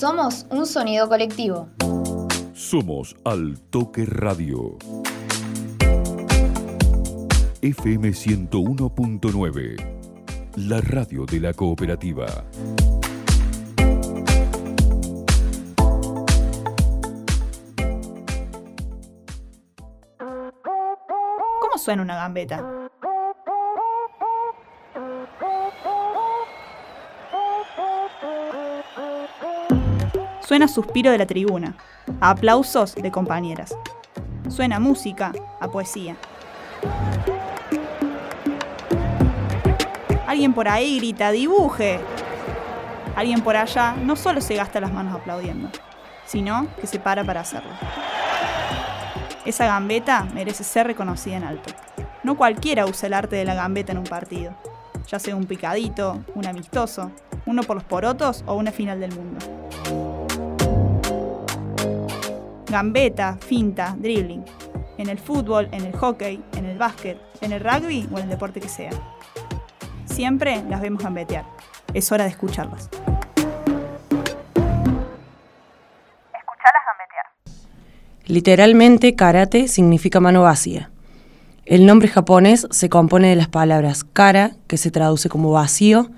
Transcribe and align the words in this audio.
Somos 0.00 0.46
un 0.48 0.64
sonido 0.64 1.10
colectivo. 1.10 1.68
Somos 2.54 3.14
Al 3.22 3.60
Toque 3.68 4.06
Radio. 4.06 4.78
FM 7.60 8.08
101.9. 8.08 9.76
La 10.56 10.80
radio 10.80 11.26
de 11.26 11.40
la 11.40 11.52
cooperativa. 11.52 12.46
¿Cómo 21.60 21.76
suena 21.76 22.00
una 22.00 22.16
gambeta? 22.16 22.79
Suena 30.50 30.66
suspiro 30.66 31.12
de 31.12 31.18
la 31.18 31.26
tribuna, 31.26 31.76
a 32.20 32.30
aplausos 32.30 32.96
de 32.96 33.12
compañeras. 33.12 33.72
Suena 34.48 34.80
música, 34.80 35.30
a 35.60 35.70
poesía. 35.70 36.16
Alguien 40.26 40.52
por 40.52 40.66
ahí 40.66 40.98
grita, 40.98 41.30
dibuje. 41.30 42.00
Alguien 43.14 43.42
por 43.42 43.54
allá 43.54 43.94
no 44.02 44.16
solo 44.16 44.40
se 44.40 44.56
gasta 44.56 44.80
las 44.80 44.92
manos 44.92 45.14
aplaudiendo, 45.14 45.68
sino 46.26 46.66
que 46.80 46.88
se 46.88 46.98
para 46.98 47.22
para 47.22 47.42
hacerlo. 47.42 47.70
Esa 49.44 49.66
gambeta 49.66 50.26
merece 50.34 50.64
ser 50.64 50.88
reconocida 50.88 51.36
en 51.36 51.44
alto. 51.44 51.72
No 52.24 52.36
cualquiera 52.36 52.86
usa 52.86 53.06
el 53.06 53.14
arte 53.14 53.36
de 53.36 53.44
la 53.44 53.54
gambeta 53.54 53.92
en 53.92 53.98
un 53.98 54.04
partido, 54.04 54.52
ya 55.06 55.20
sea 55.20 55.36
un 55.36 55.46
picadito, 55.46 56.24
un 56.34 56.44
amistoso, 56.44 57.12
uno 57.46 57.62
por 57.62 57.76
los 57.76 57.84
porotos 57.84 58.42
o 58.48 58.54
una 58.54 58.72
final 58.72 58.98
del 58.98 59.14
mundo. 59.14 59.59
Gambeta, 62.70 63.36
finta, 63.40 63.96
dribbling. 63.98 64.44
En 64.96 65.08
el 65.08 65.18
fútbol, 65.18 65.68
en 65.72 65.84
el 65.86 65.92
hockey, 65.96 66.40
en 66.56 66.66
el 66.66 66.78
básquet, 66.78 67.18
en 67.40 67.50
el 67.50 67.60
rugby 67.60 68.08
o 68.12 68.18
en 68.18 68.24
el 68.24 68.30
deporte 68.30 68.60
que 68.60 68.68
sea. 68.68 68.92
Siempre 70.04 70.62
las 70.68 70.80
vemos 70.80 71.02
gambetear. 71.02 71.44
Es 71.94 72.12
hora 72.12 72.24
de 72.24 72.30
escucharlas. 72.30 72.88
Literalmente, 78.26 79.16
karate 79.16 79.66
significa 79.66 80.20
mano 80.20 80.42
vacía. 80.42 80.90
El 81.64 81.86
nombre 81.86 82.06
japonés 82.06 82.68
se 82.70 82.88
compone 82.88 83.30
de 83.30 83.36
las 83.36 83.48
palabras 83.48 84.04
kara, 84.04 84.52
que 84.68 84.76
se 84.76 84.92
traduce 84.92 85.28
como 85.28 85.50
vacío, 85.50 86.10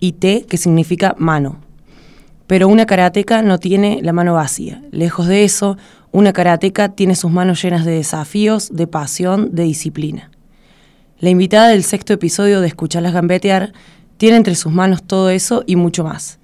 y 0.00 0.12
te, 0.12 0.46
que 0.46 0.56
significa 0.56 1.14
mano. 1.18 1.60
Pero 2.46 2.66
una 2.66 2.86
karateca 2.86 3.42
no 3.42 3.58
tiene 3.58 4.00
la 4.02 4.14
mano 4.14 4.32
vacía. 4.32 4.82
Lejos 4.90 5.26
de 5.26 5.44
eso, 5.44 5.76
una 6.12 6.32
karateca 6.32 6.90
tiene 6.90 7.14
sus 7.14 7.30
manos 7.30 7.62
llenas 7.62 7.84
de 7.84 7.92
desafíos, 7.92 8.70
de 8.74 8.86
pasión, 8.86 9.54
de 9.54 9.64
disciplina. 9.64 10.30
La 11.18 11.30
invitada 11.30 11.68
del 11.68 11.84
sexto 11.84 12.12
episodio 12.12 12.60
de 12.60 12.68
Escucharlas 12.68 13.12
Gambetear 13.12 13.72
tiene 14.16 14.36
entre 14.36 14.54
sus 14.54 14.72
manos 14.72 15.02
todo 15.02 15.30
eso 15.30 15.64
y 15.66 15.76
mucho 15.76 16.04
más. 16.04 16.38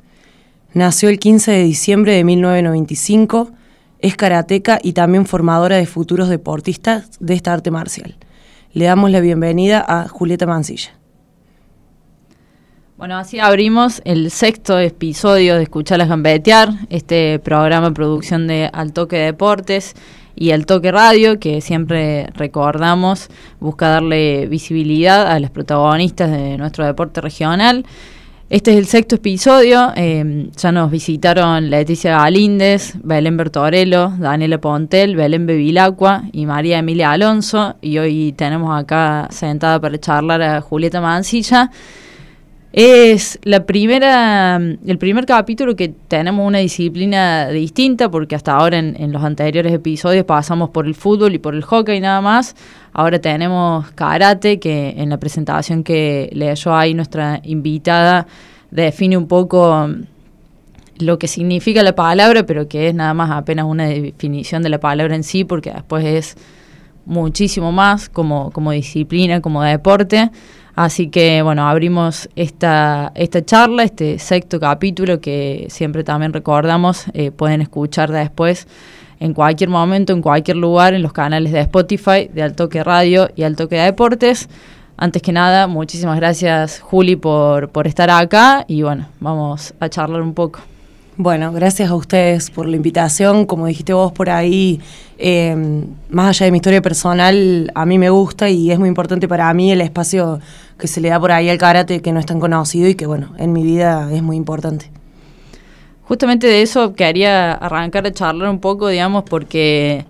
Nació 0.73 1.09
el 1.09 1.19
15 1.19 1.53
de 1.53 1.65
diciembre 1.65 2.13
de 2.15 2.25
1995, 2.25 3.53
es 4.01 4.17
karateca 4.17 4.81
y 4.83 4.93
también 4.93 5.27
formadora 5.27 5.77
de 5.77 5.87
futuros 5.87 6.29
deportistas 6.29 7.11
de 7.21 7.35
esta 7.35 7.53
arte 7.53 7.71
marcial. 7.71 8.17
Le 8.73 8.87
damos 8.87 9.11
la 9.11 9.21
bienvenida 9.21 9.85
a 9.87 10.09
Julieta 10.09 10.47
Mancilla. 10.47 10.91
Bueno, 12.97 13.17
así 13.17 13.41
abrimos 13.41 14.01
el 14.05 14.31
sexto 14.31 14.79
episodio 14.79 15.57
de 15.57 15.65
Escucharlas 15.65 16.09
Gambetear, 16.09 16.69
este 16.91 17.41
programa 17.41 17.89
de 17.89 17.95
producción 17.95 18.47
de 18.47 18.71
Al 18.73 18.93
Toque 18.93 19.17
Deportes 19.17 19.95
y 20.37 20.53
Al 20.53 20.65
Toque 20.65 20.93
Radio, 20.93 21.41
que 21.41 21.61
siempre 21.61 22.29
recordamos, 22.35 23.31
busca 23.59 23.89
darle 23.89 24.47
visibilidad 24.47 25.27
a 25.27 25.41
los 25.41 25.51
protagonistas 25.51 26.31
de 26.31 26.57
nuestro 26.57 26.87
deporte 26.87 27.21
regional. 27.21 27.85
Este 28.49 28.71
es 28.71 28.77
el 28.77 28.87
sexto 28.87 29.17
episodio, 29.17 29.93
eh, 29.97 30.51
ya 30.57 30.71
nos 30.71 30.89
visitaron 30.89 31.71
Leticia 31.71 32.17
Galíndez, 32.19 32.95
Belén 33.03 33.37
Bertorello, 33.37 34.11
Daniela 34.21 34.59
Pontel, 34.59 35.17
Belén 35.17 35.47
Bevilacqua 35.47 36.23
y 36.31 36.47
María 36.47 36.79
Emilia 36.79 37.11
Alonso, 37.11 37.75
y 37.83 37.99
hoy 37.99 38.33
tenemos 38.37 38.79
acá 38.79 39.27
sentada 39.33 39.81
para 39.81 39.99
charlar 39.99 40.43
a 40.43 40.61
Julieta 40.61 41.01
Mancilla. 41.01 41.73
Es 42.77 43.39
la 43.45 43.67
primera, 43.67 44.57
el 44.57 44.99
primer 44.99 45.27
capítulo 45.27 45.77
que 45.77 45.91
tenemos 46.09 46.45
una 46.45 46.59
disciplina 46.59 47.49
distinta, 47.49 48.11
porque 48.11 48.35
hasta 48.35 48.53
ahora 48.53 48.81
en, 48.81 48.97
en, 49.01 49.13
los 49.13 49.23
anteriores 49.23 49.73
episodios 49.73 50.25
pasamos 50.25 50.71
por 50.71 50.85
el 50.85 50.97
fútbol 50.97 51.37
y 51.37 51.39
por 51.39 51.55
el 51.55 51.63
hockey 51.63 52.01
nada 52.01 52.21
más. 52.21 52.57
Ahora 52.93 53.21
tenemos 53.21 53.89
karate, 53.93 54.59
que 54.59 54.93
en 54.97 55.11
la 55.11 55.19
presentación 55.19 55.85
que 55.85 56.29
leyó 56.33 56.75
ahí 56.75 56.95
nuestra 56.95 57.41
invitada 57.45 58.27
define 58.73 59.17
un 59.17 59.29
poco 59.29 59.89
lo 60.99 61.19
que 61.21 61.29
significa 61.29 61.81
la 61.85 61.95
palabra, 61.95 62.45
pero 62.45 62.67
que 62.67 62.89
es 62.89 62.95
nada 62.97 63.15
más 63.15 63.31
apenas 63.31 63.67
una 63.67 63.85
definición 63.87 64.65
de 64.65 64.71
la 64.71 64.81
palabra 64.81 65.15
en 65.15 65.23
sí, 65.23 65.45
porque 65.45 65.71
después 65.71 66.05
es 66.05 66.37
muchísimo 67.07 67.71
más 67.71 68.09
como, 68.09 68.51
como 68.51 68.73
disciplina, 68.73 69.41
como 69.41 69.63
deporte. 69.63 70.33
Así 70.77 71.09
que 71.09 71.43
bueno, 71.43 71.69
abrimos 71.69 72.29
esta, 72.35 73.13
esta 73.15 73.45
charla, 73.45 73.85
este 73.85 74.19
sexto 74.19 74.59
capítulo 74.59 75.21
que 75.21 75.67
siempre 75.71 76.03
también 76.03 76.33
recordamos, 76.33 77.05
eh, 77.13 77.31
pueden 77.31 77.61
escuchar 77.61 78.11
después 78.11 78.67
en 79.21 79.35
cualquier 79.35 79.71
momento, 79.71 80.13
en 80.13 80.21
cualquier 80.21 80.57
lugar, 80.57 80.93
en 80.95 81.03
los 81.03 81.13
canales 81.13 81.53
de 81.53 81.61
Spotify, 81.61 82.29
de 82.33 82.43
Altoque 82.43 82.83
Radio 82.83 83.31
y 83.37 83.45
Altoque 83.45 83.77
de 83.77 83.83
Deportes. 83.83 84.49
Antes 84.97 85.23
que 85.23 85.33
nada, 85.33 85.69
muchísimas 85.69 86.17
gracias 86.17 86.81
Juli 86.81 87.15
por, 87.15 87.69
por 87.69 87.87
estar 87.87 88.11
acá 88.11 88.65
y 88.67 88.83
bueno, 88.83 89.07
vamos 89.21 89.75
a 89.79 89.89
charlar 89.89 90.23
un 90.23 90.35
poco. 90.35 90.61
Bueno, 91.17 91.53
gracias 91.53 91.91
a 91.91 91.95
ustedes 91.95 92.51
por 92.51 92.67
la 92.67 92.75
invitación. 92.75 93.47
Como 93.47 93.67
dijiste 93.69 93.93
vos 93.93 94.11
por 94.11 94.31
ahí, 94.31 94.81
eh, 95.17 95.55
más 96.09 96.27
allá 96.31 96.47
de 96.47 96.51
mi 96.51 96.59
historia 96.59 96.83
personal, 96.83 97.71
a 97.73 97.87
mí 97.87 97.99
me 97.99 98.11
gusta 98.11 98.51
y 98.51 98.73
es 98.73 98.81
muy 98.81 98.89
importante 98.89 99.29
para 99.29 99.55
mí 99.55 99.71
el 99.71 99.81
espacio 99.81 100.41
que 100.77 100.89
se 100.89 101.01
le 101.01 101.11
da 101.11 101.21
por 101.21 101.31
ahí 101.31 101.49
al 101.49 101.59
karate 101.59 102.03
que 102.03 102.11
no 102.11 102.19
es 102.19 102.27
tan 102.27 102.41
conocido 102.41 102.89
y 102.89 102.97
que, 102.97 103.07
bueno, 103.07 103.33
en 103.39 103.53
mi 103.53 103.63
vida 103.63 104.13
es 104.13 104.25
muy 104.25 104.37
importante. 104.37 104.91
Justamente 106.03 106.49
de 106.49 106.63
eso 106.63 106.95
quería 106.95 107.53
arrancar 107.53 108.05
a 108.09 108.13
charlar 108.13 108.49
un 108.51 108.59
poco, 108.59 108.89
digamos, 108.89 109.23
porque 109.23 110.07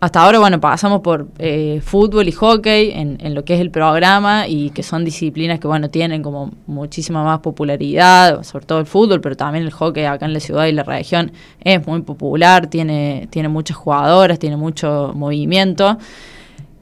hasta 0.00 0.22
ahora, 0.22 0.38
bueno, 0.38 0.60
pasamos 0.60 1.02
por 1.02 1.28
eh, 1.38 1.82
fútbol 1.84 2.26
y 2.26 2.32
hockey 2.32 2.90
en, 2.92 3.18
en, 3.20 3.34
lo 3.34 3.44
que 3.44 3.54
es 3.54 3.60
el 3.60 3.70
programa 3.70 4.48
y 4.48 4.70
que 4.70 4.82
son 4.82 5.04
disciplinas 5.04 5.60
que, 5.60 5.66
bueno, 5.66 5.90
tienen 5.90 6.22
como 6.22 6.52
muchísima 6.66 7.22
más 7.22 7.40
popularidad, 7.40 8.42
sobre 8.42 8.64
todo 8.64 8.80
el 8.80 8.86
fútbol, 8.86 9.20
pero 9.20 9.36
también 9.36 9.64
el 9.64 9.70
hockey 9.70 10.06
acá 10.06 10.24
en 10.24 10.32
la 10.32 10.40
ciudad 10.40 10.64
y 10.66 10.72
la 10.72 10.84
región 10.84 11.32
es 11.62 11.86
muy 11.86 12.00
popular, 12.00 12.68
tiene, 12.68 13.28
tiene 13.30 13.50
muchas 13.50 13.76
jugadoras, 13.76 14.38
tiene 14.38 14.56
mucho 14.56 15.12
movimiento. 15.14 15.98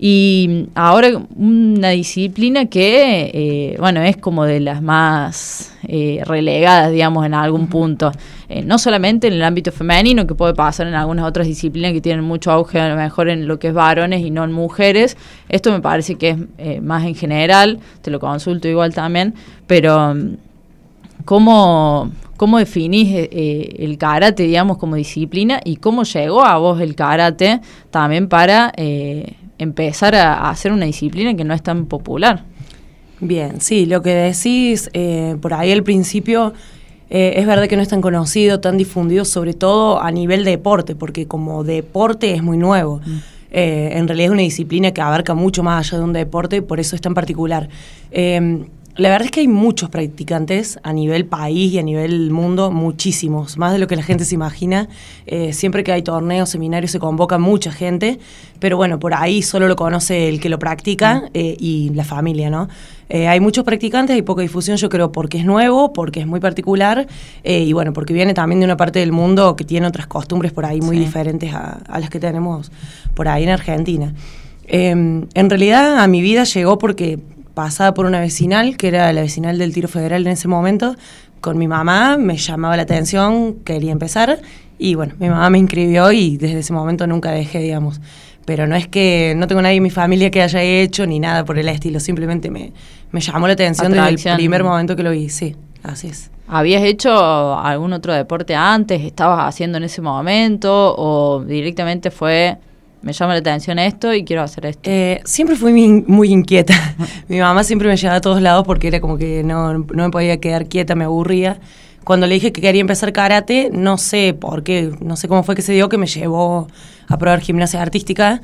Y 0.00 0.68
ahora 0.76 1.08
una 1.34 1.90
disciplina 1.90 2.66
que, 2.66 3.32
eh, 3.34 3.76
bueno, 3.80 4.00
es 4.00 4.16
como 4.16 4.44
de 4.44 4.60
las 4.60 4.80
más 4.80 5.74
eh, 5.88 6.22
relegadas, 6.24 6.92
digamos, 6.92 7.26
en 7.26 7.34
algún 7.34 7.66
punto. 7.66 8.12
Eh, 8.48 8.62
no 8.62 8.78
solamente 8.78 9.26
en 9.26 9.32
el 9.32 9.42
ámbito 9.42 9.72
femenino, 9.72 10.24
que 10.24 10.36
puede 10.36 10.54
pasar 10.54 10.86
en 10.86 10.94
algunas 10.94 11.26
otras 11.26 11.48
disciplinas 11.48 11.92
que 11.92 12.00
tienen 12.00 12.24
mucho 12.24 12.52
auge, 12.52 12.78
a 12.78 12.88
lo 12.88 12.94
mejor 12.94 13.28
en 13.28 13.48
lo 13.48 13.58
que 13.58 13.68
es 13.68 13.74
varones 13.74 14.24
y 14.24 14.30
no 14.30 14.44
en 14.44 14.52
mujeres. 14.52 15.16
Esto 15.48 15.72
me 15.72 15.80
parece 15.80 16.14
que 16.14 16.36
es 16.58 16.80
más 16.80 17.04
en 17.04 17.16
general, 17.16 17.80
te 18.00 18.12
lo 18.12 18.20
consulto 18.20 18.68
igual 18.68 18.94
también, 18.94 19.34
pero 19.66 20.14
¿cómo, 21.24 22.12
cómo 22.36 22.58
definís 22.58 23.28
el 23.32 23.98
karate, 23.98 24.44
digamos, 24.44 24.78
como 24.78 24.94
disciplina 24.94 25.60
y 25.64 25.76
cómo 25.76 26.04
llegó 26.04 26.44
a 26.44 26.56
vos 26.56 26.80
el 26.80 26.94
karate 26.94 27.60
también 27.90 28.28
para 28.28 28.72
empezar 29.58 30.14
a, 30.14 30.48
hacer 30.50 30.72
una 30.72 30.86
disciplina 30.86 31.34
que 31.34 31.44
no 31.44 31.54
es 31.54 31.62
tan 31.62 31.86
popular. 31.86 32.44
Bien, 33.20 33.60
sí, 33.60 33.86
lo 33.86 34.02
que 34.02 34.14
decís 34.14 34.90
eh, 34.92 35.36
por 35.40 35.52
ahí 35.54 35.72
al 35.72 35.82
principio 35.82 36.54
eh, 37.10 37.34
es 37.36 37.46
verdad 37.46 37.66
que 37.66 37.76
no 37.76 37.82
es 37.82 37.88
tan 37.88 38.00
conocido, 38.00 38.60
tan 38.60 38.76
difundido, 38.76 39.24
sobre 39.24 39.54
todo 39.54 40.00
a 40.00 40.10
nivel 40.10 40.44
de 40.44 40.52
deporte, 40.52 40.94
porque 40.94 41.26
como 41.26 41.64
deporte 41.64 42.34
es 42.34 42.42
muy 42.42 42.56
nuevo. 42.56 43.00
Mm. 43.04 43.18
Eh, 43.50 43.90
en 43.94 44.06
realidad 44.06 44.26
es 44.26 44.32
una 44.32 44.42
disciplina 44.42 44.92
que 44.92 45.00
abarca 45.00 45.34
mucho 45.34 45.62
más 45.62 45.86
allá 45.86 45.98
de 45.98 46.04
un 46.04 46.12
deporte, 46.12 46.62
por 46.62 46.80
eso 46.80 46.94
es 46.94 47.02
tan 47.02 47.14
particular. 47.14 47.68
La 48.98 49.10
verdad 49.10 49.26
es 49.26 49.30
que 49.30 49.38
hay 49.38 49.46
muchos 49.46 49.90
practicantes 49.90 50.80
a 50.82 50.92
nivel 50.92 51.24
país 51.24 51.72
y 51.72 51.78
a 51.78 51.84
nivel 51.84 52.32
mundo, 52.32 52.72
muchísimos, 52.72 53.56
más 53.56 53.72
de 53.72 53.78
lo 53.78 53.86
que 53.86 53.94
la 53.94 54.02
gente 54.02 54.24
se 54.24 54.34
imagina. 54.34 54.88
Eh, 55.24 55.52
siempre 55.52 55.84
que 55.84 55.92
hay 55.92 56.02
torneos, 56.02 56.48
seminarios, 56.48 56.90
se 56.90 56.98
convoca 56.98 57.38
mucha 57.38 57.70
gente, 57.70 58.18
pero 58.58 58.76
bueno, 58.76 58.98
por 58.98 59.14
ahí 59.14 59.40
solo 59.42 59.68
lo 59.68 59.76
conoce 59.76 60.28
el 60.28 60.40
que 60.40 60.48
lo 60.48 60.58
practica 60.58 61.30
eh, 61.32 61.56
y 61.60 61.90
la 61.90 62.02
familia, 62.02 62.50
¿no? 62.50 62.68
Eh, 63.08 63.28
hay 63.28 63.38
muchos 63.38 63.62
practicantes, 63.62 64.14
hay 64.14 64.22
poca 64.22 64.42
difusión, 64.42 64.76
yo 64.76 64.88
creo, 64.88 65.12
porque 65.12 65.38
es 65.38 65.44
nuevo, 65.44 65.92
porque 65.92 66.18
es 66.18 66.26
muy 66.26 66.40
particular 66.40 67.06
y 67.44 67.72
bueno, 67.72 67.92
porque 67.92 68.12
viene 68.12 68.34
también 68.34 68.58
de 68.58 68.64
una 68.64 68.76
parte 68.76 68.98
del 68.98 69.12
mundo 69.12 69.54
que 69.54 69.62
tiene 69.62 69.86
otras 69.86 70.08
costumbres 70.08 70.50
por 70.50 70.66
ahí 70.66 70.80
muy 70.80 70.98
diferentes 70.98 71.54
a, 71.54 71.78
a, 71.86 72.00
las 72.00 72.10
que 72.10 72.18
tenemos 72.18 72.72
por 73.14 73.28
ahí 73.28 73.44
en 73.44 73.50
Argentina. 73.50 74.12
Em, 74.66 75.26
en 75.32 75.50
realidad 75.50 76.00
a 76.00 76.06
mi 76.08 76.20
vida 76.20 76.42
llegó 76.42 76.78
porque 76.78 77.20
pasada 77.58 77.92
por 77.92 78.06
una 78.06 78.20
vecinal, 78.20 78.76
que 78.76 78.86
era 78.86 79.12
la 79.12 79.22
vecinal 79.22 79.58
del 79.58 79.74
tiro 79.74 79.88
federal 79.88 80.24
en 80.24 80.32
ese 80.32 80.46
momento, 80.46 80.94
con 81.40 81.58
mi 81.58 81.66
mamá, 81.66 82.16
me 82.16 82.36
llamaba 82.36 82.76
la 82.76 82.84
atención, 82.84 83.56
quería 83.64 83.90
empezar, 83.90 84.38
y 84.78 84.94
bueno, 84.94 85.14
mi 85.18 85.28
mamá 85.28 85.50
me 85.50 85.58
inscribió 85.58 86.12
y 86.12 86.36
desde 86.36 86.60
ese 86.60 86.72
momento 86.72 87.08
nunca 87.08 87.32
dejé, 87.32 87.58
digamos. 87.58 88.00
Pero 88.44 88.68
no 88.68 88.76
es 88.76 88.86
que 88.86 89.34
no 89.36 89.48
tengo 89.48 89.60
nadie 89.60 89.78
en 89.78 89.82
mi 89.82 89.90
familia 89.90 90.30
que 90.30 90.40
haya 90.40 90.62
hecho 90.62 91.04
ni 91.04 91.18
nada 91.18 91.44
por 91.44 91.58
el 91.58 91.68
estilo, 91.68 91.98
simplemente 91.98 92.48
me, 92.48 92.72
me 93.10 93.20
llamó 93.20 93.48
la 93.48 93.54
atención 93.54 93.90
desde 93.90 94.30
el 94.30 94.36
primer 94.36 94.62
momento 94.62 94.94
que 94.94 95.02
lo 95.02 95.10
vi, 95.10 95.28
sí, 95.28 95.56
así 95.82 96.06
es. 96.06 96.30
¿Habías 96.46 96.84
hecho 96.84 97.58
algún 97.58 97.92
otro 97.92 98.14
deporte 98.14 98.54
antes? 98.54 99.02
¿Estabas 99.02 99.48
haciendo 99.48 99.78
en 99.78 99.84
ese 99.84 100.00
momento? 100.00 100.94
¿O 100.96 101.42
directamente 101.44 102.12
fue 102.12 102.56
me 103.02 103.12
llama 103.12 103.34
la 103.34 103.40
atención 103.40 103.78
esto 103.78 104.12
y 104.12 104.24
quiero 104.24 104.42
hacer 104.42 104.66
esto. 104.66 104.82
Eh, 104.84 105.20
siempre 105.24 105.56
fui 105.56 105.72
muy, 106.06 106.30
inquieta. 106.30 106.74
Mi 107.28 107.38
mamá 107.38 107.64
siempre 107.64 107.88
me 107.88 107.96
llevaba 107.96 108.16
a 108.16 108.20
todos 108.20 108.42
lados 108.42 108.64
porque 108.66 108.88
era 108.88 109.00
como 109.00 109.18
que 109.18 109.42
no, 109.44 109.86
me 109.88 110.10
podía 110.10 110.40
quedar 110.40 110.66
quieta, 110.66 110.94
me 110.94 111.04
aburría. 111.04 111.60
Cuando 112.04 112.26
le 112.26 112.34
dije 112.34 112.52
que 112.52 112.60
quería 112.60 112.80
empezar 112.80 113.12
karate, 113.12 113.70
no 113.72 113.98
sé 113.98 114.34
por 114.34 114.62
qué, 114.62 114.92
no 115.00 115.16
sé 115.16 115.28
cómo 115.28 115.42
fue 115.42 115.54
que 115.54 115.62
se 115.62 115.72
dio 115.72 115.88
que 115.88 115.98
me 115.98 116.06
llevó 116.06 116.68
a 117.06 117.18
probar 117.18 117.40
gimnasia 117.40 117.80
artística. 117.82 118.42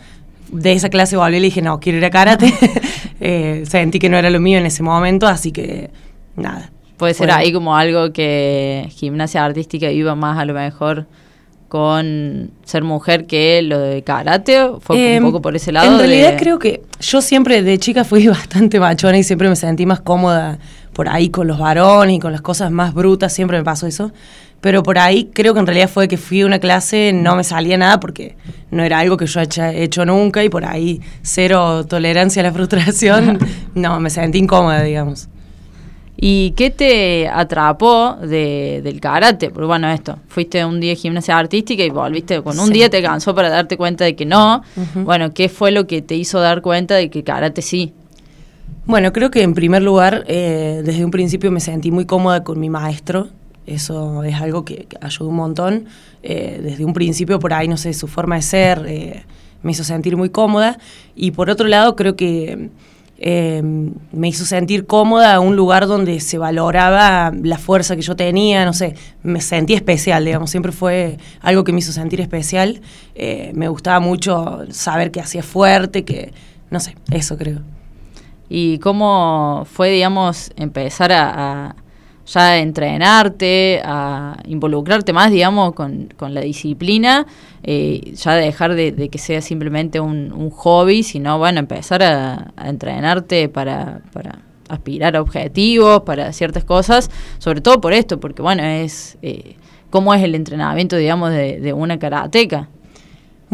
De 0.52 0.72
esa 0.72 0.88
clase 0.88 1.16
volví 1.16 1.38
y 1.38 1.40
le 1.40 1.46
dije, 1.46 1.62
no, 1.62 1.80
quiero 1.80 1.98
ir 1.98 2.04
a 2.04 2.10
karate. 2.10 2.52
eh, 3.20 3.64
sentí 3.66 3.98
que 3.98 4.08
no 4.08 4.16
era 4.16 4.30
lo 4.30 4.40
mío 4.40 4.58
en 4.58 4.66
ese 4.66 4.82
momento, 4.82 5.26
así 5.26 5.50
que 5.50 5.90
nada. 6.36 6.70
Puede 6.96 7.14
ser 7.14 7.30
ahí 7.32 7.52
como 7.52 7.76
algo 7.76 8.12
que 8.12 8.86
gimnasia 8.90 9.44
artística 9.44 9.90
iba 9.90 10.14
más 10.14 10.38
a 10.38 10.44
lo 10.44 10.54
mejor 10.54 11.06
con 11.74 12.52
ser 12.64 12.84
mujer 12.84 13.26
que 13.26 13.60
lo 13.60 13.80
de 13.80 14.04
karate? 14.04 14.64
¿Fue 14.78 14.94
un 14.94 15.02
em, 15.02 15.24
poco 15.24 15.42
por 15.42 15.56
ese 15.56 15.72
lado? 15.72 15.90
En 15.90 15.98
realidad 15.98 16.36
creo 16.38 16.56
que 16.56 16.84
yo 17.00 17.20
siempre 17.20 17.64
de 17.64 17.78
chica 17.78 18.04
fui 18.04 18.28
bastante 18.28 18.78
machona 18.78 19.18
y 19.18 19.24
siempre 19.24 19.48
me 19.48 19.56
sentí 19.56 19.84
más 19.84 20.00
cómoda 20.00 20.60
por 20.92 21.08
ahí 21.08 21.30
con 21.30 21.48
los 21.48 21.58
varones 21.58 22.14
y 22.14 22.20
con 22.20 22.30
las 22.30 22.42
cosas 22.42 22.70
más 22.70 22.94
brutas, 22.94 23.32
siempre 23.32 23.58
me 23.58 23.64
pasó 23.64 23.88
eso. 23.88 24.12
Pero 24.60 24.84
por 24.84 25.00
ahí 25.00 25.30
creo 25.34 25.52
que 25.52 25.58
en 25.58 25.66
realidad 25.66 25.90
fue 25.90 26.06
que 26.06 26.16
fui 26.16 26.42
a 26.42 26.46
una 26.46 26.60
clase, 26.60 27.10
no 27.12 27.34
me 27.34 27.42
salía 27.42 27.76
nada 27.76 27.98
porque 27.98 28.36
no 28.70 28.84
era 28.84 29.00
algo 29.00 29.16
que 29.16 29.26
yo 29.26 29.40
haya 29.40 29.72
hecho 29.72 30.06
nunca 30.06 30.44
y 30.44 30.48
por 30.48 30.64
ahí 30.64 31.00
cero 31.22 31.84
tolerancia 31.86 32.38
a 32.38 32.44
la 32.44 32.52
frustración, 32.52 33.40
no, 33.74 33.98
me 33.98 34.10
sentí 34.10 34.38
incómoda, 34.38 34.80
digamos. 34.84 35.28
¿Y 36.16 36.52
qué 36.52 36.70
te 36.70 37.28
atrapó 37.28 38.16
de, 38.20 38.80
del 38.84 39.00
karate? 39.00 39.50
Porque 39.50 39.66
bueno, 39.66 39.90
esto, 39.90 40.18
fuiste 40.28 40.64
un 40.64 40.80
día 40.80 40.90
de 40.90 40.96
gimnasia 40.96 41.36
artística 41.36 41.82
y 41.82 41.90
volviste 41.90 42.40
con 42.42 42.58
un 42.60 42.70
día 42.70 42.88
te 42.88 43.02
cansó 43.02 43.34
para 43.34 43.48
darte 43.48 43.76
cuenta 43.76 44.04
de 44.04 44.14
que 44.14 44.24
no. 44.24 44.62
Bueno, 44.94 45.34
¿qué 45.34 45.48
fue 45.48 45.72
lo 45.72 45.86
que 45.86 46.02
te 46.02 46.14
hizo 46.14 46.40
dar 46.40 46.62
cuenta 46.62 46.94
de 46.94 47.10
que 47.10 47.24
karate 47.24 47.62
sí? 47.62 47.92
Bueno, 48.86 49.12
creo 49.12 49.30
que 49.30 49.42
en 49.42 49.54
primer 49.54 49.82
lugar, 49.82 50.24
eh, 50.28 50.82
desde 50.84 51.04
un 51.04 51.10
principio 51.10 51.50
me 51.50 51.60
sentí 51.60 51.90
muy 51.90 52.04
cómoda 52.04 52.44
con 52.44 52.60
mi 52.60 52.70
maestro. 52.70 53.28
Eso 53.66 54.22
es 54.24 54.34
algo 54.34 54.64
que, 54.64 54.86
ayudó 55.00 55.30
un 55.30 55.36
montón. 55.36 55.86
Eh, 56.22 56.60
desde 56.62 56.84
un 56.84 56.92
principio, 56.92 57.38
por 57.38 57.54
ahí, 57.54 57.66
no 57.66 57.78
sé, 57.78 57.92
su 57.94 58.06
forma 58.06 58.36
de 58.36 58.42
ser 58.42 58.84
eh, 58.86 59.24
me 59.62 59.72
hizo 59.72 59.84
sentir 59.84 60.16
muy 60.16 60.28
cómoda. 60.28 60.78
Y 61.16 61.30
por 61.30 61.50
otro 61.50 61.66
lado, 61.66 61.96
creo 61.96 62.14
que 62.14 62.68
Em, 63.18 63.94
me 64.12 64.28
hizo 64.28 64.44
sentir 64.44 64.86
cómoda, 64.86 65.38
un 65.38 65.54
lugar 65.54 65.86
donde 65.86 66.18
se 66.20 66.36
valoraba 66.36 67.32
la 67.42 67.58
fuerza 67.58 67.94
que 67.94 68.02
yo 68.02 68.16
tenía, 68.16 68.64
no 68.64 68.72
sé, 68.72 68.96
me 69.22 69.40
sentí 69.40 69.74
especial, 69.74 70.24
digamos, 70.24 70.50
siempre 70.50 70.72
fue 70.72 71.18
algo 71.40 71.62
que 71.62 71.72
me 71.72 71.78
hizo 71.78 71.92
sentir 71.92 72.20
especial. 72.20 72.80
Eh, 73.14 73.52
me 73.54 73.68
gustaba 73.68 74.00
mucho 74.00 74.64
saber 74.70 75.10
que 75.10 75.20
hacía 75.20 75.42
fuerte, 75.42 76.04
que, 76.04 76.32
no 76.70 76.80
sé, 76.80 76.96
eso 77.10 77.36
creo. 77.38 77.60
¿Y 78.48 78.78
cómo 78.78 79.66
fue, 79.70 79.90
digamos, 79.90 80.50
empezar 80.56 81.12
a 81.12 81.76
ya 82.26 82.58
entrenarte, 82.58 83.82
a 83.84 84.36
involucrarte 84.46 85.12
más, 85.12 85.30
digamos, 85.30 85.74
con, 85.74 86.08
la 86.20 86.40
disciplina, 86.40 87.26
eh, 87.62 88.12
ya 88.14 88.34
dejar 88.34 88.74
de, 88.74 89.08
que 89.10 89.18
sea 89.18 89.40
simplemente 89.40 90.00
un, 90.00 90.50
hobby, 90.50 91.02
sino, 91.02 91.38
bueno, 91.38 91.60
empezar 91.60 92.02
a, 92.02 92.52
entrenarte 92.64 93.48
para, 93.48 94.00
para, 94.12 94.40
aspirar 94.68 95.16
a 95.16 95.20
objetivos, 95.20 96.02
para 96.02 96.32
ciertas 96.32 96.64
cosas, 96.64 97.10
sobre 97.38 97.60
todo 97.60 97.80
por 97.80 97.92
esto, 97.92 98.18
porque, 98.18 98.42
bueno, 98.42 98.62
es 98.62 99.18
eh, 99.22 99.56
cómo 99.90 100.14
es 100.14 100.22
el 100.22 100.34
entrenamiento, 100.34 100.96
digamos, 100.96 101.30
de, 101.30 101.60
de 101.60 101.72
una 101.72 101.98
karateca. 101.98 102.68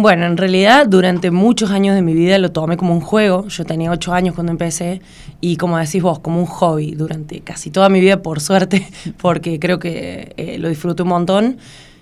Bueno, 0.03 0.25
en 0.25 0.39
realidad 0.39 0.87
durante 0.87 1.31
muchos 1.31 1.71
años 1.73 1.95
de 1.95 2.01
mi 2.01 2.15
vida 2.15 2.39
lo 2.39 2.53
tomé 2.53 2.79
como 2.79 2.95
un 2.95 3.03
juego. 3.03 3.47
Yo 3.49 3.67
tenía 3.67 3.91
ocho 3.91 4.15
años 4.15 4.35
cuando 4.35 4.51
empecé 4.51 5.03
y 5.43 5.59
como 5.59 5.77
decís 5.77 6.03
vos, 6.03 6.21
como 6.21 6.41
un 6.41 6.47
hobby 6.47 6.93
durante 6.93 7.41
casi 7.41 7.71
toda 7.71 7.91
mi 7.91 8.01
vida, 8.01 8.23
por 8.23 8.41
suerte, 8.41 8.89
porque 9.21 9.61
creo 9.61 9.79
que 9.79 10.33
eh, 10.39 10.57
lo 10.59 10.71
disfruté 10.71 11.03
un 11.03 11.11
montón. 11.11 11.59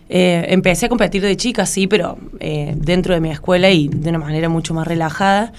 Eh, 0.09 0.47
empecé 0.51 0.87
a 0.87 0.89
competir 0.89 1.23
de 1.23 1.37
chica, 1.37 1.67
sí, 1.67 1.89
pero 1.89 2.19
eh, 2.39 2.73
dentro 2.77 3.15
de 3.15 3.21
mi 3.21 3.33
escuela 3.33 3.69
y 3.69 3.89
de 3.89 4.11
una 4.11 4.21
manera 4.21 4.49
mucho 4.49 4.75
más 4.75 4.87
relajada. 4.87 5.53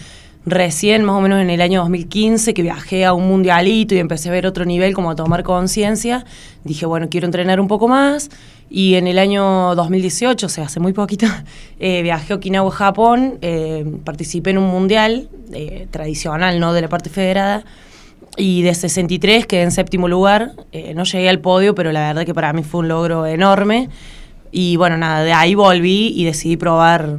Recién, 0.46 1.04
más 1.04 1.18
o 1.18 1.22
menos 1.22 1.42
en 1.42 1.50
el 1.50 1.60
año 1.60 1.82
2015, 1.82 2.54
que 2.54 2.62
viajé 2.62 3.04
a 3.04 3.12
un 3.12 3.28
mundialito 3.28 3.96
y 3.96 3.98
empecé 3.98 4.30
a 4.30 4.32
ver 4.32 4.48
otro 4.48 4.64
nivel, 4.64 4.94
como 4.94 5.12
a 5.12 5.16
tomar 5.16 5.44
conciencia, 5.44 6.24
dije, 6.64 6.86
bueno, 6.86 7.10
quiero 7.10 7.26
entrenar 7.26 7.60
un 7.60 7.68
poco 7.68 7.90
más. 7.90 8.30
Y 8.70 8.96
en 8.96 9.08
el 9.08 9.18
año 9.18 9.74
2018, 9.76 10.46
o 10.46 10.50
sea, 10.50 10.66
hace 10.66 10.80
muy 10.80 10.94
poquito, 10.94 11.26
eh, 11.80 12.02
viajé 12.04 12.34
a 12.34 12.36
Okinawa, 12.36 12.72
Japón, 12.72 13.40
eh, 13.42 13.86
participé 14.04 14.52
en 14.52 14.60
un 14.60 14.70
mundial 14.70 15.30
eh, 15.54 15.88
tradicional, 15.90 16.60
¿no? 16.60 16.74
De 16.74 16.82
la 16.82 16.90
parte 16.90 17.10
federada. 17.10 17.64
Y 18.38 18.62
de 18.62 18.74
63 18.74 19.48
quedé 19.48 19.64
en 19.64 19.72
séptimo 19.72 20.08
lugar. 20.08 20.54
no 20.96 21.04
llegué 21.04 21.30
al 21.30 21.40
podio, 21.40 21.76
pero 21.76 21.92
la 21.92 22.08
verdad 22.08 22.26
que 22.26 22.34
para 22.34 22.54
mí 22.54 22.64
fue 22.64 22.82
un 22.82 22.88
logro 22.88 23.26
enorme. 23.26 23.90
Y 24.52 24.78
bueno, 24.78 24.98
nada, 24.98 25.24
de 25.24 25.34
ahí 25.34 25.56
volví 25.56 26.14
y 26.16 26.24
decidí 26.24 26.56
probar 26.56 27.18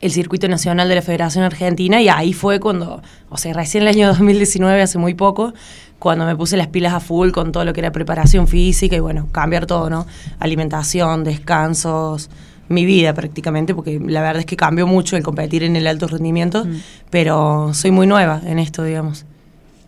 el 0.00 0.12
circuito 0.12 0.48
nacional 0.48 0.88
de 0.88 0.94
la 0.94 1.02
Federación 1.02 1.44
Argentina 1.44 2.00
y 2.00 2.08
ahí 2.08 2.32
fue 2.32 2.60
cuando, 2.60 3.02
o 3.28 3.36
sea, 3.36 3.52
recién 3.52 3.82
el 3.82 3.88
año 3.88 4.08
2019, 4.08 4.82
hace 4.82 4.98
muy 4.98 5.14
poco, 5.14 5.54
cuando 5.98 6.26
me 6.26 6.36
puse 6.36 6.56
las 6.56 6.68
pilas 6.68 6.92
a 6.92 7.00
full 7.00 7.30
con 7.30 7.52
todo 7.52 7.64
lo 7.64 7.72
que 7.72 7.80
era 7.80 7.92
preparación 7.92 8.46
física 8.48 8.96
y 8.96 9.00
bueno, 9.00 9.28
cambiar 9.32 9.66
todo, 9.66 9.90
¿no? 9.90 10.06
Alimentación, 10.38 11.24
descansos, 11.24 12.30
mi 12.68 12.84
vida 12.84 13.14
prácticamente, 13.14 13.74
porque 13.74 14.00
la 14.04 14.20
verdad 14.20 14.40
es 14.40 14.46
que 14.46 14.56
cambió 14.56 14.86
mucho 14.86 15.16
el 15.16 15.22
competir 15.22 15.62
en 15.62 15.76
el 15.76 15.86
alto 15.86 16.06
rendimiento, 16.06 16.64
mm. 16.64 16.80
pero 17.10 17.72
soy 17.74 17.90
muy 17.90 18.06
nueva 18.06 18.40
en 18.44 18.58
esto, 18.58 18.82
digamos. 18.82 19.24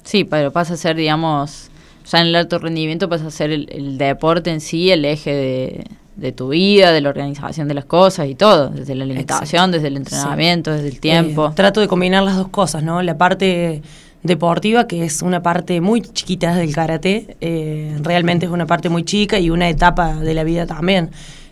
Sí, 0.04 0.24
pero 0.24 0.52
pasa 0.52 0.74
a 0.74 0.76
ser, 0.76 0.96
digamos, 0.96 1.70
ya 2.10 2.20
en 2.20 2.28
el 2.28 2.36
alto 2.36 2.58
rendimiento 2.58 3.08
pasa 3.08 3.26
a 3.26 3.30
ser 3.30 3.50
el 3.50 3.98
deporte 3.98 4.50
en 4.50 4.60
sí 4.60 4.90
el 4.90 5.04
eje 5.04 5.34
de 5.34 5.84
de 6.18 6.32
tu 6.32 6.48
vida, 6.48 6.90
de 6.90 7.00
la 7.00 7.10
organización 7.10 7.68
de 7.68 7.74
las 7.74 7.84
cosas 7.84 8.26
y 8.28 8.34
todo, 8.34 8.70
desde 8.70 8.96
la 8.96 9.04
alimentación, 9.04 9.70
desde 9.70 9.86
el 9.86 9.96
entrenamiento, 9.96 10.72
desde 10.72 10.88
el 10.88 10.98
tiempo. 10.98 11.48
Eh, 11.48 11.52
trato 11.54 11.80
de 11.80 11.86
combinar 11.86 12.24
las 12.24 12.36
dos 12.36 12.48
cosas, 12.48 12.82
¿no? 12.82 13.00
La 13.02 13.16
parte 13.16 13.82
deportiva, 14.22 14.86
que 14.86 15.04
es 15.04 15.22
una 15.22 15.42
parte 15.42 15.80
muy 15.80 16.02
chiquita 16.02 16.54
del 16.54 16.74
karate, 16.74 17.36
eh, 17.40 17.96
realmente 18.02 18.46
es 18.46 18.52
una 18.52 18.66
parte 18.66 18.88
muy 18.88 19.04
chica 19.04 19.38
y 19.38 19.50
una 19.50 19.68
etapa 19.68 20.14
de 20.14 20.34
la 20.34 20.44
vida 20.44 20.66
también. 20.66 21.10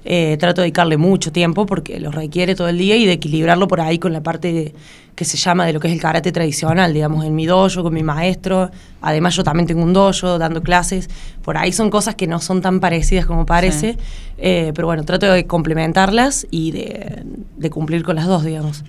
Eh, 0.08 0.36
trato 0.38 0.60
de 0.60 0.66
dedicarle 0.66 0.96
mucho 0.98 1.32
tiempo 1.32 1.66
porque 1.66 1.98
lo 1.98 2.12
requiere 2.12 2.54
todo 2.54 2.68
el 2.68 2.78
día 2.78 2.94
y 2.94 3.06
de 3.06 3.14
equilibrarlo 3.14 3.66
por 3.66 3.80
ahí 3.80 3.98
con 3.98 4.12
la 4.12 4.22
parte 4.22 4.72
que 5.16 5.24
se 5.24 5.36
llama 5.36 5.66
de 5.66 5.72
lo 5.72 5.80
que 5.80 5.88
es 5.88 5.94
el 5.94 6.00
karate 6.00 6.30
tradicional, 6.30 6.92
digamos, 6.92 7.24
en 7.24 7.34
mi 7.34 7.46
dojo, 7.46 7.82
con 7.82 7.92
mi 7.92 8.04
maestro. 8.04 8.70
Además 9.00 9.34
yo 9.34 9.42
también 9.42 9.66
tengo 9.66 9.82
un 9.82 9.92
dojo 9.92 10.38
dando 10.38 10.62
clases. 10.62 11.08
Por 11.42 11.56
ahí 11.56 11.72
son 11.72 11.90
cosas 11.90 12.14
que 12.14 12.28
no 12.28 12.38
son 12.38 12.60
tan 12.60 12.78
parecidas 12.78 13.26
como 13.26 13.46
parece, 13.46 13.96
eh, 14.38 14.72
pero 14.76 14.86
bueno, 14.86 15.04
trato 15.04 15.26
de 15.26 15.46
complementarlas 15.46 16.46
y 16.50 16.70
de, 16.70 17.70
cumplir 17.70 18.04
con 18.04 18.14
las 18.14 18.26
dos, 18.26 18.44
digamos. 18.44 18.84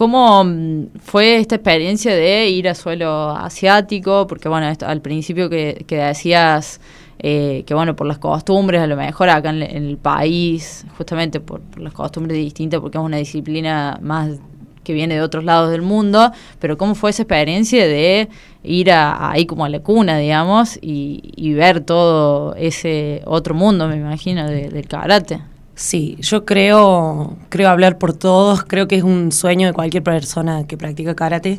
¿Cómo 0.00 0.44
mm, 0.44 0.98
fue 0.98 1.36
esta 1.36 1.56
experiencia 1.56 2.14
de 2.14 2.48
ir 2.48 2.70
a 2.70 2.74
suelo 2.74 3.32
asiático? 3.32 4.26
Porque 4.26 4.48
bueno, 4.48 4.72
al 4.86 5.02
principio 5.02 5.50
que, 5.50 5.84
que 5.86 5.96
decías 5.96 6.80
eh, 7.18 7.64
que 7.66 7.74
bueno, 7.74 7.94
por 7.96 8.06
las 8.06 8.16
costumbres, 8.16 8.80
a 8.80 8.86
lo 8.86 8.96
mejor 8.96 9.28
acá 9.28 9.50
en, 9.50 9.60
el 9.60 9.98
país, 9.98 10.86
justamente 10.96 11.38
por, 11.38 11.60
las 11.78 11.92
costumbres 11.92 12.38
distintas, 12.38 12.80
porque 12.80 12.96
es 12.96 13.04
una 13.04 13.18
disciplina 13.18 13.98
más 14.00 14.38
que 14.84 14.94
viene 14.94 15.16
de 15.16 15.20
otros 15.20 15.44
lados 15.44 15.70
del 15.70 15.82
mundo, 15.82 16.32
pero 16.60 16.78
cómo 16.78 16.94
fue 16.94 17.10
esa 17.10 17.24
experiencia 17.24 17.86
de 17.86 18.30
ir 18.62 18.90
a, 18.92 19.30
ahí 19.30 19.44
como 19.44 19.66
a 19.66 19.68
la 19.68 19.80
cuna, 19.80 20.16
digamos, 20.16 20.78
y, 20.80 21.52
ver 21.52 21.82
todo 21.82 22.54
ese 22.54 23.20
otro 23.26 23.54
mundo, 23.54 23.86
me 23.86 23.96
imagino, 23.96 24.48
del 24.48 24.88
karate. 24.88 25.42
Sí, 25.80 26.18
yo 26.20 26.44
creo, 26.44 27.38
creo 27.48 27.70
hablar 27.70 27.96
por 27.96 28.12
todos, 28.12 28.64
creo 28.64 28.86
que 28.86 28.96
es 28.96 29.02
un 29.02 29.32
sueño 29.32 29.66
de 29.66 29.72
cualquier 29.72 30.02
persona 30.02 30.66
que 30.66 30.76
practica 30.76 31.14
karate. 31.14 31.58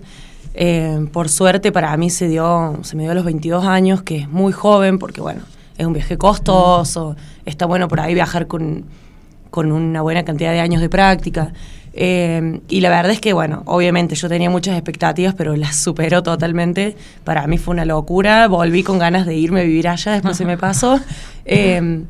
Eh, 0.53 1.07
por 1.11 1.27
suerte 1.27 1.71
para 1.71 1.97
mí 1.97 2.11
se 2.11 2.27
dio, 2.27 2.77
se 2.83 2.95
me 2.95 3.01
dio 3.01 3.13
a 3.13 3.15
los 3.15 3.25
22 3.25 3.65
años, 3.65 4.03
que 4.03 4.17
es 4.17 4.29
muy 4.29 4.53
joven, 4.53 4.99
porque 4.99 5.21
bueno, 5.21 5.41
es 5.75 5.87
un 5.87 5.93
viaje 5.93 6.19
costoso, 6.19 7.15
está 7.47 7.65
bueno 7.65 7.87
por 7.87 7.99
ahí 7.99 8.13
viajar 8.13 8.45
con, 8.45 8.85
con 9.49 9.71
una 9.71 10.03
buena 10.03 10.23
cantidad 10.23 10.51
de 10.51 10.59
años 10.59 10.81
de 10.81 10.89
práctica. 10.89 11.51
Eh, 11.93 12.61
y 12.69 12.81
la 12.81 12.89
verdad 12.89 13.13
es 13.13 13.21
que, 13.21 13.33
bueno, 13.33 13.63
obviamente 13.65 14.13
yo 14.13 14.29
tenía 14.29 14.51
muchas 14.51 14.75
expectativas, 14.75 15.33
pero 15.33 15.55
las 15.55 15.77
superó 15.77 16.21
totalmente. 16.21 16.95
Para 17.23 17.47
mí 17.47 17.57
fue 17.57 17.73
una 17.73 17.85
locura. 17.85 18.47
Volví 18.47 18.83
con 18.83 18.99
ganas 18.99 19.25
de 19.25 19.33
irme 19.33 19.61
a 19.61 19.63
vivir 19.63 19.87
allá, 19.87 20.11
después 20.11 20.37
se 20.37 20.45
me 20.45 20.59
pasó. 20.59 20.99
Eh, 21.43 22.03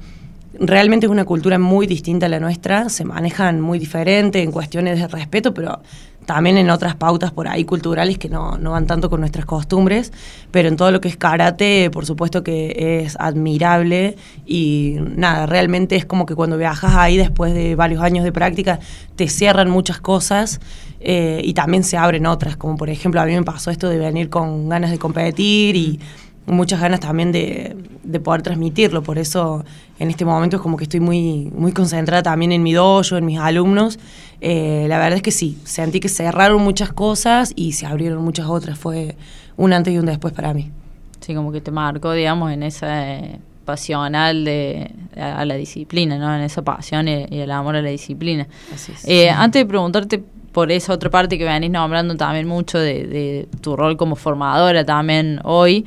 realmente 0.60 1.06
es 1.06 1.12
una 1.12 1.26
cultura 1.26 1.58
muy 1.58 1.88
distinta 1.88 2.26
a 2.26 2.30
la 2.30 2.40
nuestra, 2.40 2.90
se 2.90 3.06
manejan 3.06 3.62
muy 3.62 3.80
diferente 3.80 4.42
en 4.42 4.52
cuestiones 4.52 5.00
de 5.00 5.08
respeto, 5.08 5.54
pero 5.54 5.80
también 6.26 6.58
en 6.58 6.70
otras 6.70 6.96
pautas 6.96 7.32
por 7.32 7.48
ahí 7.48 7.66
culturales 7.66 8.18
que 8.18 8.30
no, 8.30 8.58
no, 8.58 8.72
van 8.72 8.86
tanto 8.86 9.10
con 9.10 9.22
nuestras 9.22 9.46
costumbres, 9.46 10.14
pero 10.52 10.68
en 10.68 10.78
todo 10.78 10.92
lo 10.92 11.02
que 11.02 11.08
es 11.08 11.18
karate, 11.18 11.90
por 11.90 12.06
supuesto 12.06 12.44
que 12.44 13.02
es 13.04 13.18
admirable 13.20 14.16
y 14.46 14.98
nada, 15.16 15.46
realmente 15.46 15.96
es 15.96 16.06
como 16.06 16.26
que 16.26 16.36
cuando 16.36 16.58
viajas 16.58 16.96
ahí 16.96 17.18
después 17.18 17.54
de 17.54 17.76
varios 17.76 18.04
años 18.04 18.24
de 18.24 18.32
práctica, 18.32 18.80
te 19.16 19.28
cierran 19.28 19.70
muchas 19.70 20.00
cosas 20.00 20.60
eh, 21.00 21.42
y 21.44 21.54
también 21.54 21.84
se 21.84 21.98
abren 21.98 22.28
otras, 22.28 22.56
como 22.56 22.78
por 22.78 22.90
ejemplo 22.90 23.20
a 23.20 23.26
mí 23.26 23.34
me 23.34 23.44
pasó 23.44 23.72
esto 23.72 23.90
de 23.90 23.98
venir 23.98 24.30
con 24.30 24.70
ganas 24.70 24.92
de 24.92 25.00
competir 25.00 25.76
y 25.76 26.00
muchas 26.46 26.80
ganas 26.82 27.00
también 27.00 27.32
de, 27.32 27.76
de, 28.04 28.20
poder 28.20 28.42
transmitirlo. 28.42 29.04
Por 29.04 29.18
eso 29.18 29.64
en 30.00 30.10
este 30.10 30.26
momento 30.26 30.58
es 30.58 30.62
como 30.62 30.78
que 30.78 30.84
estoy 30.84 31.00
muy, 31.00 31.52
muy 31.56 31.72
concentrada 31.72 32.24
también 32.24 32.52
en 32.52 32.64
mi 32.64 32.74
dojo, 32.74 33.18
en 33.18 33.26
mis 33.26 33.40
alumnos. 33.40 34.00
Eh, 34.42 34.86
la 34.90 34.98
verdad 34.98 35.18
es 35.18 35.22
que 35.22 35.32
sí, 35.32 35.58
sentí 35.64 36.00
que 36.00 36.10
cerraron 36.10 36.62
muchas 36.64 36.92
cosas 36.92 37.54
y 37.56 37.74
se 37.74 37.86
abrieron 37.86 38.24
muchas 38.24 38.48
otras. 38.48 38.78
Fue 38.78 39.16
un 39.58 39.74
antes 39.74 39.94
y 39.94 39.98
un 39.98 40.06
después 40.06 40.34
para 40.34 40.54
mí. 40.54 40.72
Sí, 41.20 41.36
como 41.36 41.52
que 41.52 41.62
te 41.62 41.70
marcó, 41.70 42.14
digamos, 42.14 42.52
en 42.52 42.64
esa 42.64 43.14
eh, 43.14 43.40
pasional 43.64 44.44
de, 44.44 44.92
a, 45.16 45.46
la 45.46 45.56
disciplina, 45.56 46.18
¿no? 46.18 46.36
En 46.36 46.42
esa 46.42 46.64
pasión 46.64 47.08
y, 47.08 47.28
el 47.30 47.52
amor 47.52 47.76
a 47.76 47.82
la 47.84 47.90
disciplina. 47.90 48.48
Así 48.74 48.92
es. 48.92 49.08
Eh, 49.08 49.30
antes 49.30 49.62
de 49.62 49.66
preguntarte 49.68 50.24
por 50.52 50.72
esa 50.72 50.94
otra 50.94 51.12
parte 51.12 51.38
que 51.38 51.46
venís 51.46 51.70
nombrando 51.70 52.16
también 52.16 52.48
mucho 52.48 52.80
de, 52.80 53.06
de 53.06 53.48
tu 53.62 53.76
rol 53.76 53.96
como 53.96 54.16
formadora 54.16 54.84
también 54.84 55.40
hoy, 55.44 55.86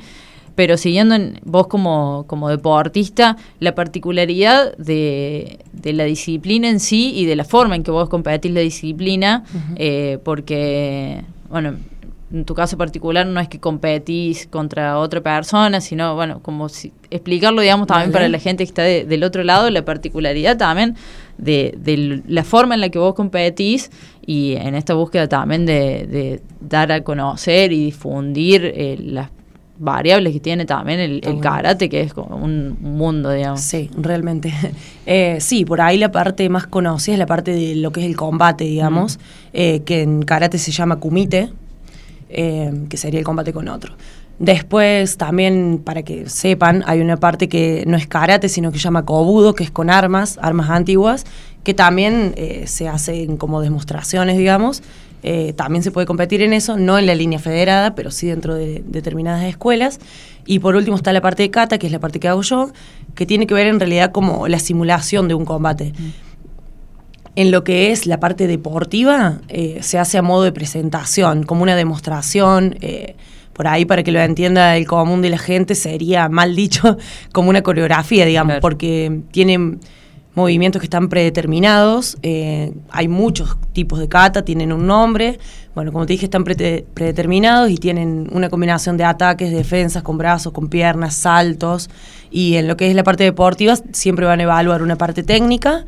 pero 0.55 0.77
siguiendo 0.77 1.15
en 1.15 1.39
vos 1.43 1.67
como, 1.67 2.25
como 2.27 2.49
deportista, 2.49 3.37
la 3.59 3.75
particularidad 3.75 4.75
de, 4.77 5.59
de, 5.73 5.93
la 5.93 6.05
disciplina 6.05 6.69
en 6.69 6.79
sí 6.79 7.13
y 7.15 7.25
de 7.25 7.35
la 7.35 7.43
forma 7.43 7.75
en 7.75 7.83
que 7.83 7.91
vos 7.91 8.09
competís 8.09 8.51
la 8.51 8.61
disciplina, 8.61 9.43
eh, 9.75 10.17
porque, 10.23 11.23
bueno, 11.49 11.75
en 12.31 12.43
tu 12.43 12.55
caso 12.55 12.77
particular 12.77 13.25
no 13.27 13.39
es 13.39 13.47
que 13.47 13.59
competís 13.59 14.47
contra 14.47 14.97
otra 14.97 15.21
persona, 15.21 15.79
sino, 15.79 16.15
bueno, 16.15 16.39
como 16.41 16.69
si, 16.69 16.91
explicarlo, 17.09 17.61
digamos, 17.61 17.87
también 17.87 18.11
para 18.11 18.27
la 18.29 18.39
gente 18.39 18.63
que 18.63 18.69
está 18.69 18.83
del 18.83 19.23
otro 19.23 19.43
lado, 19.43 19.69
la 19.69 19.85
particularidad 19.85 20.57
también 20.57 20.95
de, 21.37 21.75
de, 21.77 22.23
la 22.27 22.43
forma 22.43 22.75
en 22.75 22.81
la 22.81 22.89
que 22.89 22.99
vos 22.99 23.13
competís 23.13 23.91
y 24.25 24.55
en 24.55 24.75
esta 24.75 24.93
búsqueda 24.93 25.27
también 25.27 25.65
de, 25.65 26.07
de 26.07 26.41
dar 26.61 26.91
a 26.91 27.03
conocer 27.03 27.71
y 27.71 27.85
difundir 27.85 28.65
eh, 28.65 28.97
las 28.99 29.29
variables 29.77 30.33
que 30.33 30.39
tiene 30.39 30.65
también 30.65 30.99
el, 30.99 31.39
karate, 31.41 31.89
que 31.89 32.01
es 32.01 32.13
como 32.13 32.37
un 32.37 32.77
mundo, 32.79 33.31
digamos. 33.31 33.61
Sí, 33.61 33.89
realmente. 33.97 34.53
Eh, 35.07 35.37
sí, 35.39 35.65
por 35.65 35.81
ahí 35.81 35.99
la 35.99 36.11
parte 36.11 36.49
más 36.49 36.65
conocida 36.65 37.13
es 37.13 37.19
la 37.19 37.27
parte 37.27 37.51
de 37.51 37.75
lo 37.75 37.91
que 37.91 37.99
es 37.99 38.07
el 38.07 38.15
combate, 38.15 38.63
digamos, 38.63 39.19
eh, 39.53 39.81
que 39.81 40.01
en 40.01 40.23
karate 40.23 40.57
se 40.57 40.71
llama 40.71 40.95
kumite, 40.95 41.51
eh, 42.29 42.73
que 42.89 42.97
sería 42.97 43.19
el 43.19 43.23
combate 43.23 43.53
con 43.53 43.67
otro. 43.67 43.93
Después 44.39 45.17
también, 45.17 45.79
para 45.85 46.01
que 46.01 46.27
sepan, 46.27 46.83
hay 46.87 47.01
una 47.01 47.17
parte 47.17 47.47
que 47.47 47.83
no 47.85 47.97
es 47.97 48.07
karate, 48.07 48.49
sino 48.49 48.71
que 48.71 48.79
se 48.79 48.85
llama 48.85 49.05
kobudo, 49.05 49.53
que 49.53 49.63
es 49.63 49.69
con 49.69 49.91
armas, 49.91 50.39
armas 50.41 50.71
antiguas, 50.71 51.23
que 51.63 51.75
también 51.75 52.33
se 52.65 52.87
hacen 52.87 53.37
como 53.37 53.61
demostraciones, 53.61 54.39
digamos, 54.39 54.81
eh, 55.27 55.53
también 55.53 55.81
se 55.81 55.89
puede 55.89 56.05
competir 56.05 56.43
en 56.43 56.53
eso, 56.53 56.77
no 56.77 56.99
en 56.99 57.07
la 57.07 57.15
línea 57.15 57.39
federada, 57.39 57.95
pero 57.95 58.11
sí 58.11 58.27
dentro 58.27 58.53
de 58.53 58.83
determinadas 58.85 59.43
escuelas. 59.45 59.99
Y 60.45 60.59
por 60.59 60.75
último 60.75 60.95
está 60.95 61.11
la 61.13 61.21
parte 61.21 61.41
de 61.41 61.49
kata, 61.49 61.79
que 61.79 61.87
es 61.87 61.91
la 61.91 61.99
parte 61.99 62.19
que 62.19 62.27
hago 62.27 62.43
yo, 62.43 62.69
que 63.15 63.25
tiene 63.25 63.47
que 63.47 63.55
ver 63.55 63.65
en 63.65 63.79
realidad 63.79 64.11
como 64.11 64.47
la 64.47 64.59
simulación 64.59 65.27
de 65.27 65.33
un 65.33 65.43
combate. 65.43 65.93
En 67.35 67.49
lo 67.49 67.63
que 67.63 67.91
es 67.91 68.05
la 68.05 68.19
parte 68.19 68.45
deportiva, 68.45 69.39
eh, 69.47 69.79
se 69.81 69.97
hace 69.97 70.19
a 70.19 70.21
modo 70.21 70.43
de 70.43 70.51
presentación, 70.51 71.41
como 71.41 71.63
una 71.63 71.75
demostración. 71.75 72.77
Eh, 72.81 73.15
por 73.51 73.67
ahí, 73.67 73.83
para 73.83 74.03
que 74.03 74.11
lo 74.11 74.19
entienda 74.19 74.77
el 74.77 74.85
común 74.85 75.23
de 75.23 75.31
la 75.31 75.39
gente, 75.39 75.73
sería 75.73 76.29
mal 76.29 76.55
dicho 76.55 76.97
como 77.33 77.49
una 77.49 77.63
coreografía, 77.63 78.27
digamos, 78.27 78.57
porque 78.61 79.21
tiene 79.31 79.79
movimientos 80.35 80.79
que 80.79 80.85
están 80.85 81.09
predeterminados. 81.09 82.17
Eh, 82.21 82.73
hay 82.91 83.07
muchos 83.07 83.57
tipos 83.73 83.99
de 83.99 84.07
kata, 84.07 84.43
tienen 84.43 84.71
un 84.71 84.85
nombre. 84.85 85.39
Bueno, 85.73 85.91
como 85.91 86.05
te 86.05 86.13
dije, 86.13 86.25
están 86.25 86.43
predeterminados 86.43 87.69
y 87.69 87.77
tienen 87.77 88.29
una 88.31 88.49
combinación 88.49 88.97
de 88.97 89.03
ataques, 89.03 89.51
defensas 89.51 90.03
con 90.03 90.17
brazos, 90.17 90.53
con 90.53 90.69
piernas, 90.69 91.15
saltos. 91.15 91.89
Y 92.31 92.55
en 92.55 92.67
lo 92.67 92.77
que 92.77 92.89
es 92.89 92.95
la 92.95 93.03
parte 93.03 93.23
deportiva, 93.23 93.75
siempre 93.91 94.25
van 94.25 94.39
a 94.39 94.43
evaluar 94.43 94.81
una 94.83 94.97
parte 94.97 95.23
técnica 95.23 95.85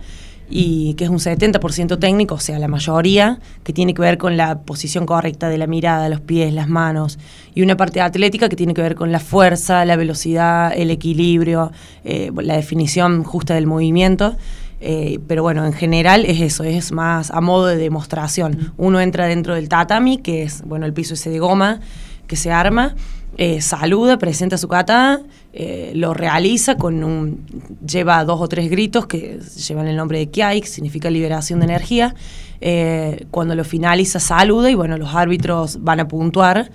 y 0.49 0.93
que 0.93 1.03
es 1.03 1.09
un 1.09 1.19
70% 1.19 1.99
técnico, 1.99 2.35
o 2.35 2.39
sea, 2.39 2.57
la 2.59 2.67
mayoría, 2.67 3.39
que 3.63 3.73
tiene 3.73 3.93
que 3.93 4.01
ver 4.01 4.17
con 4.17 4.37
la 4.37 4.59
posición 4.59 5.05
correcta 5.05 5.49
de 5.49 5.57
la 5.57 5.67
mirada, 5.67 6.07
los 6.09 6.21
pies, 6.21 6.53
las 6.53 6.69
manos, 6.69 7.19
y 7.53 7.61
una 7.61 7.75
parte 7.75 8.01
atlética 8.01 8.47
que 8.49 8.55
tiene 8.55 8.73
que 8.73 8.81
ver 8.81 8.95
con 8.95 9.11
la 9.11 9.19
fuerza, 9.19 9.83
la 9.85 9.95
velocidad, 9.95 10.71
el 10.75 10.91
equilibrio, 10.91 11.71
eh, 12.03 12.31
la 12.41 12.55
definición 12.55 13.23
justa 13.23 13.55
del 13.55 13.67
movimiento. 13.67 14.35
Eh, 14.79 15.19
pero 15.27 15.41
bueno, 15.41 15.65
en 15.65 15.73
general 15.73 16.23
es 16.25 16.39
eso, 16.39 16.63
es 16.63 16.91
más 16.91 17.31
a 17.31 17.41
modo 17.41 17.65
de 17.65 17.77
demostración. 17.77 18.73
Uno 18.77 19.01
entra 19.01 19.25
dentro 19.25 19.55
del 19.55 19.69
tatami, 19.69 20.19
que 20.19 20.43
es 20.43 20.61
bueno 20.63 20.85
el 20.85 20.93
piso 20.93 21.15
ese 21.15 21.31
de 21.31 21.39
goma 21.39 21.79
que 22.27 22.35
se 22.35 22.51
arma, 22.51 22.93
eh, 23.37 23.61
saluda, 23.61 24.17
presenta 24.17 24.57
su 24.57 24.67
kata, 24.67 25.21
eh, 25.53 25.91
lo 25.95 26.13
realiza 26.13 26.75
con 26.75 27.03
un. 27.03 27.45
lleva 27.85 28.23
dos 28.25 28.39
o 28.41 28.47
tres 28.47 28.69
gritos 28.69 29.07
que 29.07 29.39
llevan 29.39 29.87
el 29.87 29.95
nombre 29.95 30.19
de 30.19 30.29
Kiai, 30.29 30.61
que 30.61 30.67
significa 30.67 31.09
liberación 31.09 31.59
de 31.59 31.65
energía. 31.65 32.15
Eh, 32.59 33.25
cuando 33.31 33.55
lo 33.55 33.63
finaliza, 33.63 34.19
saluda 34.19 34.69
y 34.69 34.75
bueno, 34.75 34.97
los 34.97 35.13
árbitros 35.15 35.81
van 35.81 35.99
a 35.99 36.07
puntuar 36.07 36.71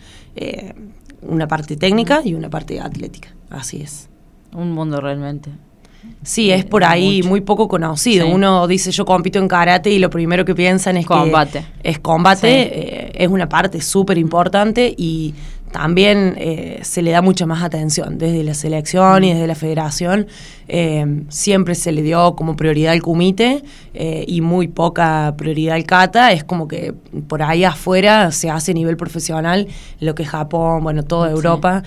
una 1.20 1.46
parte 1.46 1.76
técnica 1.76 2.22
y 2.24 2.34
una 2.34 2.50
parte 2.50 2.80
atlética. 2.80 3.28
Así 3.50 3.82
es. 3.82 4.08
Un 4.52 4.72
mundo 4.72 5.00
realmente. 5.00 5.50
Sí, 6.24 6.50
es 6.50 6.64
por 6.64 6.82
ahí 6.82 7.22
muy 7.22 7.42
poco 7.42 7.68
conocido. 7.68 8.26
Uno 8.26 8.66
dice 8.66 8.90
yo 8.90 9.04
compito 9.04 9.38
en 9.38 9.46
karate 9.46 9.90
y 9.90 9.98
lo 9.98 10.10
primero 10.10 10.44
que 10.44 10.54
piensan 10.54 10.96
es 10.96 11.06
combate. 11.06 11.64
que 11.82 11.90
es 11.90 11.98
combate, 12.00 13.22
es 13.22 13.28
una 13.28 13.48
parte 13.48 13.80
súper 13.80 14.18
importante 14.18 14.92
y 14.96 15.34
también 15.72 16.34
eh, 16.36 16.80
se 16.82 17.00
le 17.00 17.10
da 17.10 17.22
mucha 17.22 17.46
más 17.46 17.62
atención 17.62 18.18
desde 18.18 18.44
la 18.44 18.54
selección 18.54 19.24
y 19.24 19.32
desde 19.32 19.46
la 19.46 19.54
federación. 19.54 20.28
Eh, 20.68 21.24
siempre 21.28 21.74
se 21.74 21.92
le 21.92 22.02
dio 22.02 22.36
como 22.36 22.56
prioridad 22.56 22.92
al 22.92 23.02
kumite 23.02 23.64
eh, 23.94 24.24
y 24.28 24.42
muy 24.42 24.68
poca 24.68 25.34
prioridad 25.36 25.76
al 25.76 25.84
kata. 25.84 26.32
Es 26.32 26.44
como 26.44 26.68
que 26.68 26.94
por 27.26 27.42
ahí 27.42 27.64
afuera 27.64 28.30
se 28.32 28.50
hace 28.50 28.72
a 28.72 28.74
nivel 28.74 28.96
profesional 28.96 29.66
lo 29.98 30.14
que 30.14 30.24
Japón, 30.24 30.84
bueno, 30.84 31.02
toda 31.02 31.30
Europa, 31.30 31.82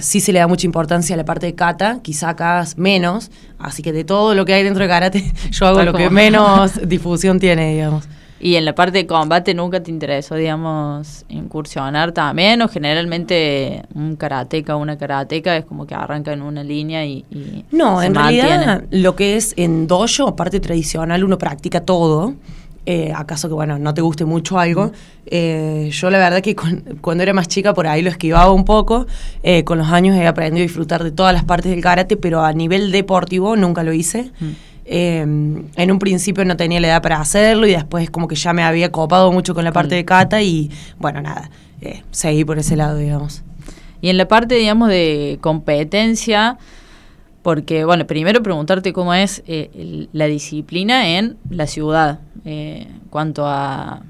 sí 0.00 0.20
se 0.20 0.32
le 0.32 0.38
da 0.38 0.46
mucha 0.46 0.66
importancia 0.66 1.14
a 1.14 1.16
la 1.16 1.24
parte 1.24 1.46
de 1.46 1.54
kata, 1.54 2.00
quizá 2.02 2.30
acá 2.30 2.64
menos. 2.76 3.30
Así 3.58 3.82
que 3.82 3.92
de 3.92 4.04
todo 4.04 4.34
lo 4.34 4.44
que 4.44 4.52
hay 4.52 4.62
dentro 4.62 4.82
de 4.82 4.88
karate, 4.88 5.32
yo 5.50 5.66
hago 5.66 5.82
lo 5.82 5.94
que 5.94 6.10
menos 6.10 6.72
difusión 6.88 7.40
tiene, 7.40 7.72
digamos. 7.72 8.06
Y 8.38 8.56
en 8.56 8.64
la 8.64 8.74
parte 8.74 8.98
de 8.98 9.06
combate 9.06 9.54
nunca 9.54 9.82
te 9.82 9.90
interesó, 9.90 10.34
digamos, 10.34 11.24
incursionar 11.28 12.12
también, 12.12 12.60
o 12.60 12.68
generalmente 12.68 13.82
un 13.94 14.16
karateca 14.16 14.76
o 14.76 14.78
una 14.78 14.98
karateca 14.98 15.56
es 15.56 15.64
como 15.64 15.86
que 15.86 15.94
arranca 15.94 16.32
en 16.32 16.42
una 16.42 16.62
línea 16.62 17.04
y... 17.06 17.24
no, 17.70 18.02
en 18.02 18.14
realidad 18.14 18.84
lo 18.90 19.16
que 19.16 19.36
es 19.36 19.54
en 19.56 19.86
dojo, 19.86 20.36
parte 20.36 20.60
tradicional, 20.60 21.24
uno 21.24 21.38
practica 21.38 21.80
todo. 21.80 22.34
Eh, 22.88 23.12
acaso 23.12 23.48
que, 23.48 23.54
bueno, 23.54 23.80
no 23.80 23.94
te 23.94 24.00
guste 24.00 24.24
mucho 24.24 24.60
algo. 24.60 24.92
Eh, 25.26 25.90
yo 25.92 26.08
la 26.08 26.18
verdad 26.18 26.40
que 26.40 26.54
cuando 27.00 27.24
era 27.24 27.32
más 27.32 27.48
chica 27.48 27.74
por 27.74 27.88
ahí 27.88 28.00
lo 28.00 28.10
esquivaba 28.10 28.52
un 28.52 28.64
poco. 28.64 29.06
Eh, 29.42 29.64
con 29.64 29.78
los 29.78 29.88
años 29.88 30.16
he 30.16 30.26
aprendido 30.26 30.62
a 30.62 30.66
disfrutar 30.68 31.02
de 31.02 31.10
todas 31.10 31.32
las 31.32 31.42
partes 31.42 31.72
del 31.72 31.80
karate, 31.80 32.16
pero 32.16 32.44
a 32.44 32.52
nivel 32.52 32.92
deportivo 32.92 33.56
nunca 33.56 33.82
lo 33.82 33.92
hice. 33.92 34.30
Eh, 34.88 35.20
en 35.20 35.90
un 35.90 35.98
principio 35.98 36.44
no 36.44 36.56
tenía 36.56 36.80
la 36.80 36.88
edad 36.88 37.02
para 37.02 37.20
hacerlo 37.20 37.66
y 37.66 37.72
después 37.72 38.08
como 38.08 38.28
que 38.28 38.36
ya 38.36 38.52
me 38.52 38.62
había 38.62 38.92
copado 38.92 39.32
mucho 39.32 39.52
con 39.52 39.64
la 39.64 39.72
parte 39.72 39.96
de 39.96 40.04
cata 40.04 40.42
y 40.42 40.70
bueno, 40.98 41.20
nada, 41.20 41.50
eh, 41.80 42.02
seguí 42.10 42.44
por 42.44 42.58
ese 42.58 42.76
lado, 42.76 42.96
digamos. 42.96 43.42
Y 44.00 44.08
en 44.10 44.16
la 44.16 44.28
parte, 44.28 44.54
digamos, 44.54 44.88
de 44.88 45.38
competencia, 45.40 46.58
porque, 47.42 47.84
bueno, 47.84 48.06
primero 48.06 48.42
preguntarte 48.42 48.92
cómo 48.92 49.14
es 49.14 49.42
eh, 49.46 50.08
la 50.12 50.26
disciplina 50.26 51.16
en 51.16 51.36
la 51.48 51.66
ciudad, 51.66 52.18
eh, 52.44 52.88
en 52.88 53.00
cuanto 53.08 53.46
a 53.46 54.02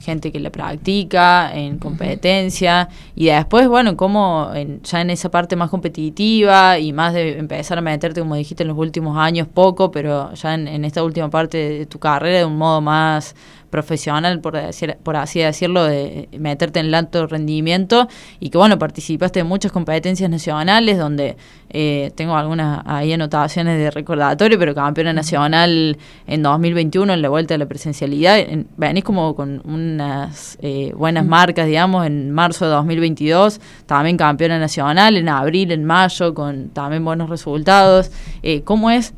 gente 0.00 0.32
que 0.32 0.40
la 0.40 0.50
practica, 0.50 1.52
en 1.54 1.78
competencia, 1.78 2.88
y 3.14 3.26
después, 3.26 3.68
bueno, 3.68 3.96
cómo 3.96 4.50
en- 4.54 4.82
ya 4.82 5.00
en 5.02 5.10
esa 5.10 5.30
parte 5.30 5.56
más 5.56 5.70
competitiva 5.70 6.78
y 6.78 6.92
más 6.92 7.12
de 7.14 7.38
empezar 7.38 7.78
a 7.78 7.80
meterte, 7.82 8.20
como 8.20 8.34
dijiste, 8.34 8.62
en 8.64 8.68
los 8.68 8.78
últimos 8.78 9.16
años, 9.18 9.46
poco, 9.46 9.90
pero 9.90 10.32
ya 10.34 10.54
en, 10.54 10.66
en 10.68 10.84
esta 10.84 11.04
última 11.04 11.28
parte 11.30 11.58
de 11.58 11.86
tu 11.86 11.98
carrera 11.98 12.38
de 12.38 12.44
un 12.46 12.56
modo 12.56 12.80
más 12.80 13.34
profesional, 13.70 14.40
por, 14.40 14.54
decir, 14.54 14.96
por 15.02 15.16
así 15.16 15.38
decirlo, 15.40 15.84
de 15.84 16.28
meterte 16.38 16.80
en 16.80 16.86
el 16.86 16.94
alto 16.94 17.26
rendimiento 17.26 18.08
y 18.40 18.50
que, 18.50 18.58
bueno, 18.58 18.78
participaste 18.78 19.40
en 19.40 19.46
muchas 19.46 19.72
competencias 19.72 20.28
nacionales 20.28 20.98
donde 20.98 21.36
eh, 21.70 22.10
tengo 22.16 22.36
algunas 22.36 22.82
ahí 22.84 23.12
anotaciones 23.12 23.78
de 23.78 23.90
recordatorio, 23.92 24.58
pero 24.58 24.74
campeona 24.74 25.12
nacional 25.12 25.96
en 26.26 26.42
2021 26.42 27.12
en 27.12 27.22
la 27.22 27.28
vuelta 27.28 27.54
de 27.54 27.58
la 27.58 27.66
presencialidad. 27.66 28.38
En- 28.40 28.66
venís 28.76 29.04
como 29.04 29.34
con 29.36 29.62
unas 29.64 30.58
eh, 30.62 30.92
buenas 30.96 31.24
marcas, 31.24 31.66
digamos, 31.66 32.06
en 32.06 32.32
marzo 32.32 32.64
de 32.64 32.72
2022, 32.72 33.60
también 33.86 34.16
campeona 34.16 34.58
nacional, 34.58 35.16
en 35.16 35.28
abril, 35.28 35.70
en 35.70 35.84
mayo, 35.84 36.34
con 36.34 36.70
también 36.70 37.04
buenos 37.04 37.30
resultados. 37.30 38.10
Eh, 38.42 38.62
¿Cómo 38.62 38.90
es 38.90 39.14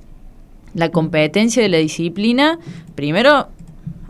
la 0.75 0.91
competencia 0.91 1.63
de 1.63 1.69
la 1.71 1.79
disciplina? 1.79 2.59
Primero, 2.95 3.49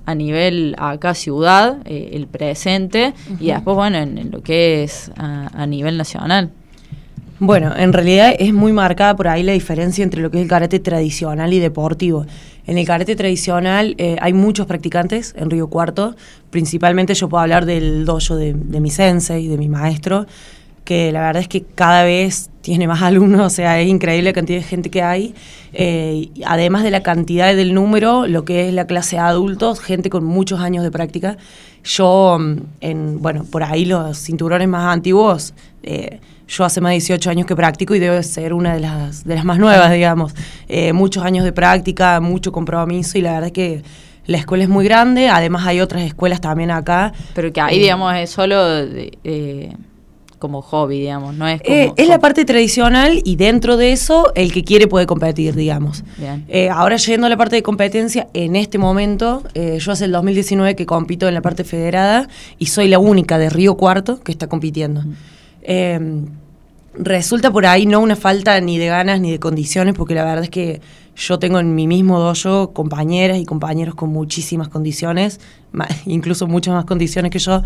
a 0.06 0.14
nivel 0.14 0.74
acá 0.78 1.14
ciudad, 1.14 1.78
eh, 1.84 2.10
el 2.14 2.26
presente, 2.26 3.14
y 3.40 3.48
después, 3.48 3.76
bueno, 3.76 3.98
en, 3.98 4.18
en 4.18 4.30
lo 4.30 4.42
que 4.42 4.82
es 4.82 5.10
a, 5.16 5.50
a 5.54 5.66
nivel 5.66 5.96
nacional. 5.96 6.50
Bueno, 7.38 7.72
en 7.76 7.92
realidad 7.92 8.34
es 8.38 8.52
muy 8.52 8.72
marcada 8.72 9.16
por 9.16 9.26
ahí 9.26 9.42
la 9.42 9.52
diferencia 9.52 10.04
entre 10.04 10.22
lo 10.22 10.30
que 10.30 10.38
es 10.38 10.44
el 10.44 10.48
karate 10.48 10.78
tradicional 10.78 11.52
y 11.52 11.58
deportivo. 11.58 12.24
En 12.68 12.78
el 12.78 12.86
karate 12.86 13.16
tradicional 13.16 13.96
eh, 13.98 14.16
hay 14.20 14.32
muchos 14.32 14.66
practicantes 14.66 15.34
en 15.36 15.50
Río 15.50 15.66
Cuarto, 15.66 16.14
principalmente 16.50 17.14
yo 17.14 17.28
puedo 17.28 17.42
hablar 17.42 17.66
del 17.66 18.04
dojo 18.04 18.36
de, 18.36 18.52
de 18.54 18.80
mi 18.80 18.90
sensei, 18.90 19.48
de 19.48 19.58
mi 19.58 19.68
maestro, 19.68 20.26
que 20.84 21.12
la 21.12 21.20
verdad 21.20 21.42
es 21.42 21.48
que 21.48 21.62
cada 21.62 22.02
vez 22.04 22.50
tiene 22.60 22.86
más 22.88 23.02
alumnos, 23.02 23.40
o 23.46 23.50
sea, 23.50 23.80
es 23.80 23.88
increíble 23.88 24.30
la 24.30 24.32
cantidad 24.34 24.58
de 24.58 24.64
gente 24.64 24.90
que 24.90 25.02
hay. 25.02 25.34
Eh, 25.72 26.28
además 26.44 26.82
de 26.82 26.90
la 26.90 27.02
cantidad 27.02 27.52
y 27.52 27.56
del 27.56 27.72
número, 27.74 28.26
lo 28.26 28.44
que 28.44 28.68
es 28.68 28.74
la 28.74 28.86
clase 28.86 29.16
de 29.16 29.22
adultos, 29.22 29.80
gente 29.80 30.10
con 30.10 30.24
muchos 30.24 30.60
años 30.60 30.82
de 30.84 30.90
práctica. 30.90 31.36
Yo, 31.84 32.38
mm, 32.40 32.56
en, 32.80 33.22
bueno, 33.22 33.44
por 33.50 33.62
ahí 33.64 33.84
los 33.84 34.18
cinturones 34.18 34.68
más 34.68 34.92
antiguos, 34.92 35.54
eh, 35.82 36.20
yo 36.48 36.64
hace 36.64 36.80
más 36.80 36.90
de 36.90 36.94
18 36.94 37.30
años 37.30 37.46
que 37.46 37.56
practico 37.56 37.94
y 37.94 37.98
debe 37.98 38.22
ser 38.22 38.52
una 38.52 38.74
de 38.74 38.80
las, 38.80 39.24
de 39.24 39.34
las 39.34 39.44
más 39.44 39.58
nuevas, 39.58 39.90
digamos. 39.92 40.34
Eh, 40.68 40.92
muchos 40.92 41.24
años 41.24 41.44
de 41.44 41.52
práctica, 41.52 42.20
mucho 42.20 42.52
compromiso 42.52 43.16
y 43.18 43.22
la 43.22 43.32
verdad 43.32 43.46
es 43.46 43.52
que 43.52 43.82
la 44.26 44.36
escuela 44.38 44.62
es 44.64 44.70
muy 44.70 44.84
grande, 44.84 45.28
además 45.28 45.66
hay 45.66 45.80
otras 45.80 46.02
escuelas 46.02 46.40
también 46.40 46.70
acá. 46.70 47.12
Pero 47.34 47.52
que 47.52 47.60
ahí, 47.60 47.78
digamos, 47.80 48.14
es 48.14 48.30
solo 48.30 48.64
de- 48.84 49.72
como 50.42 50.60
hobby, 50.60 50.98
digamos, 50.98 51.36
no 51.36 51.46
es 51.46 51.62
como... 51.62 51.72
Eh, 51.72 51.92
es 51.96 52.08
la 52.08 52.18
parte 52.18 52.44
tradicional 52.44 53.22
y 53.24 53.36
dentro 53.36 53.76
de 53.76 53.92
eso 53.92 54.32
el 54.34 54.52
que 54.52 54.64
quiere 54.64 54.88
puede 54.88 55.06
competir, 55.06 55.54
digamos. 55.54 56.02
Bien. 56.18 56.44
Eh, 56.48 56.68
ahora 56.68 56.96
yendo 56.96 57.28
a 57.28 57.30
la 57.30 57.36
parte 57.36 57.54
de 57.54 57.62
competencia, 57.62 58.26
en 58.34 58.56
este 58.56 58.76
momento, 58.76 59.44
eh, 59.54 59.78
yo 59.78 59.92
hace 59.92 60.06
el 60.06 60.10
2019 60.10 60.74
que 60.74 60.84
compito 60.84 61.28
en 61.28 61.34
la 61.34 61.42
parte 61.42 61.62
federada 61.62 62.28
y 62.58 62.66
soy 62.66 62.88
la 62.88 62.98
única 62.98 63.38
de 63.38 63.50
Río 63.50 63.76
Cuarto 63.76 64.18
que 64.18 64.32
está 64.32 64.48
compitiendo. 64.48 65.04
Eh, 65.62 66.00
resulta 66.94 67.52
por 67.52 67.64
ahí 67.64 67.86
no 67.86 68.00
una 68.00 68.16
falta 68.16 68.60
ni 68.60 68.78
de 68.78 68.86
ganas 68.86 69.20
ni 69.20 69.30
de 69.30 69.38
condiciones, 69.38 69.94
porque 69.94 70.16
la 70.16 70.24
verdad 70.24 70.42
es 70.42 70.50
que 70.50 70.80
yo 71.14 71.38
tengo 71.38 71.58
en 71.58 71.74
mi 71.74 71.86
mismo 71.86 72.18
dojo 72.18 72.72
compañeras 72.72 73.38
y 73.38 73.44
compañeros 73.44 73.94
con 73.94 74.10
muchísimas 74.10 74.68
condiciones, 74.68 75.40
incluso 76.06 76.46
muchas 76.46 76.74
más 76.74 76.84
condiciones 76.84 77.30
que 77.30 77.38
yo, 77.38 77.62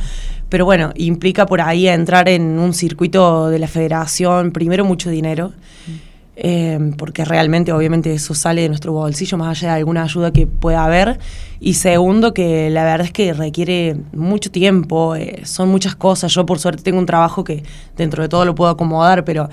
pero 0.48 0.64
bueno, 0.64 0.92
implica 0.96 1.46
por 1.46 1.60
ahí 1.60 1.88
entrar 1.88 2.28
en 2.28 2.58
un 2.58 2.74
circuito 2.74 3.48
de 3.48 3.58
la 3.58 3.68
federación, 3.68 4.50
primero 4.52 4.84
mucho 4.84 5.10
dinero, 5.10 5.52
eh, 6.38 6.92
porque 6.98 7.24
realmente 7.24 7.72
obviamente 7.72 8.12
eso 8.12 8.34
sale 8.34 8.62
de 8.62 8.68
nuestro 8.68 8.92
bolsillo, 8.92 9.38
más 9.38 9.58
allá 9.58 9.72
de 9.72 9.78
alguna 9.78 10.02
ayuda 10.02 10.32
que 10.32 10.46
pueda 10.46 10.84
haber, 10.84 11.18
y 11.60 11.74
segundo 11.74 12.34
que 12.34 12.68
la 12.68 12.84
verdad 12.84 13.06
es 13.06 13.12
que 13.12 13.32
requiere 13.32 13.96
mucho 14.12 14.50
tiempo, 14.50 15.14
eh, 15.14 15.42
son 15.44 15.68
muchas 15.68 15.94
cosas, 15.94 16.34
yo 16.34 16.44
por 16.44 16.58
suerte 16.58 16.82
tengo 16.82 16.98
un 16.98 17.06
trabajo 17.06 17.44
que 17.44 17.62
dentro 17.96 18.22
de 18.22 18.28
todo 18.28 18.44
lo 18.44 18.54
puedo 18.54 18.70
acomodar, 18.70 19.24
pero 19.24 19.48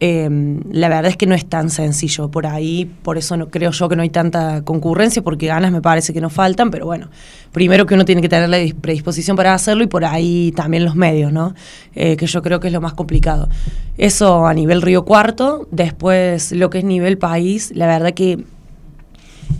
eh, 0.00 0.28
la 0.70 0.88
verdad 0.88 1.06
es 1.06 1.16
que 1.16 1.26
no 1.26 1.34
es 1.34 1.44
tan 1.46 1.70
sencillo 1.70 2.30
por 2.30 2.46
ahí, 2.46 2.90
por 3.02 3.18
eso 3.18 3.36
no 3.36 3.48
creo 3.48 3.70
yo 3.70 3.88
que 3.88 3.96
no 3.96 4.02
hay 4.02 4.10
tanta 4.10 4.62
concurrencia, 4.62 5.22
porque 5.22 5.46
ganas 5.46 5.72
me 5.72 5.80
parece 5.82 6.12
que 6.12 6.20
no 6.20 6.30
faltan, 6.30 6.70
pero 6.70 6.86
bueno, 6.86 7.08
primero 7.52 7.86
que 7.86 7.94
uno 7.94 8.04
tiene 8.04 8.22
que 8.22 8.28
tener 8.28 8.48
la 8.48 8.58
dis- 8.58 8.74
predisposición 8.74 9.36
para 9.36 9.54
hacerlo 9.54 9.82
y 9.84 9.86
por 9.86 10.04
ahí 10.04 10.52
también 10.54 10.84
los 10.84 10.94
medios, 10.94 11.32
¿no? 11.32 11.54
Eh, 11.94 12.16
que 12.16 12.26
yo 12.26 12.42
creo 12.42 12.60
que 12.60 12.68
es 12.68 12.72
lo 12.72 12.80
más 12.80 12.94
complicado. 12.94 13.48
Eso 13.96 14.46
a 14.46 14.54
nivel 14.54 14.82
Río 14.82 15.04
Cuarto, 15.04 15.66
después 15.70 16.52
lo 16.52 16.70
que 16.70 16.78
es 16.78 16.84
nivel 16.84 17.18
país, 17.18 17.72
la 17.74 17.86
verdad 17.86 18.14
que 18.14 18.44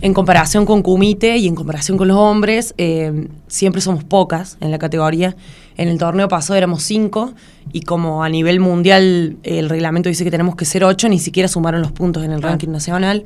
en 0.01 0.13
comparación 0.13 0.65
con 0.65 0.81
Kumite 0.81 1.37
y 1.37 1.47
en 1.47 1.55
comparación 1.55 1.97
con 1.97 2.07
los 2.07 2.15
hombres, 2.15 2.73
eh, 2.77 3.27
siempre 3.47 3.81
somos 3.81 4.05
pocas 4.05 4.57
en 4.61 4.71
la 4.71 4.77
categoría. 4.79 5.35
En 5.79 5.87
el 5.87 5.97
torneo 5.97 6.27
pasado 6.27 6.57
éramos 6.57 6.83
cinco 6.83 7.33
y 7.71 7.81
como 7.83 8.21
a 8.23 8.27
nivel 8.29 8.59
mundial 8.59 9.37
el 9.43 9.69
reglamento 9.69 10.09
dice 10.09 10.25
que 10.25 10.31
tenemos 10.31 10.55
que 10.57 10.65
ser 10.65 10.83
ocho, 10.83 11.07
ni 11.07 11.19
siquiera 11.19 11.47
sumaron 11.47 11.81
los 11.81 11.91
puntos 11.93 12.23
en 12.25 12.31
el 12.31 12.39
Claro. 12.39 12.51
ranking 12.53 12.67
nacional, 12.69 13.23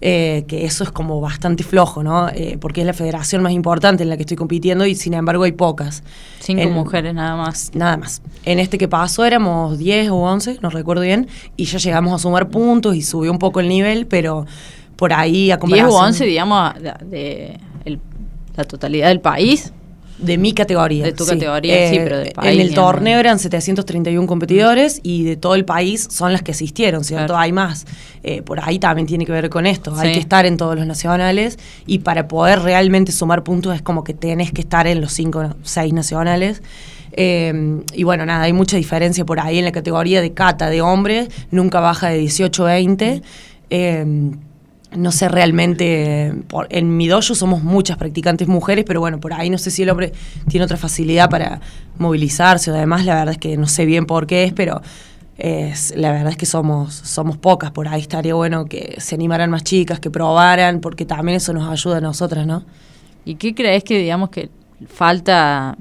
eh, 0.00 0.44
que 0.46 0.66
eso 0.66 0.84
es 0.84 0.92
como 0.92 1.20
bastante 1.20 1.64
flojo, 1.64 2.04
¿no? 2.04 2.28
Eh, 2.28 2.58
porque 2.60 2.82
es 2.82 2.86
la 2.86 2.92
federación 2.92 3.42
más 3.42 3.50
importante 3.52 4.04
en 4.04 4.10
la 4.10 4.16
que 4.16 4.22
estoy 4.22 4.36
compitiendo 4.36 4.86
y 4.86 4.94
sin 4.94 5.14
embargo 5.14 5.42
hay 5.44 5.52
pocas. 5.52 6.04
Cinco 6.38 6.62
En- 6.62 6.72
mujeres 6.74 7.12
nada 7.12 7.34
más. 7.34 7.72
Nada 7.74 7.96
más. 7.96 8.22
En 8.44 8.60
este 8.60 8.78
que 8.78 8.86
pasó 8.86 9.24
éramos 9.24 9.76
10 9.76 10.10
o 10.10 10.16
11, 10.16 10.58
no 10.62 10.70
recuerdo 10.70 11.02
bien, 11.02 11.26
y 11.56 11.64
ya 11.64 11.78
llegamos 11.78 12.12
a 12.14 12.18
sumar 12.18 12.50
puntos 12.50 12.94
y 12.94 13.02
subió 13.02 13.32
un 13.32 13.38
poco 13.40 13.58
el 13.58 13.68
nivel, 13.68 14.06
pero 14.06 14.46
por 14.94 15.12
ahí 15.12 15.50
a 15.50 15.56
10 15.56 15.58
comparación... 15.58 15.90
u 15.90 15.94
11, 15.96 16.24
digamos, 16.24 16.74
de, 16.74 16.92
de 17.04 17.60
el- 17.84 17.98
la 18.56 18.64
totalidad 18.64 19.08
del 19.08 19.20
país. 19.20 19.72
De 20.18 20.38
mi 20.38 20.52
categoría. 20.52 21.04
De 21.04 21.12
tu 21.12 21.26
categoría, 21.26 21.90
sí, 21.90 21.98
pero 22.02 22.18
del 22.18 22.32
país, 22.32 22.54
En 22.54 22.60
el 22.60 22.74
torneo 22.74 23.18
eran 23.18 23.38
731 23.38 24.26
competidores 24.26 25.00
y 25.02 25.24
de 25.24 25.36
todo 25.36 25.54
el 25.54 25.64
país 25.64 26.08
son 26.10 26.32
las 26.32 26.42
que 26.42 26.52
asistieron, 26.52 27.04
¿cierto? 27.04 27.26
Claro. 27.26 27.40
Hay 27.40 27.52
más. 27.52 27.86
Eh, 28.22 28.42
por 28.42 28.60
ahí 28.60 28.78
también 28.78 29.06
tiene 29.06 29.26
que 29.26 29.32
ver 29.32 29.50
con 29.50 29.66
esto. 29.66 29.94
Hay 29.96 30.12
que 30.12 30.18
estar 30.18 30.46
en 30.46 30.56
todos 30.56 30.74
los 30.76 30.86
nacionales 30.86 31.58
y 31.86 31.98
para 32.00 32.28
poder 32.28 32.60
realmente 32.60 33.12
sumar 33.12 33.42
puntos 33.42 33.74
es 33.74 33.82
como 33.82 34.04
que 34.04 34.14
tenés 34.14 34.52
que 34.52 34.62
estar 34.62 34.86
en 34.86 35.00
los 35.00 35.12
5 35.12 35.56
6 35.62 35.92
nacionales. 35.92 36.62
Eh, 37.12 37.82
y 37.94 38.02
bueno, 38.02 38.26
nada, 38.26 38.44
hay 38.44 38.52
mucha 38.52 38.76
diferencia 38.76 39.24
por 39.24 39.40
ahí 39.40 39.58
en 39.58 39.64
la 39.64 39.72
categoría 39.72 40.20
de 40.20 40.32
cata 40.32 40.68
de 40.68 40.82
hombres, 40.82 41.28
nunca 41.50 41.80
baja 41.80 42.08
de 42.08 42.22
18-20. 42.22 43.22
Eh, 44.90 44.96
no 44.96 45.12
sé 45.12 45.28
realmente, 45.28 46.32
por- 46.48 46.66
en 46.70 46.96
mi 46.96 47.08
dojo 47.08 47.34
somos 47.34 47.62
muchas 47.62 47.96
practicantes 47.96 48.48
mujeres, 48.48 48.84
pero 48.86 49.00
bueno, 49.00 49.18
por 49.20 49.32
ahí 49.32 49.50
no 49.50 49.58
sé 49.58 49.70
si 49.70 49.82
el 49.82 49.90
hombre 49.90 50.12
tiene 50.48 50.64
otra 50.64 50.76
facilidad 50.76 51.28
para 51.30 51.60
movilizarse 51.98 52.70
o 52.70 52.74
además, 52.74 53.04
la 53.04 53.14
verdad 53.16 53.32
es 53.32 53.38
que 53.38 53.56
no 53.56 53.66
sé 53.66 53.84
bien 53.86 54.06
por 54.06 54.26
qué 54.26 54.44
es, 54.44 54.52
pero 54.52 54.82
es, 55.38 55.92
la 55.96 56.12
verdad 56.12 56.28
es 56.30 56.36
que 56.36 56.46
somos, 56.46 56.94
somos 56.94 57.36
pocas, 57.36 57.70
por 57.70 57.88
ahí 57.88 58.00
estaría 58.00 58.34
bueno 58.34 58.64
que 58.66 58.96
se 58.98 59.14
animaran 59.14 59.50
más 59.50 59.64
chicas, 59.64 60.00
que 60.00 60.10
probaran, 60.10 60.80
porque 60.80 61.04
también 61.04 61.36
eso 61.36 61.52
nos 61.52 61.68
ayuda 61.70 61.98
a 61.98 62.00
nosotras, 62.00 62.46
¿no? 62.46 62.64
¿Y 63.24 63.34
qué 63.34 63.54
crees 63.54 63.82
que, 63.84 63.98
digamos, 63.98 64.30
que 64.30 64.48
falta 64.88 65.76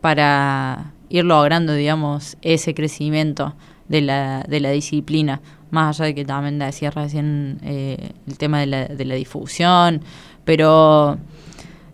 para 0.00 0.92
ir 1.08 1.24
logrando, 1.24 1.72
digamos, 1.74 2.36
ese 2.42 2.74
crecimiento 2.74 3.54
de 3.88 4.00
la, 4.00 4.44
de 4.48 4.60
la 4.60 4.70
disciplina? 4.70 5.40
Más 5.70 5.98
allá 6.00 6.06
de 6.06 6.14
que 6.14 6.24
también 6.24 6.58
decía 6.58 6.90
recién 6.90 7.58
eh, 7.62 8.10
el 8.26 8.38
tema 8.38 8.60
de 8.60 8.66
la, 8.66 8.86
de 8.86 9.04
la 9.04 9.14
difusión, 9.14 10.00
pero 10.44 11.18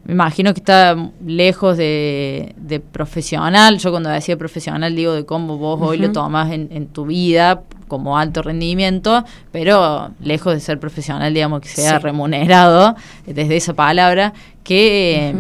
me 0.04 0.12
imagino 0.12 0.52
que 0.52 0.60
está 0.60 0.96
lejos 1.24 1.76
de, 1.76 2.54
de 2.56 2.80
profesional. 2.80 3.78
Yo 3.78 3.90
cuando 3.90 4.10
decía 4.10 4.36
profesional 4.36 4.94
digo 4.94 5.12
de 5.14 5.24
cómo 5.24 5.58
vos 5.58 5.80
hoy 5.80 5.98
lo 5.98 6.12
tomás 6.12 6.50
en, 6.52 6.68
en 6.72 6.86
tu 6.88 7.06
vida 7.06 7.62
como 7.88 8.18
alto 8.18 8.42
rendimiento, 8.42 9.24
pero 9.52 10.10
lejos 10.20 10.54
de 10.54 10.60
ser 10.60 10.80
profesional, 10.80 11.32
digamos, 11.32 11.60
que 11.60 11.68
sea 11.68 11.98
Sí. 11.98 12.02
remunerado 12.02 12.96
desde 13.26 13.56
esa 13.56 13.74
palabra. 13.74 14.32
¿Qué. 14.64 15.34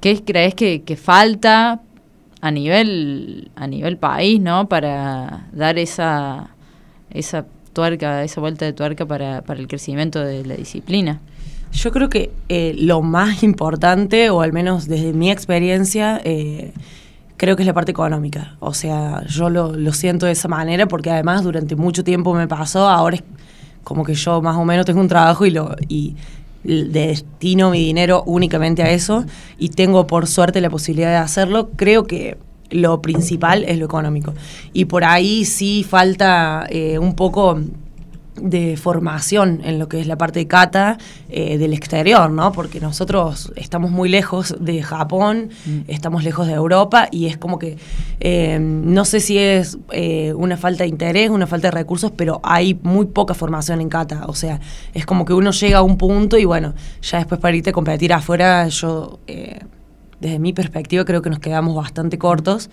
¿qué 0.00 0.20
crees 0.24 0.54
que, 0.56 0.82
que 0.82 0.96
falta 0.96 1.80
a 2.42 2.50
nivel, 2.50 3.50
a 3.54 3.66
nivel 3.68 3.96
país, 3.96 4.40
¿no? 4.40 4.68
Para 4.68 5.46
dar 5.52 5.78
esa, 5.78 6.50
esa 7.10 7.46
tuerca, 7.72 8.24
esa 8.24 8.40
vuelta 8.40 8.64
de 8.64 8.72
tuerca 8.72 9.06
para, 9.06 9.42
para 9.42 9.60
el 9.60 9.68
crecimiento 9.68 10.18
de 10.18 10.44
la 10.44 10.56
disciplina. 10.56 11.20
Yo 11.70 11.92
creo 11.92 12.10
que 12.10 12.32
eh, 12.48 12.74
lo 12.76 13.00
más 13.00 13.44
importante, 13.44 14.28
o 14.28 14.42
al 14.42 14.52
menos 14.52 14.88
desde 14.88 15.12
mi 15.12 15.30
experiencia, 15.30 16.20
eh, 16.24 16.72
creo 17.36 17.54
que 17.54 17.62
es 17.62 17.66
la 17.66 17.74
parte 17.74 17.92
económica. 17.92 18.56
O 18.58 18.74
sea, 18.74 19.24
yo 19.28 19.48
lo, 19.48 19.72
lo, 19.72 19.92
siento 19.92 20.26
de 20.26 20.32
esa 20.32 20.48
manera 20.48 20.86
porque 20.86 21.10
además 21.10 21.44
durante 21.44 21.76
mucho 21.76 22.02
tiempo 22.02 22.34
me 22.34 22.48
pasó, 22.48 22.88
ahora 22.88 23.16
es 23.16 23.22
como 23.84 24.04
que 24.04 24.14
yo 24.14 24.42
más 24.42 24.56
o 24.56 24.64
menos 24.64 24.84
tengo 24.84 25.00
un 25.00 25.08
trabajo 25.08 25.46
y, 25.46 25.52
lo, 25.52 25.76
y 25.88 26.16
destino 26.64 27.70
mi 27.70 27.78
dinero 27.78 28.22
únicamente 28.26 28.82
a 28.82 28.90
eso 28.90 29.24
y 29.58 29.70
tengo 29.70 30.06
por 30.06 30.26
suerte 30.26 30.60
la 30.60 30.70
posibilidad 30.70 31.10
de 31.10 31.16
hacerlo. 31.16 31.70
Creo 31.76 32.04
que 32.04 32.36
lo 32.70 33.02
principal 33.02 33.64
es 33.64 33.78
lo 33.78 33.84
económico. 33.84 34.34
Y 34.72 34.86
por 34.86 35.04
ahí 35.04 35.44
sí 35.44 35.84
falta 35.88 36.66
eh, 36.70 36.98
un 36.98 37.14
poco 37.14 37.60
de 38.36 38.76
formación 38.76 39.60
en 39.64 39.78
lo 39.78 39.88
que 39.88 40.00
es 40.00 40.06
la 40.06 40.16
parte 40.16 40.40
de 40.40 40.46
cata 40.46 40.98
eh, 41.28 41.58
del 41.58 41.74
exterior, 41.74 42.30
¿no? 42.30 42.52
Porque 42.52 42.80
nosotros 42.80 43.52
estamos 43.56 43.90
muy 43.90 44.08
lejos 44.08 44.56
de 44.58 44.82
Japón, 44.82 45.50
mm. 45.66 45.80
estamos 45.88 46.24
lejos 46.24 46.46
de 46.46 46.54
Europa 46.54 47.08
y 47.10 47.26
es 47.26 47.36
como 47.36 47.58
que 47.58 47.76
eh, 48.20 48.58
no 48.58 49.04
sé 49.04 49.20
si 49.20 49.38
es 49.38 49.78
eh, 49.90 50.32
una 50.34 50.56
falta 50.56 50.84
de 50.84 50.88
interés, 50.88 51.30
una 51.30 51.46
falta 51.46 51.68
de 51.68 51.72
recursos, 51.72 52.10
pero 52.16 52.40
hay 52.42 52.78
muy 52.82 53.06
poca 53.06 53.34
formación 53.34 53.80
en 53.80 53.88
cata. 53.88 54.24
O 54.26 54.34
sea, 54.34 54.60
es 54.94 55.04
como 55.04 55.24
que 55.24 55.34
uno 55.34 55.50
llega 55.50 55.78
a 55.78 55.82
un 55.82 55.98
punto 55.98 56.38
y 56.38 56.44
bueno, 56.44 56.74
ya 57.02 57.18
después 57.18 57.40
para 57.40 57.54
irte 57.54 57.70
a 57.70 57.72
competir 57.72 58.12
afuera, 58.12 58.66
yo 58.68 59.20
desde 60.22 60.38
mi 60.38 60.52
perspectiva 60.52 61.04
creo 61.04 61.20
que 61.20 61.30
nos 61.30 61.40
quedamos 61.40 61.74
bastante 61.74 62.16
cortos. 62.16 62.70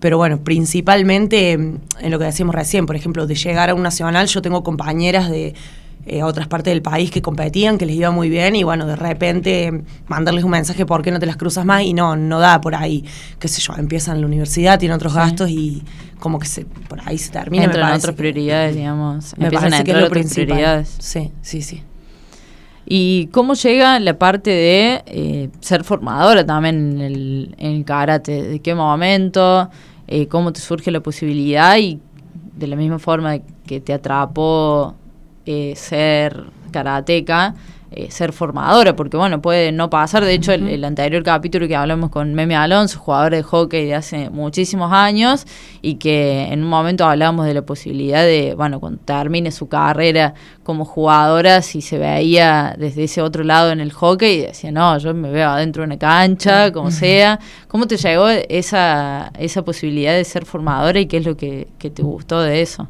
Pero 0.00 0.16
bueno, 0.16 0.38
principalmente 0.38 1.52
en 1.52 1.80
lo 2.04 2.18
que 2.18 2.24
decíamos 2.24 2.54
recién, 2.54 2.86
por 2.86 2.96
ejemplo, 2.96 3.26
de 3.26 3.34
llegar 3.34 3.70
a 3.70 3.74
un 3.74 3.82
nacional, 3.82 4.26
yo 4.28 4.42
tengo 4.42 4.62
compañeras 4.62 5.28
de 5.28 5.54
eh, 6.06 6.22
otras 6.22 6.46
partes 6.46 6.72
del 6.72 6.80
país 6.80 7.10
que 7.10 7.20
competían, 7.20 7.76
que 7.76 7.84
les 7.84 7.96
iba 7.96 8.10
muy 8.10 8.30
bien, 8.30 8.56
y 8.56 8.62
bueno, 8.62 8.86
de 8.86 8.96
repente 8.96 9.82
mandarles 10.06 10.44
un 10.44 10.52
mensaje, 10.52 10.86
¿por 10.86 11.02
qué 11.02 11.10
no 11.10 11.18
te 11.18 11.26
las 11.26 11.36
cruzas 11.36 11.64
más? 11.64 11.82
Y 11.82 11.92
no, 11.92 12.16
no 12.16 12.38
da 12.38 12.60
por 12.60 12.74
ahí, 12.74 13.04
qué 13.38 13.48
sé 13.48 13.60
yo, 13.60 13.74
empiezan 13.76 14.20
la 14.20 14.26
universidad, 14.26 14.78
tienen 14.78 14.96
otros 14.96 15.14
gastos 15.14 15.50
y 15.50 15.82
como 16.18 16.38
que 16.38 16.46
se, 16.46 16.64
por 16.64 17.00
ahí 17.04 17.18
se 17.18 17.30
termina. 17.30 17.64
Entran 17.64 17.92
otras 17.92 18.14
prioridades, 18.14 18.74
digamos. 18.74 19.34
Me 19.36 19.50
parece 19.50 19.84
que 19.84 19.90
es 19.90 19.96
lo 19.98 20.08
principal. 20.08 20.86
Sí, 20.86 21.30
sí, 21.42 21.60
sí. 21.60 21.82
¿Y 22.86 23.26
cómo 23.26 23.52
llega 23.52 24.00
la 24.00 24.18
parte 24.18 24.50
de 24.50 25.02
eh, 25.04 25.50
ser 25.60 25.84
formadora 25.84 26.46
también 26.46 26.92
en 26.92 27.00
el, 27.02 27.54
en 27.58 27.84
karate? 27.84 28.44
¿De 28.44 28.60
qué 28.60 28.74
momento? 28.74 29.68
Eh, 30.08 30.26
¿Cómo 30.26 30.52
te 30.52 30.60
surge 30.60 30.90
la 30.90 31.00
posibilidad? 31.00 31.76
Y 31.76 32.00
de 32.56 32.66
la 32.66 32.76
misma 32.76 32.98
forma 32.98 33.38
que 33.66 33.80
te 33.80 33.92
atrapó 33.92 34.94
eh, 35.44 35.74
ser 35.76 36.44
karateca, 36.70 37.54
eh, 37.90 38.10
ser 38.10 38.34
formadora, 38.34 38.94
porque 38.94 39.16
bueno, 39.16 39.40
puede 39.40 39.72
no 39.72 39.88
pasar. 39.88 40.22
De 40.22 40.34
hecho, 40.34 40.52
el, 40.52 40.84
anterior 40.84 41.22
capítulo 41.22 41.66
que 41.66 41.74
hablamos 41.74 42.10
con 42.10 42.34
Meme 42.34 42.54
Alonso, 42.54 42.98
jugador 42.98 43.32
de 43.32 43.42
hockey 43.42 43.86
de 43.86 43.94
hace 43.94 44.28
muchísimos 44.28 44.92
años, 44.92 45.46
y 45.80 45.94
que 45.94 46.48
en 46.52 46.62
un 46.64 46.68
momento 46.68 47.06
hablábamos 47.06 47.46
de 47.46 47.54
la 47.54 47.62
posibilidad 47.62 48.22
de, 48.22 48.54
bueno, 48.54 48.78
cuando 48.78 49.00
termine 49.04 49.50
su 49.50 49.68
carrera 49.68 50.34
como 50.64 50.84
jugadora, 50.84 51.62
si 51.62 51.80
se 51.80 51.96
veía 51.96 52.74
desde 52.78 53.04
ese 53.04 53.22
otro 53.22 53.42
lado 53.42 53.72
en 53.72 53.80
el 53.80 53.92
hockey, 53.92 54.34
y 54.34 54.42
decía, 54.42 54.70
no, 54.70 54.98
yo 54.98 55.14
me 55.14 55.30
veo 55.30 55.48
adentro 55.48 55.80
de 55.82 55.86
una 55.86 55.98
cancha, 55.98 56.70
como 56.72 56.90
sea. 56.90 57.40
¿Cómo 57.68 57.86
te 57.86 57.96
llegó 57.96 58.28
esa, 58.28 59.32
esa 59.38 59.64
posibilidad 59.64 60.12
de 60.12 60.24
ser 60.24 60.44
formadora 60.44 61.00
y 61.00 61.06
qué 61.06 61.16
es 61.16 61.24
lo 61.24 61.38
que 61.38 61.66
te 61.78 62.02
gustó 62.02 62.42
de 62.42 62.60
eso? 62.60 62.86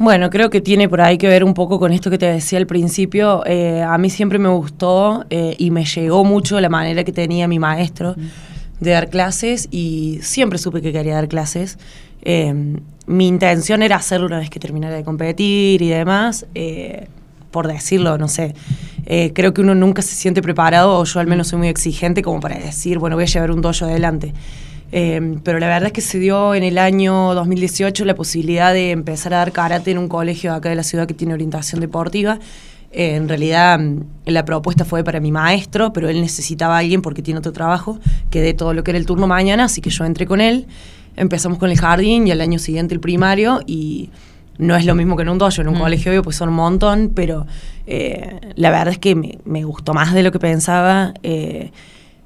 Bueno, 0.00 0.30
creo 0.30 0.48
que 0.48 0.62
tiene 0.62 0.88
por 0.88 1.02
ahí 1.02 1.18
que 1.18 1.28
ver 1.28 1.44
un 1.44 1.52
poco 1.52 1.78
con 1.78 1.92
esto 1.92 2.10
que 2.10 2.16
te 2.16 2.24
decía 2.24 2.58
al 2.58 2.66
principio. 2.66 3.44
Eh, 3.44 3.82
a 3.82 3.98
mí 3.98 4.08
siempre 4.08 4.38
me 4.38 4.48
gustó 4.48 5.26
eh, 5.28 5.54
y 5.58 5.70
me 5.70 5.84
llegó 5.84 6.24
mucho 6.24 6.58
la 6.58 6.70
manera 6.70 7.04
que 7.04 7.12
tenía 7.12 7.46
mi 7.46 7.58
maestro 7.58 8.16
de 8.80 8.90
dar 8.92 9.10
clases 9.10 9.68
y 9.70 10.18
siempre 10.22 10.58
supe 10.58 10.80
que 10.80 10.90
quería 10.90 11.16
dar 11.16 11.28
clases. 11.28 11.78
Eh, 12.22 12.80
mi 13.04 13.28
intención 13.28 13.82
era 13.82 13.96
hacerlo 13.96 14.26
una 14.26 14.38
vez 14.38 14.48
que 14.48 14.58
terminara 14.58 14.96
de 14.96 15.04
competir 15.04 15.82
y 15.82 15.88
demás. 15.90 16.46
por 17.50 17.68
decirlo, 17.68 18.16
no 18.16 18.28
sé, 18.28 18.54
creo 19.34 19.52
que 19.52 19.60
uno 19.60 19.74
nunca 19.74 20.00
se 20.00 20.14
siente 20.14 20.40
preparado, 20.40 20.98
o 20.98 21.04
yo 21.04 21.20
al 21.20 21.26
menos 21.26 21.48
soy 21.48 21.58
muy 21.58 21.68
exigente 21.68 22.22
como 22.22 22.40
para 22.40 22.58
decir, 22.58 22.98
bueno, 22.98 23.16
voy 23.16 23.24
a 23.24 23.26
llevar 23.26 23.50
un 23.50 23.60
dojo 23.60 23.84
adelante. 23.84 24.32
Em, 24.92 25.40
pero 25.40 25.58
la 25.60 25.68
verdad 25.68 25.88
es 25.88 25.92
que 25.92 26.00
se 26.00 26.18
dio 26.18 26.54
en 26.54 26.64
el 26.64 26.78
año 26.78 27.34
2018 27.34 28.04
la 28.04 28.14
posibilidad 28.14 28.72
de 28.72 28.90
empezar 28.90 29.34
a 29.34 29.38
dar 29.38 29.52
karate 29.52 29.92
en 29.92 29.98
un 29.98 30.08
colegio 30.08 30.52
acá 30.52 30.68
de 30.68 30.74
la 30.74 30.82
ciudad 30.82 31.06
que 31.06 31.14
tiene 31.14 31.34
orientación 31.34 31.80
deportiva. 31.80 32.38
Eh, 32.92 33.14
en 33.14 33.28
realidad 33.28 33.78
mm, 33.78 34.02
la 34.26 34.44
propuesta 34.44 34.84
fue 34.84 35.04
para 35.04 35.20
mi 35.20 35.30
maestro, 35.30 35.92
pero 35.92 36.08
él 36.08 36.20
necesitaba 36.20 36.76
a 36.76 36.78
alguien 36.78 37.02
porque 37.02 37.22
tiene 37.22 37.38
otro 37.38 37.52
trabajo 37.52 38.00
que 38.30 38.40
dé 38.40 38.52
todo 38.52 38.74
lo 38.74 38.82
que 38.82 38.90
era 38.90 38.98
el 38.98 39.06
turno 39.06 39.26
mañana, 39.26 39.64
así 39.64 39.80
que 39.80 39.90
yo 39.90 40.04
entré 40.04 40.26
con 40.26 40.40
él. 40.40 40.66
Empezamos 41.16 41.58
con 41.58 41.70
el 41.70 41.78
jardín 41.78 42.26
y 42.26 42.32
al 42.32 42.40
año 42.40 42.58
siguiente 42.58 42.94
el 42.94 43.00
primario 43.00 43.60
y 43.66 44.10
no 44.58 44.76
es 44.76 44.84
lo 44.84 44.94
mismo 44.94 45.16
que 45.16 45.22
en 45.22 45.28
un 45.28 45.38
dojo, 45.38 45.60
en 45.60 45.68
un 45.68 45.76
mm. 45.76 45.80
colegio 45.80 46.10
obvio 46.10 46.22
pues 46.22 46.36
son 46.36 46.48
un 46.48 46.56
montón, 46.56 47.12
pero 47.14 47.46
eh, 47.86 48.40
la 48.56 48.70
verdad 48.70 48.88
es 48.88 48.98
que 48.98 49.14
me, 49.14 49.38
me, 49.44 49.64
gustó 49.64 49.94
más 49.94 50.12
de 50.12 50.22
lo 50.24 50.32
que 50.32 50.40
pensaba. 50.40 51.14
Eh, 51.22 51.70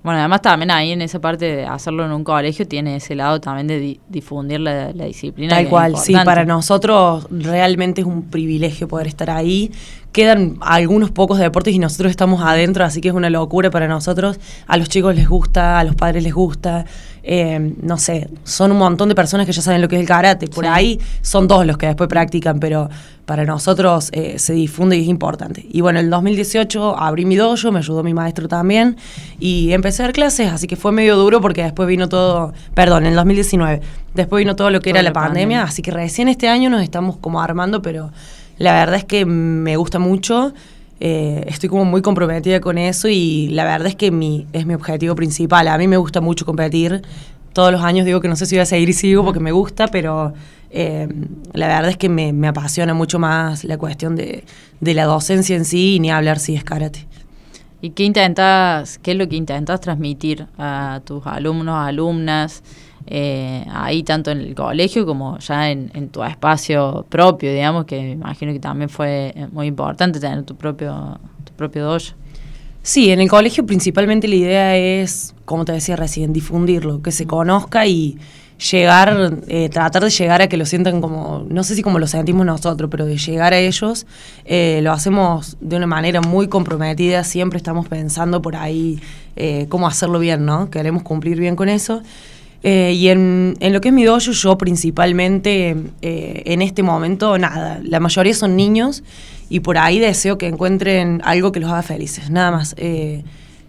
bueno, 0.04 0.20
además 0.20 0.42
también 0.42 0.70
ahí 0.70 0.92
en 0.92 1.00
esa 1.00 1.18
parte 1.18 1.46
de 1.46 1.64
hacerlo 1.64 2.04
en 2.04 2.12
un 2.12 2.24
colegio 2.24 2.68
tiene 2.68 2.96
ese 2.96 3.14
lado 3.14 3.40
también 3.40 3.66
de 3.66 3.98
difundir 4.06 4.60
la, 4.60 4.92
disciplina. 4.92 5.56
Tal 5.56 5.66
cual, 5.66 5.96
sí, 5.96 6.12
para 6.26 6.44
nosotros 6.44 7.26
realmente 7.30 8.02
es 8.02 8.06
un 8.06 8.24
privilegio 8.24 8.86
poder 8.86 9.06
estar 9.06 9.30
ahí. 9.30 9.72
Quedan 10.12 10.58
algunos 10.60 11.10
pocos 11.10 11.38
deportes 11.38 11.72
y 11.72 11.78
nosotros 11.78 12.10
estamos 12.10 12.42
adentro, 12.42 12.84
así 12.84 13.00
que 13.00 13.08
es 13.08 13.14
una 13.14 13.30
locura 13.30 13.70
para 13.70 13.88
nosotros. 13.88 14.38
A 14.66 14.76
los 14.76 14.90
chicos 14.90 15.14
les 15.14 15.26
gusta, 15.26 15.78
a 15.78 15.84
los 15.84 15.94
padres 15.94 16.22
les 16.22 16.34
gusta. 16.34 16.84
Eh, 17.26 17.72
no 17.80 17.96
sé, 17.96 18.28
son 18.44 18.70
un 18.70 18.78
montón 18.78 19.08
de 19.08 19.14
personas 19.14 19.46
que 19.46 19.52
ya 19.52 19.62
saben 19.62 19.80
lo 19.80 19.88
que 19.88 19.96
es 19.96 20.02
el 20.02 20.06
karate. 20.06 20.46
Por 20.46 20.66
ahí 20.66 21.00
son 21.22 21.48
dos 21.48 21.64
los 21.64 21.78
que 21.78 21.86
después 21.86 22.06
practican, 22.06 22.60
pero 22.60 22.90
para 23.24 23.46
nosotros 23.46 24.10
eh, 24.12 24.38
se 24.38 24.52
difunde 24.52 24.98
y 24.98 25.02
es 25.02 25.08
importante. 25.08 25.64
Y 25.70 25.80
bueno, 25.80 25.98
en 25.98 26.04
el 26.04 26.10
2018 26.10 26.98
abrí 26.98 27.24
mi 27.24 27.36
dojo, 27.36 27.72
me 27.72 27.78
ayudó 27.78 28.02
mi 28.02 28.12
maestro 28.12 28.46
también 28.46 28.98
y 29.40 29.72
empecé 29.72 30.02
a 30.02 30.06
dar 30.06 30.12
clases, 30.12 30.52
así 30.52 30.66
que 30.66 30.76
fue 30.76 30.92
medio 30.92 31.16
duro 31.16 31.40
porque 31.40 31.62
después 31.62 31.88
vino 31.88 32.10
todo, 32.10 32.52
perdón, 32.74 33.04
en 33.04 33.10
el 33.10 33.16
2019, 33.16 33.80
después 34.12 34.40
vino 34.40 34.54
todo 34.54 34.68
lo 34.68 34.80
que 34.80 34.90
era 34.90 35.02
la, 35.02 35.14
pandemia, 35.14 35.62
así 35.62 35.80
que 35.80 35.90
recién 35.90 36.28
este 36.28 36.48
año 36.48 36.68
nos 36.68 36.82
estamos 36.82 37.16
como 37.16 37.40
armando, 37.40 37.80
pero 37.80 38.10
la 38.58 38.74
verdad 38.74 38.96
es 38.96 39.04
que 39.04 39.24
me 39.24 39.76
gusta 39.76 39.98
mucho. 39.98 40.52
Eh, 41.06 41.44
estoy 41.48 41.68
como 41.68 41.84
muy 41.84 42.00
comprometida 42.00 42.60
con 42.60 42.78
eso 42.78 43.08
y 43.08 43.48
la 43.48 43.64
verdad 43.64 43.88
es 43.88 43.94
que 43.94 44.10
mi, 44.10 44.46
es 44.54 44.64
mi 44.64 44.72
objetivo 44.72 45.14
principal. 45.14 45.68
A 45.68 45.76
mí 45.76 45.86
me 45.86 45.98
gusta 45.98 46.22
mucho 46.22 46.46
competir. 46.46 47.02
Todos 47.52 47.70
los 47.70 47.82
años 47.82 48.06
digo 48.06 48.22
que 48.22 48.28
no 48.28 48.36
sé 48.36 48.46
si 48.46 48.56
voy 48.56 48.62
a 48.62 48.64
seguir 48.64 48.88
y 48.88 48.94
sigo 48.94 49.22
porque 49.22 49.38
me 49.38 49.52
gusta, 49.52 49.88
pero 49.88 50.32
eh, 50.70 51.06
la 51.52 51.66
verdad 51.66 51.90
es 51.90 51.98
que 51.98 52.08
me, 52.08 52.48
apasiona 52.48 52.94
mucho 52.94 53.18
más 53.18 53.64
la 53.64 53.76
cuestión 53.76 54.16
de, 54.16 54.44
la 54.80 55.04
docencia 55.04 55.54
en 55.54 55.66
sí 55.66 55.96
y 55.96 56.00
ni 56.00 56.10
hablar 56.10 56.38
si 56.38 56.54
es 56.54 56.64
karate. 56.64 57.06
¿Y 57.82 57.90
qué 57.90 58.04
intentas, 58.04 58.96
qué 58.96 59.10
es 59.10 59.18
lo 59.18 59.28
que 59.28 59.36
intentas 59.36 59.82
transmitir 59.82 60.46
a 60.56 61.02
tus 61.04 61.26
alumnos, 61.26 61.86
alumnas? 61.86 62.62
Eh, 63.06 63.66
ahí 63.70 64.02
tanto 64.02 64.30
en 64.30 64.38
el 64.38 64.54
colegio 64.54 65.04
como 65.04 65.38
ya 65.38 65.70
en, 65.70 66.08
tu 66.08 66.24
espacio 66.24 67.04
propio, 67.08 67.52
digamos, 67.52 67.84
que 67.84 67.98
imagino 67.98 68.52
que 68.52 68.60
también 68.60 68.88
fue 68.88 69.32
eh, 69.36 69.46
muy 69.52 69.66
importante 69.66 70.18
tener 70.18 70.42
tu 70.44 70.56
propio, 70.56 71.18
tu 71.44 71.52
propio 71.52 71.84
dojo. 71.84 72.14
Sí, 72.82 73.10
en 73.10 73.20
el 73.20 73.28
colegio 73.28 73.64
principalmente 73.66 74.28
la 74.28 74.34
idea 74.34 74.76
es, 74.76 75.34
como 75.44 75.64
te 75.64 75.72
decía 75.72 75.96
recién, 75.96 76.32
difundirlo, 76.32 77.02
que 77.02 77.12
se 77.12 77.26
conozca 77.26 77.86
y 77.86 78.18
llegar, 78.70 79.38
eh, 79.48 79.68
tratar 79.70 80.04
de 80.04 80.10
llegar 80.10 80.42
a 80.42 80.48
que 80.48 80.56
lo 80.56 80.64
sientan 80.64 81.00
como, 81.00 81.46
no 81.48 81.64
sé 81.64 81.74
si 81.74 81.82
como 81.82 81.98
lo 81.98 82.06
sentimos 82.06 82.46
nosotros, 82.46 82.88
pero 82.90 83.04
de 83.06 83.16
llegar 83.18 83.52
a 83.52 83.58
ellos, 83.58 84.06
lo 84.46 84.92
hacemos 84.92 85.56
de 85.60 85.76
una 85.76 85.86
manera 85.86 86.20
muy 86.20 86.48
comprometida, 86.48 87.24
siempre 87.24 87.56
estamos 87.56 87.88
pensando 87.88 88.40
por 88.42 88.54
ahí 88.54 89.00
cómo 89.68 89.86
hacerlo 89.86 90.18
bien, 90.18 90.44
¿no? 90.44 90.70
Queremos 90.70 91.02
cumplir 91.02 91.38
bien 91.38 91.56
con 91.56 91.68
eso. 91.68 92.02
Eh, 92.66 92.94
y 92.94 93.08
en, 93.10 93.56
lo 93.60 93.80
que 93.82 93.88
es 93.88 93.94
mi 93.94 94.04
dojo, 94.04 94.32
yo 94.32 94.56
principalmente 94.56 95.76
eh, 96.00 96.42
en 96.46 96.62
este 96.62 96.82
momento, 96.82 97.36
nada, 97.36 97.78
la 97.84 98.00
mayoría 98.00 98.32
son 98.32 98.56
niños 98.56 99.04
y 99.50 99.60
por 99.60 99.76
ahí 99.76 99.98
deseo 99.98 100.38
que 100.38 100.46
encuentren 100.46 101.20
algo 101.24 101.52
que 101.52 101.60
los 101.60 101.70
haga 101.70 101.82
felices, 101.82 102.30
nada 102.30 102.50
más. 102.50 102.74
Eh, 102.78 103.22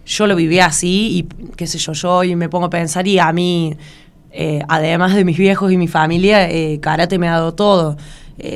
yo 0.06 0.26
lo 0.26 0.34
viví 0.34 0.60
así 0.60 1.18
y 1.18 1.52
qué 1.56 1.66
sé 1.66 1.76
yo, 1.76 1.92
yo 1.92 2.24
y 2.24 2.36
me 2.36 2.48
pongo 2.48 2.66
a 2.66 2.70
pensar 2.70 3.06
y 3.06 3.18
a 3.18 3.30
mí, 3.34 3.76
además 4.66 5.14
de 5.14 5.24
mis 5.26 5.36
viejos 5.36 5.72
y 5.72 5.76
mi 5.76 5.88
familia, 5.88 6.48
karate 6.80 7.18
me 7.18 7.28
ha 7.28 7.32
dado 7.32 7.52
todo. 7.52 7.96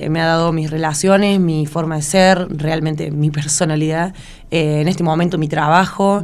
me 0.09 0.21
ha 0.21 0.27
dado 0.27 0.53
mis 0.53 0.71
relaciones, 0.71 1.41
mi 1.41 1.67
forma 1.67 1.97
de 1.97 2.03
ser, 2.03 2.47
realmente 2.51 3.11
mi 3.11 3.31
personalidad, 3.31 4.15
en 4.51 4.89
este 4.89 5.03
momento 5.03 5.37
mi 5.37 5.49
trabajo. 5.49 6.23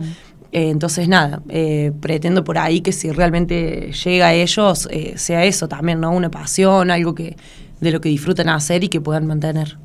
Eh, 0.52 0.70
entonces, 0.70 1.08
nada, 1.08 1.42
eh, 1.48 1.92
pretendo 2.00 2.44
por 2.44 2.58
ahí 2.58 2.80
que 2.80 2.92
si 2.92 3.10
realmente 3.10 3.92
llega 3.92 4.28
a 4.28 4.34
ellos, 4.34 4.88
eh, 4.90 5.14
sea 5.16 5.44
eso 5.44 5.68
también, 5.68 6.00
¿no? 6.00 6.12
Una 6.12 6.30
pasión, 6.30 6.90
algo 6.90 7.14
que 7.14 7.36
de 7.80 7.90
lo 7.90 8.00
que 8.00 8.08
disfrutan 8.08 8.48
hacer 8.48 8.84
y 8.84 8.88
que 8.88 9.00
puedan 9.00 9.26
mantener. 9.26 9.76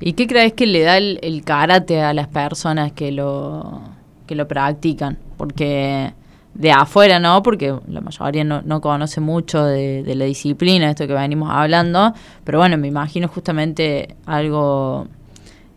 ¿Y 0.00 0.12
qué 0.14 0.26
crees 0.26 0.52
que 0.52 0.66
le 0.66 0.82
da 0.82 0.98
el, 0.98 1.18
el 1.22 1.42
karate 1.44 2.02
a 2.02 2.12
las 2.12 2.28
personas 2.28 2.92
que 2.92 3.12
lo, 3.12 3.82
que 4.26 4.34
lo 4.34 4.48
practican? 4.48 5.18
Porque 5.36 6.12
de 6.54 6.72
afuera, 6.72 7.18
¿no? 7.18 7.42
Porque 7.42 7.74
la 7.88 8.00
mayoría 8.00 8.44
no, 8.44 8.62
no 8.62 8.80
conoce 8.80 9.20
mucho 9.20 9.64
de, 9.64 10.02
de, 10.02 10.14
la 10.14 10.24
disciplina, 10.24 10.90
esto 10.90 11.06
que 11.06 11.12
venimos 11.12 11.50
hablando, 11.52 12.14
pero 12.44 12.58
bueno, 12.58 12.78
me 12.78 12.88
imagino 12.88 13.28
justamente 13.28 14.16
algo 14.24 15.06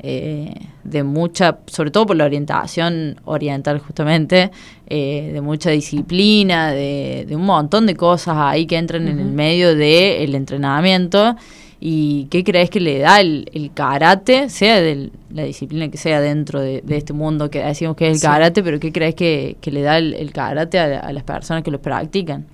eh, 0.02 0.54
de 0.84 1.04
mucha, 1.04 1.60
sobre 1.68 1.92
todo 1.92 2.06
por 2.06 2.16
la 2.16 2.26
orientación 2.26 3.20
oriental 3.26 3.80
justamente, 3.80 4.50
eh, 4.88 5.32
de 5.34 5.42
mucha 5.42 5.70
disciplina, 5.72 6.72
de, 6.72 7.26
de, 7.28 7.36
un 7.36 7.46
montón 7.46 7.86
de 7.86 7.96
cosas 7.96 8.36
ahí 8.38 8.66
que 8.66 8.78
entran 8.78 9.04
uh 9.04 9.08
-huh. 9.08 9.12
en 9.12 9.20
el 9.20 9.32
medio 9.32 9.76
del 9.76 10.36
entrenamiento. 10.36 11.36
¿Y 11.82 12.28
qué 12.30 12.44
crees 12.44 12.70
que 12.70 12.82
le 12.82 13.00
da 13.00 13.22
el, 13.22 13.50
el 13.54 13.72
karate, 13.74 14.50
sea 14.50 14.82
de 14.82 15.12
la 15.30 15.44
disciplina 15.44 15.90
que 15.90 15.98
sea 15.98 16.20
dentro 16.20 16.60
de, 16.60 16.82
de, 16.82 16.98
este 16.98 17.14
mundo 17.14 17.50
que 17.50 17.64
decimos 17.64 17.96
que 17.96 18.08
es 18.08 18.12
el 18.16 18.20
sí. 18.20 18.28
karate, 18.28 18.62
pero 18.64 18.80
qué 18.82 18.92
crees 18.92 19.16
que, 19.16 19.56
que 19.62 19.72
le 19.72 19.82
da 19.82 19.98
el, 19.98 20.14
el 20.14 20.34
karate 20.34 20.78
a, 20.78 21.00
a, 21.00 21.14
las 21.14 21.24
personas 21.24 21.64
que 21.64 21.72
lo 21.72 21.82
practican? 21.82 22.46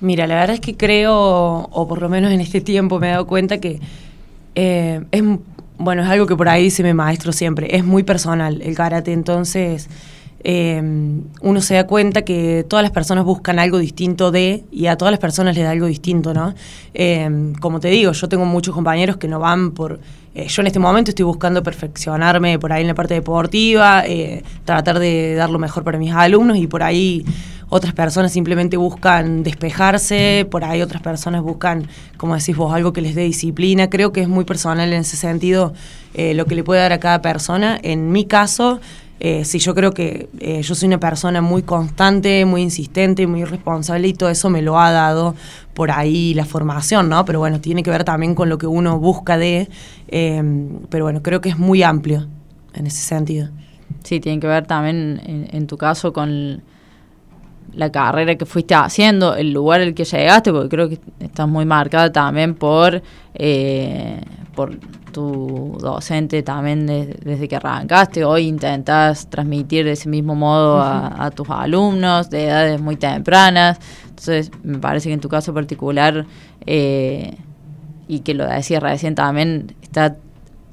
Mira, 0.00 0.26
la 0.26 0.34
verdad 0.34 0.54
es 0.54 0.60
que 0.60 0.76
creo, 0.76 1.68
o 1.70 1.88
por 1.88 2.02
lo 2.02 2.08
menos 2.08 2.32
en 2.32 2.40
este 2.40 2.60
tiempo 2.60 2.98
me 2.98 3.08
he 3.08 3.10
dado 3.12 3.28
cuenta 3.28 3.58
que 3.58 3.78
eh, 4.56 5.04
es, 5.12 5.22
bueno, 5.78 6.02
es 6.02 6.08
algo 6.08 6.26
que 6.26 6.36
por 6.36 6.48
ahí 6.48 6.64
dice 6.64 6.82
mi 6.82 6.94
maestro 6.94 7.32
siempre, 7.32 7.76
es 7.76 7.84
muy 7.84 8.02
personal 8.02 8.60
el 8.62 8.74
karate, 8.74 9.12
entonces 9.12 9.88
eh, 10.48 10.80
uno 11.40 11.60
se 11.60 11.74
da 11.74 11.86
cuenta 11.88 12.22
que 12.22 12.64
todas 12.68 12.82
las 12.82 12.92
personas 12.92 13.24
buscan 13.24 13.58
algo 13.58 13.78
distinto 13.78 14.30
de 14.30 14.64
y 14.70 14.86
a 14.86 14.96
todas 14.96 15.10
las 15.10 15.18
personas 15.18 15.56
les 15.56 15.64
da 15.64 15.72
algo 15.72 15.86
distinto, 15.86 16.34
¿no? 16.34 16.54
Eh, 16.94 17.52
como 17.60 17.80
te 17.80 17.88
digo, 17.88 18.12
yo 18.12 18.28
tengo 18.28 18.44
muchos 18.44 18.74
compañeros 18.74 19.16
que 19.16 19.26
no 19.26 19.40
van 19.40 19.72
por... 19.72 19.98
Eh, 20.36 20.46
yo 20.48 20.60
en 20.60 20.66
este 20.66 20.78
momento 20.78 21.10
estoy 21.10 21.24
buscando 21.24 21.62
perfeccionarme 21.62 22.58
por 22.58 22.72
ahí 22.72 22.82
en 22.82 22.88
la 22.88 22.94
parte 22.94 23.14
deportiva, 23.14 24.04
eh, 24.06 24.44
tratar 24.64 25.00
de 25.00 25.34
dar 25.34 25.50
lo 25.50 25.58
mejor 25.58 25.82
para 25.82 25.98
mis 25.98 26.12
alumnos 26.12 26.58
y 26.58 26.66
por 26.68 26.82
ahí 26.82 27.24
otras 27.68 27.94
personas 27.94 28.32
simplemente 28.32 28.76
buscan 28.76 29.42
despejarse, 29.42 30.46
por 30.50 30.64
ahí 30.64 30.82
otras 30.82 31.02
personas 31.02 31.42
buscan, 31.42 31.88
como 32.16 32.36
decís 32.36 32.56
vos, 32.56 32.72
algo 32.72 32.92
que 32.92 33.00
les 33.00 33.14
dé 33.14 33.22
disciplina. 33.22 33.90
Creo 33.90 34.12
que 34.12 34.22
es 34.22 34.28
muy 34.28 34.44
personal 34.44 34.92
en 34.92 35.00
ese 35.00 35.16
sentido 35.16 35.72
eh, 36.14 36.34
lo 36.34 36.46
que 36.46 36.54
le 36.54 36.62
puede 36.62 36.80
dar 36.80 36.92
a 36.92 37.00
cada 37.00 37.22
persona. 37.22 37.78
En 37.82 38.12
mi 38.12 38.24
caso, 38.24 38.80
eh, 39.18 39.44
sí, 39.44 39.58
yo 39.58 39.74
creo 39.74 39.92
que 39.92 40.28
eh, 40.40 40.62
yo 40.62 40.74
soy 40.74 40.88
una 40.88 41.00
persona 41.00 41.40
muy 41.40 41.62
constante, 41.62 42.44
muy 42.44 42.62
insistente, 42.62 43.26
muy 43.26 43.44
responsable 43.44 44.08
y 44.08 44.12
todo 44.12 44.28
eso 44.28 44.50
me 44.50 44.60
lo 44.60 44.78
ha 44.78 44.92
dado 44.92 45.34
por 45.72 45.90
ahí 45.90 46.34
la 46.34 46.44
formación, 46.44 47.08
¿no? 47.08 47.24
Pero 47.24 47.38
bueno, 47.38 47.60
tiene 47.60 47.82
que 47.82 47.90
ver 47.90 48.04
también 48.04 48.34
con 48.34 48.48
lo 48.48 48.58
que 48.58 48.66
uno 48.66 48.98
busca 48.98 49.38
de, 49.38 49.68
eh, 50.08 50.42
pero 50.90 51.04
bueno, 51.04 51.22
creo 51.22 51.40
que 51.40 51.48
es 51.48 51.58
muy 51.58 51.82
amplio 51.82 52.26
en 52.74 52.86
ese 52.86 53.02
sentido. 53.02 53.48
Sí, 54.04 54.20
tiene 54.20 54.38
que 54.38 54.46
ver 54.46 54.66
también 54.66 55.20
en, 55.24 55.48
en 55.50 55.66
tu 55.66 55.78
caso 55.78 56.12
con 56.12 56.62
la 57.76 57.92
carrera 57.92 58.34
que 58.36 58.46
fuiste 58.46 58.74
haciendo, 58.74 59.34
el 59.36 59.52
lugar 59.52 59.82
al 59.82 59.94
que 59.94 60.04
llegaste, 60.04 60.50
porque 60.50 60.68
creo 60.68 60.88
que 60.88 60.98
estás 61.20 61.46
muy 61.46 61.64
marcada 61.66 62.10
también 62.10 62.54
por, 62.54 63.02
eh, 63.34 64.20
por 64.54 64.76
tu 65.12 65.76
docente 65.80 66.42
también 66.42 66.86
de, 66.86 67.18
desde 67.22 67.48
que 67.48 67.56
arrancaste. 67.56 68.24
Hoy 68.24 68.46
intentas 68.46 69.28
transmitir 69.28 69.84
de 69.84 69.92
ese 69.92 70.08
mismo 70.08 70.34
modo 70.34 70.80
a, 70.80 71.26
a, 71.26 71.30
tus 71.30 71.48
alumnos 71.50 72.30
de 72.30 72.46
edades 72.46 72.80
muy 72.80 72.96
tempranas. 72.96 73.78
Entonces, 74.08 74.50
me 74.62 74.78
parece 74.78 75.08
que 75.10 75.14
en 75.14 75.20
tu 75.20 75.28
caso 75.28 75.52
particular, 75.52 76.26
eh, 76.64 77.36
y 78.08 78.20
que 78.20 78.34
lo 78.34 78.46
decías 78.46 78.82
recién 78.82 79.14
también, 79.14 79.74
está 79.82 80.16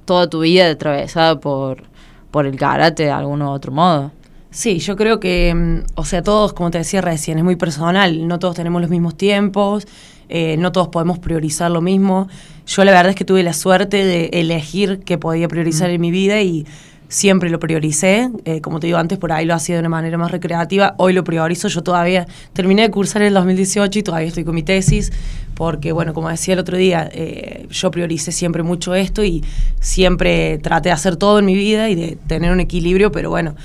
toda 0.06 0.30
tu 0.30 0.42
vida 0.42 0.70
atravesada 0.70 1.40
por, 1.40 1.84
por 2.32 2.46
el 2.46 2.56
karate 2.56 3.04
de 3.04 3.12
algún 3.12 3.42
u 3.42 3.50
otro 3.50 3.72
modo. 3.74 4.12
Sí, 4.54 4.78
yo 4.78 4.96
creo 4.96 5.20
que, 5.20 5.52
mm, 5.52 5.86
o 5.96 6.06
sea, 6.06 6.22
todos, 6.22 6.54
como 6.54 6.70
te 6.70 6.78
decía 6.78 7.02
recién, 7.02 7.40
es 7.40 7.44
muy 7.44 7.56
personal, 7.56 8.28
no 8.28 8.38
todos 8.38 8.56
tenemos 8.56 8.84
los 8.84 8.92
mismos 8.92 9.18
tiempos, 9.18 9.88
eh, 10.30 10.58
no 10.58 10.72
todos 10.72 10.90
podemos 10.90 11.18
priorizar 11.18 11.72
lo 11.72 11.82
mismo. 11.82 12.28
Yo 12.68 12.84
la 12.86 12.92
verdad 12.92 13.10
es 13.10 13.16
que 13.16 13.26
tuve 13.26 13.42
la 13.42 13.54
suerte 13.54 14.06
de 14.06 14.30
elegir 14.34 15.00
qué 15.06 15.18
podía 15.18 15.48
priorizar 15.48 15.90
mm. 15.90 15.94
en 15.96 16.02
mi 16.02 16.12
vida 16.12 16.40
y 16.44 16.68
siempre 17.08 17.50
lo 17.50 17.60
prioricé, 17.60 18.30
eh, 18.46 18.62
como 18.62 18.80
te 18.80 18.86
digo 18.86 19.00
antes, 19.00 19.18
por 19.18 19.32
ahí 19.32 19.46
lo 19.46 19.56
hacía 19.56 19.76
de 19.76 19.80
una 19.80 19.90
manera 19.90 20.20
más 20.20 20.30
recreativa, 20.32 20.94
hoy 20.98 21.14
lo 21.14 21.24
priorizo, 21.24 21.68
yo 21.68 21.82
todavía 21.82 22.28
terminé 22.54 22.84
de 22.84 22.92
cursar 22.92 23.24
en 23.24 23.30
el 23.30 23.34
2018 23.34 24.00
y 24.00 24.04
todavía 24.04 24.28
estoy 24.28 24.44
con 24.44 24.54
mi 24.54 24.64
tesis, 24.64 25.12
porque 25.56 25.92
bueno, 25.92 26.14
como 26.14 26.30
decía 26.30 26.54
el 26.54 26.60
otro 26.60 26.78
día, 26.78 27.10
eh, 27.12 27.68
yo 27.72 27.90
prioricé 27.90 28.32
siempre 28.32 28.62
mucho 28.62 28.94
esto 28.94 29.24
y 29.24 29.44
siempre 29.80 30.60
traté 30.60 30.90
de 30.90 30.94
hacer 30.94 31.16
todo 31.16 31.40
en 31.40 31.46
mi 31.46 31.56
vida 31.56 31.90
y 31.90 31.96
de 31.96 32.18
tener 32.28 32.52
un 32.52 32.60
equilibrio, 32.60 33.12
pero 33.12 33.30
bueno, 33.32 33.56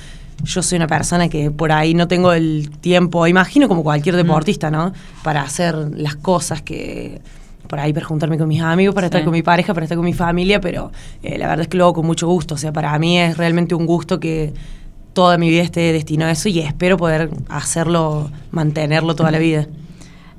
yo 0.44 0.62
soy 0.62 0.77
una 0.77 0.87
persona 0.87 1.29
que 1.29 1.51
por 1.51 1.72
ahí 1.72 1.94
no 1.94 2.09
tengo 2.09 2.33
el 2.33 2.70
tiempo, 2.81 3.27
imagino 3.27 3.68
como 3.68 3.83
cualquier 3.83 4.16
deportista, 4.16 4.70
¿no? 4.70 4.92
Para 5.22 5.42
hacer 5.42 5.74
las 5.74 6.16
cosas 6.16 6.62
que 6.62 7.20
por 7.68 7.79
ahí 7.79 7.92
para 7.92 8.07
juntarme 8.07 8.38
con 8.38 8.48
mis 8.48 8.62
amigos, 8.62 8.94
para 8.94 9.07
sí. 9.07 9.11
estar 9.11 9.24
con 9.24 9.33
mi 9.33 9.42
pareja, 9.42 9.74
para 9.74 9.85
estar 9.85 9.96
con 9.96 10.05
mi 10.05 10.14
familia, 10.14 10.61
pero 10.61 10.90
eh, 11.22 11.38
la 11.38 11.48
verdad 11.48 11.62
es 11.62 11.68
que 11.68 11.77
lo 11.77 11.85
hago 11.85 11.94
con 11.94 12.07
mucho 12.07 12.27
gusto. 12.27 12.55
O 12.55 12.59
sea, 12.59 12.72
para 12.72 12.98
mí 12.98 13.18
es 13.18 13.37
realmente 13.37 13.74
un 13.74 13.85
gusto 13.85 14.18
que 14.18 14.55
toda 15.12 15.37
mi 15.37 15.51
vida 15.51 15.62
esté 15.62 15.92
destinado 15.92 16.31
a 16.31 16.33
eso 16.33 16.48
y 16.48 16.61
espero 16.61 16.96
poder 16.96 17.31
hacerlo, 17.48 18.31
mantenerlo 18.51 19.14
toda 19.14 19.31
la 19.31 19.38
vida. 19.38 19.66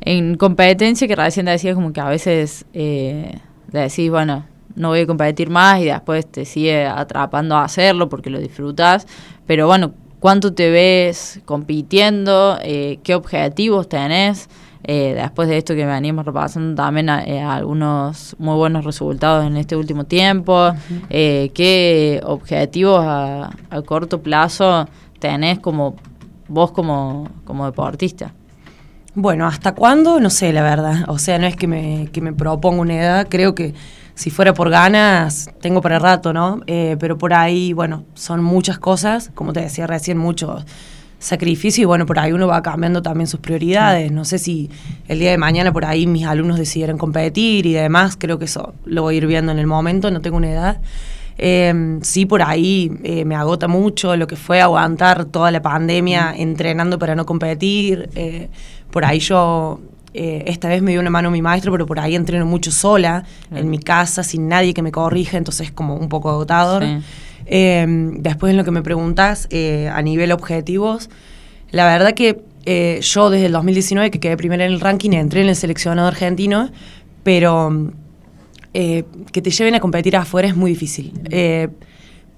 En 0.01 0.35
competencia, 0.35 1.07
que 1.07 1.15
recién 1.15 1.45
decías 1.45 1.75
como 1.75 1.93
que 1.93 2.01
a 2.01 2.09
veces 2.09 2.65
eh, 2.73 3.37
decís, 3.71 4.09
bueno, 4.09 4.45
no 4.79 4.87
voy 4.87 5.01
a 5.01 5.05
competir 5.05 5.49
más 5.49 5.81
y 5.81 5.85
después 5.85 6.25
te 6.25 6.45
sigue 6.45 6.85
atrapando 6.87 7.57
a 7.57 7.65
hacerlo 7.65 8.07
porque 8.07 8.29
lo 8.29 8.39
disfrutas. 8.39 9.05
Pero 9.45 9.67
bueno, 9.67 9.91
¿cuánto 10.21 10.53
te 10.53 10.69
ves 10.71 11.41
compitiendo? 11.43 12.57
Eh, 12.61 12.99
¿Qué 13.03 13.13
objetivos 13.13 13.89
tenés? 13.89 14.49
Eh, 14.85 15.13
después 15.15 15.49
de 15.49 15.57
esto 15.57 15.75
que 15.75 15.85
venimos 15.85 16.25
repasando 16.25 16.81
también 16.81 17.09
a, 17.09 17.25
eh, 17.25 17.41
algunos 17.41 18.37
muy 18.39 18.55
buenos 18.55 18.85
resultados 18.85 19.45
en 19.45 19.57
este 19.57 19.75
último 19.75 20.05
tiempo, 20.05 20.69
uh 20.69 20.71
-huh. 20.71 21.51
¿qué 21.51 22.21
objetivos 22.23 23.03
a, 23.05 23.49
a, 23.69 23.81
corto 23.81 24.21
plazo 24.21 24.87
tenés 25.19 25.59
como 25.59 25.95
vos 26.47 26.71
como, 26.71 27.27
como 27.43 27.65
deportista? 27.65 28.33
Bueno, 29.13 29.45
¿hasta 29.45 29.75
cuándo? 29.75 30.21
No 30.21 30.29
sé, 30.29 30.53
la 30.53 30.63
verdad. 30.63 31.03
O 31.09 31.19
sea, 31.19 31.37
no 31.37 31.47
es 31.47 31.57
que 31.57 31.67
me, 31.67 32.07
que 32.13 32.21
me 32.21 32.31
proponga 32.31 32.79
una 32.79 32.95
edad, 32.95 33.27
creo 33.29 33.53
que 33.53 33.73
si 34.19 34.31
fuera 34.31 34.53
por 34.53 34.69
ganas, 34.69 35.49
tengo 35.61 35.79
para 35.79 35.97
rato, 35.97 36.33
¿no? 36.33 36.59
Eh, 36.67 36.97
pero 36.99 37.17
por 37.17 37.33
ahí, 37.33 37.71
bueno, 37.71 38.03
son 38.15 38.43
muchas 38.43 38.77
cosas, 38.77 39.31
como 39.33 39.53
te 39.53 39.61
decía 39.61 39.87
recién, 39.87 40.17
muchos 40.17 40.65
sacrificios 41.19 41.83
y 41.83 41.85
bueno, 41.85 42.05
por 42.05 42.19
ahí 42.19 42.33
uno 42.33 42.45
va 42.45 42.61
cambiando 42.61 43.01
también 43.01 43.27
sus 43.27 43.39
prioridades. 43.39 44.11
No 44.11 44.25
sé 44.25 44.37
si 44.37 44.69
el 45.07 45.19
día 45.19 45.31
de 45.31 45.37
mañana 45.37 45.71
por 45.71 45.85
ahí 45.85 46.05
mis 46.05 46.25
alumnos 46.25 46.59
decidieran 46.59 46.97
competir 46.97 47.65
y 47.65 47.71
demás, 47.71 48.17
creo 48.19 48.37
que 48.37 48.43
eso 48.43 48.73
lo 48.83 49.03
voy 49.03 49.15
a 49.15 49.17
ir 49.19 49.25
viendo 49.25 49.53
en 49.53 49.59
el 49.59 49.67
momento, 49.67 50.11
no 50.11 50.19
tengo 50.19 50.35
una 50.35 50.51
edad. 50.51 50.81
Eh, 51.37 51.99
sí, 52.01 52.25
por 52.25 52.41
ahí 52.41 52.91
eh, 53.05 53.23
me 53.23 53.35
agota 53.35 53.69
mucho 53.69 54.17
lo 54.17 54.27
que 54.27 54.35
fue 54.35 54.59
aguantar 54.59 55.23
toda 55.23 55.49
la 55.49 55.61
pandemia 55.61 56.33
mm. 56.33 56.41
entrenando 56.41 56.99
para 56.99 57.15
no 57.15 57.25
competir. 57.25 58.09
Por 58.91 59.05
ahí 59.05 59.19
yo 59.19 59.79
eh, 60.13 60.43
esta 60.47 60.67
vez 60.67 60.81
me 60.81 60.91
dio 60.91 60.99
una 60.99 61.09
mano 61.09 61.31
mi 61.31 61.41
maestro, 61.41 61.71
pero 61.71 61.85
por 61.85 61.99
ahí 61.99 62.15
entreno 62.15 62.45
mucho 62.45 62.71
sola, 62.71 63.23
en 63.53 63.69
mi 63.69 63.79
casa, 63.79 64.23
sin 64.23 64.47
nadie 64.47 64.73
que 64.73 64.81
me 64.81 64.91
corrija, 64.91 65.37
entonces 65.37 65.71
como 65.71 65.95
un 65.95 66.09
poco 66.09 66.29
agotador. 66.29 66.83
Sí. 66.83 66.97
Eh, 67.45 67.85
después 67.87 68.51
en 68.51 68.57
lo 68.57 68.63
que 68.63 68.71
me 68.71 68.81
preguntas, 68.81 69.47
eh, 69.49 69.89
a 69.93 70.01
nivel 70.01 70.31
objetivos, 70.31 71.09
la 71.71 71.85
verdad 71.85 72.13
que 72.13 72.41
yo 73.01 73.29
desde 73.31 73.47
el 73.47 73.51
2019, 73.51 74.11
que 74.11 74.19
quedé 74.19 74.37
primera 74.37 74.63
en 74.63 74.71
el 74.71 74.79
ranking, 74.79 75.11
entré 75.11 75.41
en 75.41 75.49
el 75.49 75.55
seleccionado 75.55 76.07
argentino, 76.07 76.69
pero 77.23 77.91
que 78.73 79.41
te 79.41 79.49
lleven 79.49 79.73
a 79.73 79.79
competir 79.79 80.15
afuera 80.15 80.47
es 80.47 80.55
muy 80.55 80.71
difícil. 80.71 81.13
Mm. 81.13 81.88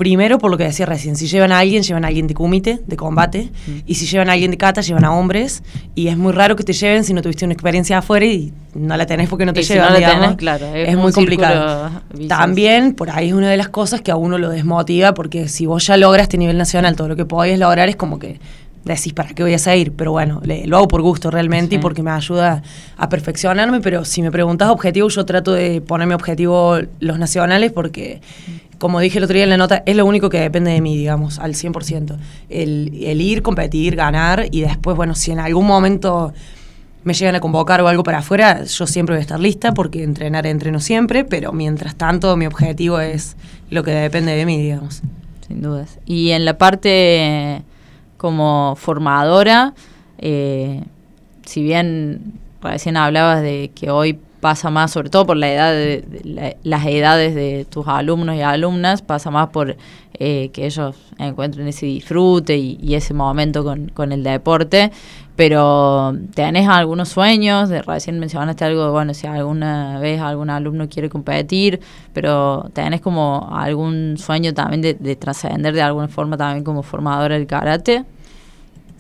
Primero, 0.02 0.40
por 0.40 0.50
lo 0.50 0.58
que 0.58 0.64
decía 0.64 0.88
recién, 0.88 1.16
si 1.16 1.28
llevan 1.28 1.52
a 1.52 1.60
alguien, 1.60 1.84
llevan 1.84 2.06
a 2.06 2.08
alguien 2.08 2.26
de 2.26 2.34
kumite, 2.34 2.80
de 2.88 2.98
combate, 2.98 3.52
mm. 3.68 3.72
y 3.86 3.94
si 3.94 4.08
llevan 4.08 4.32
a 4.32 4.34
alguien 4.34 4.50
de 4.50 4.58
kata, 4.58 4.82
llevan 4.82 5.06
a 5.06 5.14
hombres, 5.14 5.62
y 5.94 6.08
es 6.08 6.18
muy 6.18 6.34
raro 6.34 6.56
que 6.56 6.64
te 6.64 6.74
lleven 6.74 7.04
si 7.04 7.14
no 7.14 7.22
tuviste 7.22 7.46
una 7.46 7.54
experiencia 7.54 8.00
afuera 8.00 8.26
y 8.26 8.52
no 8.74 8.98
la 8.98 9.06
tenés 9.06 9.30
porque 9.30 9.46
no 9.46 9.54
te 9.54 9.60
y 9.60 9.64
llevan, 9.64 9.90
si 9.90 9.94
no 9.94 10.00
la 10.00 10.12
tenés, 10.12 10.36
claro, 10.38 10.66
es, 10.74 10.90
es 10.90 10.98
muy 10.98 11.12
complicado. 11.12 12.02
También, 12.28 12.96
por 12.96 13.12
ahí 13.12 13.28
es 13.28 13.36
una 13.36 13.52
de 13.52 13.58
las 13.58 13.70
cosas 13.70 14.02
que 14.02 14.10
a 14.10 14.16
uno 14.16 14.40
lo 14.40 14.50
desmotiva, 14.50 15.14
porque 15.14 15.48
si 15.48 15.68
vos 15.68 15.86
ya 15.86 15.98
logras 15.98 16.24
este 16.24 16.40
nivel 16.40 16.58
nacional, 16.58 16.96
todo 16.96 17.08
lo 17.08 17.16
que 17.16 17.26
podés 17.26 17.60
lograr 17.60 17.88
es 17.88 17.96
como 17.96 18.18
que 18.18 18.40
decís, 18.84 19.14
¿para 19.14 19.30
qué 19.30 19.44
voy 19.44 19.54
a 19.54 19.60
seguir? 19.60 19.94
Pero 19.94 20.12
bueno, 20.12 20.42
le, 20.44 20.66
lo 20.68 20.78
hago 20.78 20.88
por 20.88 21.02
gusto 21.02 21.32
realmente 21.32 21.76
sí. 21.76 21.80
y 21.80 21.80
porque 21.80 22.04
me 22.04 22.12
ayuda 22.12 22.64
a 22.98 23.10
perfeccionarme, 23.10 23.82
pero 23.82 24.06
si 24.06 24.22
me 24.22 24.32
preguntas 24.32 24.70
objetivos, 24.70 25.16
yo 25.16 25.26
trato 25.26 25.54
de 25.54 25.82
ponerme 25.82 26.16
objetivo 26.16 26.80
los 27.00 27.20
nacionales 27.20 27.72
porque 27.72 28.22
como 28.78 29.00
dije 29.00 29.20
el 29.20 29.24
otro 29.24 29.36
día 29.36 29.44
en 29.44 29.52
la 29.52 29.58
nota, 29.58 29.84
es 29.86 29.96
lo 29.96 30.06
único 30.08 30.30
que 30.30 30.40
depende 30.40 30.72
de 30.72 30.82
mí, 30.82 30.98
digamos, 30.98 31.38
al 31.38 31.54
100%. 31.54 32.18
El, 32.50 33.04
el 33.04 33.22
ir, 33.22 33.44
competir, 33.44 33.96
ganar 33.96 34.48
y 34.50 34.62
después, 34.62 34.98
bueno, 34.98 35.14
si 35.14 35.32
en 35.32 35.40
algún 35.40 35.68
momento 35.68 36.34
me 37.04 37.14
llegan 37.14 37.36
a 37.36 37.40
convocar 37.40 37.82
o 37.82 37.88
algo 37.88 38.02
para 38.04 38.20
afuera, 38.20 38.64
yo 38.64 38.88
siempre 38.88 39.14
voy 39.14 39.20
a 39.20 39.22
estar 39.22 39.40
lista 39.40 39.74
porque 39.74 40.04
entrenar 40.04 40.48
entreno 40.48 40.80
siempre, 40.80 41.24
pero 41.24 41.52
mientras 41.52 41.96
tanto 41.96 42.36
mi 42.38 42.48
objetivo 42.48 43.00
es 43.00 43.36
lo 43.70 43.84
que 43.84 43.92
depende 43.92 44.36
de 44.36 44.46
mí, 44.48 44.60
digamos. 44.60 45.02
Sin 45.48 45.62
dudas. 45.62 46.00
Y 46.06 46.32
en 46.32 46.46
la 46.46 46.58
parte 46.58 47.64
como 48.22 48.76
formadora, 48.76 49.74
eh, 50.20 50.84
si 51.44 51.64
bien 51.64 52.34
recién 52.62 52.96
hablabas 52.96 53.42
de 53.42 53.72
que 53.74 53.90
hoy 53.90 54.20
pasa 54.42 54.70
más, 54.70 54.92
sobre 54.92 55.10
todo 55.10 55.26
por 55.26 55.38
la 55.38 55.52
edad 55.54 55.72
de, 55.72 56.58
las 56.64 56.86
edades 56.86 57.34
de 57.36 57.66
tus 57.70 57.88
alumnos 57.88 58.36
y 58.36 58.42
alumnas, 58.42 59.02
pasa 59.02 59.32
más 59.32 59.50
por 59.50 59.78
eh, 60.16 60.50
que 60.52 60.66
ellos 60.66 60.96
encuentren 61.20 61.68
ese 61.68 61.86
disfrute 61.86 62.58
y, 62.58 62.96
ese 62.96 63.14
momento 63.14 63.64
con, 63.64 63.90
con, 63.90 64.12
el 64.12 64.24
deporte. 64.24 64.92
Pero 65.36 66.14
tenés 66.36 66.68
algunos 66.68 67.10
sueños, 67.10 67.70
de, 67.70 67.82
recién 67.84 68.20
mencionaste 68.20 68.66
algo, 68.66 68.86
de, 68.86 68.90
bueno, 68.92 69.14
si 69.14 69.28
alguna 69.28 70.00
vez 70.00 70.20
algún 70.20 70.50
alumno 70.50 70.90
quiere 70.90 71.08
competir, 71.10 71.80
pero 72.14 72.70
tenés 72.74 73.00
como 73.02 73.50
algún 73.54 74.18
sueño 74.18 74.54
también 74.54 74.82
de, 74.82 74.96
de 74.96 75.16
trascender 75.16 75.74
de 75.74 75.82
alguna 75.82 76.08
forma 76.10 76.36
también 76.36 76.64
como 76.64 76.84
formadora 76.84 77.36
del 77.36 77.48
karate. 77.48 78.04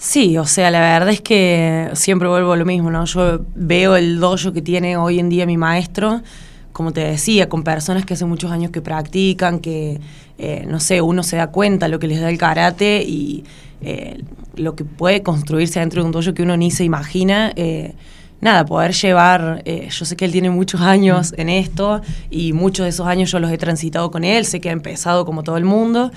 Sí, 0.03 0.35
o 0.39 0.47
sea, 0.47 0.71
la 0.71 0.79
verdad 0.79 1.09
es 1.09 1.21
que 1.21 1.91
siempre 1.93 2.27
vuelvo 2.27 2.53
a 2.53 2.57
lo 2.57 2.65
mismo, 2.65 2.89
¿no? 2.89 3.05
Yo 3.05 3.41
veo 3.53 3.95
el 3.95 4.19
dojo 4.19 4.51
que 4.51 4.63
tiene 4.63 4.97
hoy 4.97 5.19
en 5.19 5.29
día 5.29 5.45
mi 5.45 5.57
maestro, 5.57 6.23
como 6.71 6.91
te 6.91 7.01
decía, 7.01 7.47
con 7.47 7.63
personas 7.63 8.03
que 8.03 8.15
hace 8.15 8.25
muchos 8.25 8.49
años 8.49 8.71
que 8.71 8.81
practican, 8.81 9.59
que, 9.59 10.01
eh, 10.39 10.65
no 10.67 10.79
sé, 10.79 11.01
uno 11.01 11.21
se 11.21 11.35
da 11.35 11.51
cuenta 11.51 11.87
lo 11.87 11.99
que 11.99 12.07
les 12.07 12.19
da 12.19 12.31
el 12.31 12.39
karate 12.39 13.03
y 13.03 13.43
eh, 13.83 14.23
lo 14.55 14.75
que 14.75 14.85
puede 14.85 15.21
construirse 15.21 15.79
dentro 15.79 16.01
de 16.01 16.07
un 16.07 16.11
dojo 16.11 16.33
que 16.33 16.41
uno 16.41 16.57
ni 16.57 16.71
se 16.71 16.83
imagina. 16.83 17.53
Eh, 17.55 17.93
nada, 18.41 18.65
poder 18.65 18.93
llevar, 18.93 19.63
yo 19.63 20.05
sé 20.05 20.15
que 20.15 20.25
él 20.25 20.31
tiene 20.31 20.49
muchos 20.49 20.81
años 20.81 21.31
en 21.37 21.47
esto 21.47 22.01
y 22.31 22.53
muchos 22.53 22.85
de 22.85 22.89
esos 22.89 23.05
años 23.05 23.29
yo 23.29 23.39
los 23.39 23.51
he 23.51 23.59
transitado 23.59 24.09
con 24.09 24.23
él, 24.23 24.45
sé 24.45 24.59
que 24.59 24.69
ha 24.69 24.73
empezado 24.73 25.25
como 25.25 25.43
todo 25.43 25.57
el 25.57 25.63
mundo 25.63 26.11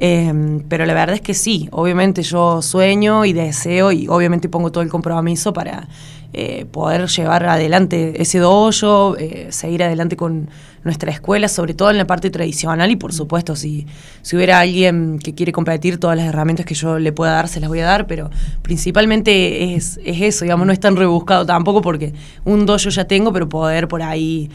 Em, 0.00 0.60
pero 0.68 0.86
la 0.86 0.94
verdad 0.94 1.16
es 1.16 1.20
que 1.20 1.34
sí, 1.34 1.68
obviamente 1.72 2.22
yo 2.22 2.62
sueño 2.62 3.24
y 3.24 3.32
deseo 3.32 3.90
y 3.90 4.06
obviamente 4.06 4.48
pongo 4.48 4.70
todo 4.70 4.84
el 4.84 4.88
compromiso 4.88 5.52
para 5.52 5.88
eh, 6.32 6.66
poder 6.70 7.08
llevar 7.08 7.44
adelante 7.46 8.22
ese 8.22 8.38
dojo, 8.38 9.16
eh, 9.18 9.48
seguir 9.50 9.82
adelante 9.82 10.16
con 10.16 10.50
nuestra 10.84 11.10
escuela, 11.10 11.48
sobre 11.48 11.74
todo 11.74 11.90
en 11.90 11.98
la 11.98 12.06
parte 12.06 12.30
tradicional 12.30 12.92
y 12.92 12.96
por 12.96 13.12
supuesto 13.12 13.56
si, 13.56 13.88
si 14.22 14.36
hubiera 14.36 14.60
alguien 14.60 15.18
que 15.18 15.34
quiere 15.34 15.50
competir, 15.50 15.98
todas 15.98 16.16
las 16.16 16.26
herramientas 16.26 16.64
que 16.64 16.74
yo 16.74 17.00
le 17.00 17.10
pueda 17.10 17.32
dar 17.32 17.48
se 17.48 17.58
las 17.58 17.68
voy 17.68 17.80
a 17.80 17.86
dar, 17.86 18.06
pero 18.06 18.30
principalmente 18.62 19.74
es, 19.74 19.98
es 20.04 20.20
eso, 20.20 20.44
digamos, 20.44 20.64
no 20.64 20.72
es 20.72 20.78
tan 20.78 20.94
rebuscado 20.94 21.44
tampoco 21.44 21.82
porque 21.82 22.12
un 22.44 22.66
dojo 22.66 22.88
ya 22.88 23.04
tengo, 23.06 23.32
pero 23.32 23.48
poder 23.48 23.88
por 23.88 24.02
ahí 24.02 24.48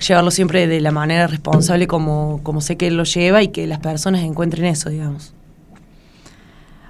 llevarlo 0.00 0.30
siempre 0.30 0.66
de 0.66 0.80
la 0.80 0.90
manera 0.90 1.26
responsable 1.26 1.86
como, 1.86 2.40
como 2.42 2.60
sé 2.60 2.76
que 2.76 2.88
él 2.88 2.96
lo 2.96 3.04
lleva 3.04 3.42
y 3.42 3.48
que 3.48 3.66
las 3.66 3.78
personas 3.80 4.22
encuentren 4.22 4.66
eso, 4.66 4.90
digamos. 4.90 5.32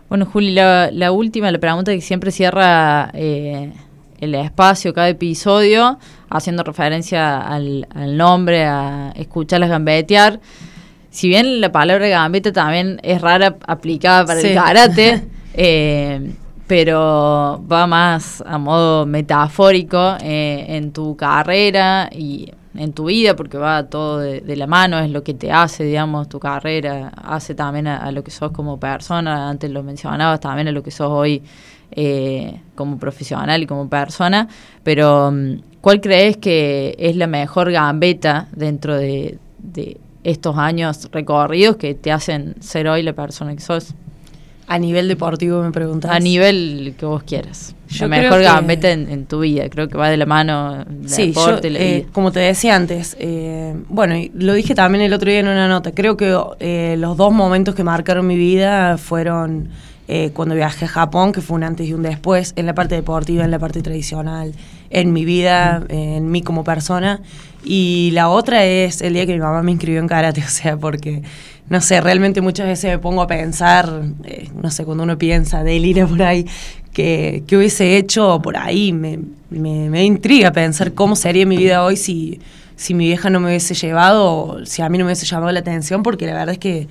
Bueno, 0.09 0.27
Juli, 0.27 0.53
la, 0.53 1.13
última, 1.13 1.51
la 1.51 1.59
pregunta 1.59 1.93
que 1.93 2.01
siempre 2.01 2.31
cierra 2.31 3.11
eh, 3.13 3.73
el 4.21 4.35
espacio, 4.35 4.95
cada 4.95 5.09
episodio, 5.09 5.99
haciendo 6.31 6.63
referencia 6.63 7.39
al, 7.41 7.87
nombre, 8.17 8.65
a 8.65 9.13
escucharlas 9.17 9.69
gambetear. 9.69 10.41
Si 11.11 11.29
bien 11.29 11.61
la 11.61 11.73
palabra 11.73 12.07
gambeta 12.09 12.53
también 12.53 13.01
es 13.03 13.21
rara 13.21 13.57
aplicada 13.67 14.25
para 14.27 14.41
el 14.41 14.55
karate, 14.55 15.23
eh, 15.55 16.31
pero 16.69 17.65
va 17.71 17.87
más 17.87 18.45
a 18.47 18.59
modo 18.59 19.07
metafórico 19.07 20.17
eh, 20.21 20.67
en 20.69 20.93
tu 20.93 21.17
carrera 21.17 22.11
y 22.13 22.53
en 22.79 22.93
tu 22.93 23.07
vida, 23.07 23.37
porque 23.37 23.59
va 23.59 23.85
todo 23.85 24.19
de, 24.19 24.57
la 24.57 24.67
mano, 24.67 24.99
es 24.99 25.11
lo 25.11 25.23
que 25.23 25.35
te 25.35 25.51
hace, 25.53 25.85
digamos, 25.85 26.29
tu 26.29 26.39
carrera, 26.39 27.09
hace 27.17 27.55
también 27.55 27.87
a, 27.87 28.11
lo 28.13 28.23
que 28.23 28.31
sos 28.31 28.53
como 28.53 28.79
persona, 28.79 29.49
antes 29.49 29.71
lo 29.71 29.83
mencionabas, 29.83 30.41
también 30.41 30.69
a 30.69 30.73
lo 30.73 30.83
que 30.83 30.91
sos 30.91 31.09
hoy 31.11 31.43
eh, 31.91 32.61
como 32.75 32.99
profesional 32.99 33.63
y 33.63 33.67
como 33.67 33.89
persona, 33.89 34.49
pero 34.83 35.31
mm, 35.31 35.81
¿cuál 35.81 36.01
crees 36.01 36.37
que 36.37 36.95
es 36.99 37.17
la 37.17 37.27
mejor 37.27 37.71
gambeta 37.71 38.49
dentro 38.53 38.97
de, 38.97 39.39
de 39.59 39.99
estos 40.25 40.57
años 40.59 41.09
recorridos 41.13 41.77
que 41.77 41.95
te 41.95 42.11
hacen 42.11 42.57
ser 42.61 42.89
hoy 42.89 43.03
la 43.03 43.13
persona 43.13 43.55
que 43.55 43.63
sos? 43.63 43.95
A 44.69 44.79
nivel 44.79 45.09
deportivo 45.09 45.63
me 45.63 45.71
preguntas. 45.71 46.11
A 46.11 46.19
nivel 46.19 46.95
que 46.99 47.07
vos 47.07 47.23
quieras. 47.23 47.75
Yo 47.89 48.09
la 48.09 48.17
mejor 48.17 48.43
gambeta 48.43 48.91
en, 48.91 49.27
tu 49.27 49.41
vida, 49.41 49.69
creo 49.69 49.89
que 49.89 49.97
va 49.97 50.11
de 50.11 50.17
la 50.17 50.27
mano 50.27 50.85
sí, 51.07 51.29
deporte 51.29 51.71
yo, 51.71 51.79
eh, 51.79 52.07
Como 52.13 52.33
te 52.33 52.41
decía 52.41 52.75
antes, 52.75 53.17
eh, 53.21 53.75
bueno, 53.89 54.17
lo 54.35 54.55
dije 54.55 54.75
también 54.75 55.05
el 55.05 55.13
otro 55.13 55.31
día 55.31 55.39
en 55.39 55.49
una 55.49 55.69
nota, 55.69 55.93
creo 55.93 56.17
que 56.17 56.37
eh, 56.59 56.97
los 56.99 57.17
dos 57.17 57.33
momentos 57.33 57.77
que 57.77 57.85
marcaron 57.85 58.27
mi 58.27 58.37
vida 58.37 58.99
fueron 58.99 59.69
cuando 60.35 60.55
viajé 60.55 60.85
a 60.85 60.89
Japón, 60.89 61.33
que 61.33 61.41
fue 61.41 61.57
un 61.57 61.65
antes 61.65 61.89
y 61.89 61.93
un 61.93 62.03
después, 62.03 62.53
en 62.57 62.67
la 62.67 62.75
parte 62.75 62.95
deportiva, 62.95 63.45
en 63.45 63.51
la 63.51 63.59
parte 63.59 63.83
tradicional, 63.83 64.53
en 64.91 65.13
mi 65.13 65.25
vida, 65.25 65.85
en 65.89 66.31
mí 66.31 66.43
como 66.43 66.63
persona. 66.63 67.21
Y 67.65 68.11
la 68.13 68.29
otra 68.29 68.65
es 68.65 69.03
el 69.03 69.15
día 69.15 69.27
que 69.27 69.33
mi 69.33 69.41
mamá 69.41 69.63
me 69.63 69.73
inscribió 69.73 69.99
en 69.99 70.07
karate, 70.07 70.41
o 70.47 70.49
sea, 70.49 70.77
porque 70.77 71.23
no 71.69 71.81
sé, 71.81 72.01
realmente 72.01 72.41
muchas 72.41 72.67
veces 72.67 72.93
me 72.93 72.99
pongo 72.99 73.23
a 73.23 73.27
pensar, 73.27 74.03
eh, 74.25 74.49
no 74.55 74.71
sé, 74.71 74.85
cuando 74.85 75.03
uno 75.03 75.19
piensa, 75.19 75.65
delira 75.65 76.07
por 76.07 76.23
ahí, 76.23 76.47
que, 76.93 77.43
hubiese 77.53 77.97
hecho 77.97 78.41
por 78.41 78.57
ahí, 78.57 78.93
me, 78.93 79.19
me, 79.51 80.05
intriga 80.05 80.53
pensar 80.53 80.95
cómo 80.95 81.17
sería 81.17 81.45
mi 81.45 81.57
vida 81.57 81.85
hoy 81.85 81.97
si, 81.97 82.41
si 82.77 82.95
mi 82.95 83.07
vieja 83.07 83.31
no 83.31 83.41
me 83.41 83.49
hubiese 83.49 83.75
llevado, 83.75 84.65
si 84.65 84.83
a 84.83 84.89
mí 84.89 84.97
no 84.97 85.05
me 85.05 85.09
hubiese 85.09 85.27
llamado 85.27 85.51
la 85.53 85.61
atención, 85.61 86.03
porque 86.03 86.27
la 86.27 86.35
verdad 86.35 86.51
es 86.51 86.59
que, 86.59 86.89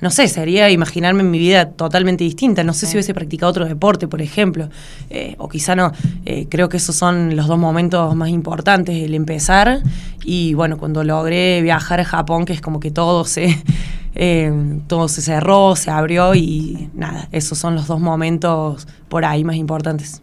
no 0.00 0.10
sé, 0.10 0.28
sería 0.28 0.70
imaginarme 0.70 1.22
mi 1.22 1.38
vida 1.38 1.70
totalmente 1.70 2.24
distinta. 2.24 2.62
No 2.64 2.72
sé 2.72 2.86
si 2.86 2.96
hubiese 2.96 3.14
practicado 3.14 3.50
otro 3.50 3.64
deporte, 3.64 4.08
por 4.08 4.22
ejemplo, 4.22 4.68
eh, 5.10 5.34
o 5.38 5.48
quizá 5.48 5.74
no. 5.74 5.92
Eh, 6.24 6.46
creo 6.48 6.68
que 6.68 6.76
esos 6.76 6.96
son 6.96 7.36
los 7.36 7.46
dos 7.46 7.58
momentos 7.58 8.14
más 8.14 8.28
importantes, 8.28 8.96
el 8.96 9.14
empezar 9.14 9.82
y, 10.24 10.54
bueno, 10.54 10.78
cuando 10.78 11.04
logré 11.04 11.62
viajar 11.62 12.00
a 12.00 12.04
Japón, 12.04 12.44
que 12.44 12.52
es 12.52 12.60
como 12.60 12.80
que 12.80 12.90
todo 12.90 13.24
se 13.24 13.62
eh, 14.14 14.52
todo 14.86 15.08
se 15.08 15.22
cerró, 15.22 15.76
se 15.76 15.90
abrió 15.90 16.34
y 16.34 16.90
nada, 16.94 17.28
esos 17.32 17.58
son 17.58 17.74
los 17.74 17.86
dos 17.86 18.00
momentos 18.00 18.86
por 19.08 19.24
ahí 19.24 19.44
más 19.44 19.56
importantes. 19.56 20.22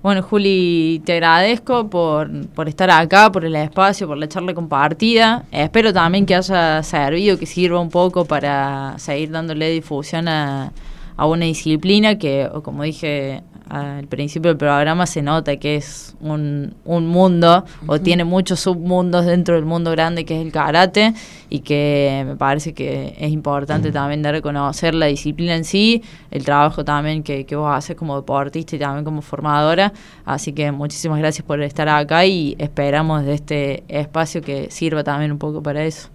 Bueno, 0.00 0.22
Juli, 0.22 1.02
te 1.04 1.14
agradezco 1.14 1.90
por, 1.90 2.30
por 2.50 2.68
estar 2.68 2.88
acá, 2.88 3.32
por 3.32 3.44
el 3.44 3.56
espacio, 3.56 4.06
por 4.06 4.16
la 4.16 4.28
charla 4.28 4.54
compartida. 4.54 5.44
Espero 5.50 5.92
también 5.92 6.24
que 6.24 6.36
haya 6.36 6.84
servido, 6.84 7.36
que 7.36 7.46
sirva 7.46 7.80
un 7.80 7.90
poco 7.90 8.24
para 8.24 8.94
seguir 8.98 9.32
dándole 9.32 9.70
difusión 9.70 10.28
a, 10.28 10.72
a 11.16 11.26
una 11.26 11.46
disciplina 11.46 12.16
que, 12.16 12.48
como 12.62 12.84
dije 12.84 13.42
al 13.68 14.06
principio 14.06 14.50
del 14.50 14.56
programa 14.56 15.06
se 15.06 15.22
nota 15.22 15.56
que 15.56 15.76
es 15.76 16.16
un, 16.20 16.74
un 16.84 17.06
mundo 17.06 17.64
o 17.86 18.00
tiene 18.00 18.24
muchos 18.24 18.60
submundos 18.60 19.26
dentro 19.26 19.54
del 19.54 19.64
mundo 19.64 19.90
grande 19.90 20.24
que 20.24 20.40
es 20.40 20.46
el 20.46 20.52
karate 20.52 21.12
y 21.50 21.60
que 21.60 22.24
me 22.26 22.36
parece 22.36 22.72
que 22.72 23.14
es 23.18 23.30
importante 23.30 23.92
también 23.92 24.22
de 24.22 24.32
reconocer 24.32 24.94
la 24.94 25.06
disciplina 25.06 25.54
en 25.54 25.64
sí, 25.64 26.02
el 26.30 26.44
trabajo 26.44 26.84
también 26.84 27.22
que, 27.22 27.44
que 27.44 27.56
vos 27.56 27.70
haces 27.70 27.96
como 27.96 28.16
deportista 28.16 28.76
y 28.76 28.78
también 28.78 29.04
como 29.04 29.22
formadora. 29.22 29.92
Así 30.24 30.52
que 30.52 30.72
muchísimas 30.72 31.18
gracias 31.18 31.46
por 31.46 31.60
estar 31.62 31.88
acá 31.88 32.24
y 32.24 32.56
esperamos 32.58 33.24
de 33.24 33.34
este 33.34 33.84
espacio 33.88 34.42
que 34.42 34.70
sirva 34.70 35.04
también 35.04 35.32
un 35.32 35.38
poco 35.38 35.62
para 35.62 35.84
eso. 35.84 36.08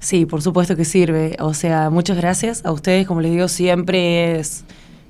Sí, 0.00 0.26
por 0.26 0.42
supuesto 0.42 0.76
que 0.76 0.84
sirve. 0.84 1.36
O 1.40 1.54
sea, 1.54 1.90
muchas 1.90 2.16
gracias 2.16 2.64
a 2.64 2.72
ustedes. 2.72 3.06
Como 3.06 3.20
les 3.20 3.32
digo, 3.32 3.48
siempre 3.48 4.38
es 4.38 4.64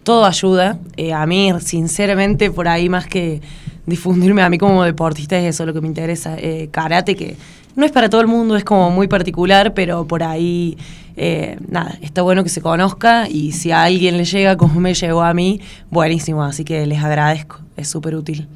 todo 0.09 0.25
ayuda. 0.25 0.79
Eh, 0.97 1.13
a 1.13 1.27
mí, 1.27 1.53
sinceramente, 1.61 2.51
por 2.51 2.67
ahí 2.67 2.89
más 2.89 3.07
que 3.07 3.43
difundirme 3.85 4.41
a 4.41 4.49
mí 4.49 4.57
como 4.57 4.83
deportista 4.83 5.37
es 5.37 5.55
eso 5.55 5.67
lo 5.67 5.75
que 5.75 5.83
me 5.83 5.87
interesa. 5.87 6.35
Eh, 6.39 6.71
karate, 6.71 7.15
que 7.15 7.37
no 7.77 7.85
es 7.85 7.93
para 7.93 8.09
todo 8.09 8.23
el 8.23 8.27
mundo, 8.27 8.57
es 8.57 8.65
como 8.65 8.91
muy 8.91 9.07
particular, 9.07 9.75
pero 9.75 10.07
por 10.07 10.23
ahí, 10.23 10.79
eh, 11.19 11.59
nada, 11.69 11.99
está 12.01 12.23
bueno 12.23 12.43
que 12.43 12.49
se 12.49 12.63
conozca 12.63 13.29
y 13.29 13.53
si 13.53 13.71
a 13.71 13.83
alguien 13.83 14.17
le 14.17 14.25
llega 14.25 14.57
como 14.57 14.81
me 14.81 14.95
llegó 14.95 15.21
a 15.21 15.35
mí, 15.35 15.61
buenísimo, 15.91 16.43
así 16.43 16.65
que 16.65 16.87
les 16.87 17.05
agradezco, 17.05 17.61
es 17.77 17.87
súper 17.91 18.17
útil. 18.17 18.49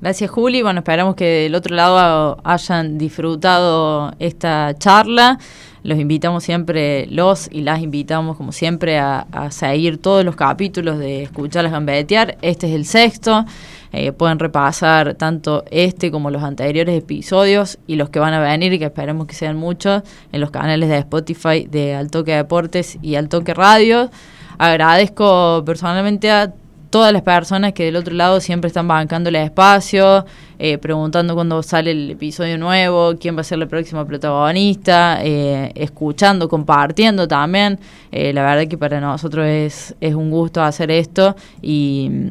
Gracias 0.00 0.30
Juli, 0.30 0.62
bueno, 0.62 0.78
esperamos 0.78 1.16
que 1.16 1.24
del 1.24 1.56
otro 1.56 1.74
lado 1.74 2.38
hayan 2.44 2.98
disfrutado 2.98 4.14
esta 4.20 4.78
charla. 4.78 5.40
Los 5.88 5.98
invitamos 5.98 6.44
siempre, 6.44 7.06
los 7.06 7.48
y 7.50 7.62
las 7.62 7.80
invitamos 7.80 8.36
como 8.36 8.52
siempre 8.52 8.98
a, 8.98 9.24
seguir 9.48 9.96
todos 9.96 10.22
los 10.22 10.36
capítulos 10.36 10.98
de 10.98 11.22
Escucharlas 11.22 11.72
Gambetear. 11.72 12.36
Este 12.42 12.68
es 12.68 12.74
el 12.74 12.84
sexto. 12.84 13.46
Eh, 13.92 14.12
pueden 14.12 14.38
repasar 14.38 15.14
tanto 15.14 15.64
este 15.70 16.10
como 16.10 16.30
los 16.30 16.42
anteriores 16.42 16.94
episodios 16.94 17.78
y 17.86 17.96
los 17.96 18.10
que 18.10 18.18
van 18.18 18.34
a 18.34 18.40
venir, 18.40 18.78
que 18.78 18.84
esperemos 18.84 19.26
que 19.26 19.34
sean 19.34 19.56
muchos, 19.56 20.02
en 20.30 20.42
los 20.42 20.50
canales 20.50 20.90
de 20.90 20.98
Spotify 20.98 21.66
de 21.66 21.94
Altoque 21.94 22.32
Deportes 22.34 22.98
y 23.00 23.14
Altoque 23.14 23.54
Radio. 23.54 24.10
Agradezco 24.58 25.62
personalmente 25.64 26.30
a 26.30 26.52
todas 26.90 27.12
las 27.12 27.22
personas 27.22 27.72
que 27.72 27.84
del 27.84 27.96
otro 27.96 28.14
lado 28.14 28.40
siempre 28.40 28.68
están 28.68 28.88
bancando 28.88 29.28
el 29.28 29.36
espacio, 29.36 30.24
eh, 30.58 30.78
preguntando 30.78 31.34
cuándo 31.34 31.62
sale 31.62 31.90
el 31.90 32.10
episodio 32.12 32.58
nuevo, 32.58 33.14
quién 33.18 33.36
va 33.36 33.42
a 33.42 33.44
ser 33.44 33.58
el 33.60 33.68
próximo 33.68 34.06
protagonista, 34.06 35.18
eh, 35.22 35.72
escuchando, 35.74 36.48
compartiendo 36.48 37.28
también. 37.28 37.78
Eh, 38.10 38.32
la 38.32 38.42
verdad 38.42 38.68
que 38.68 38.78
para 38.78 39.00
nosotros 39.00 39.46
es, 39.46 39.94
es 40.00 40.14
un 40.14 40.30
gusto 40.30 40.62
hacer 40.62 40.90
esto 40.90 41.36
y 41.62 42.30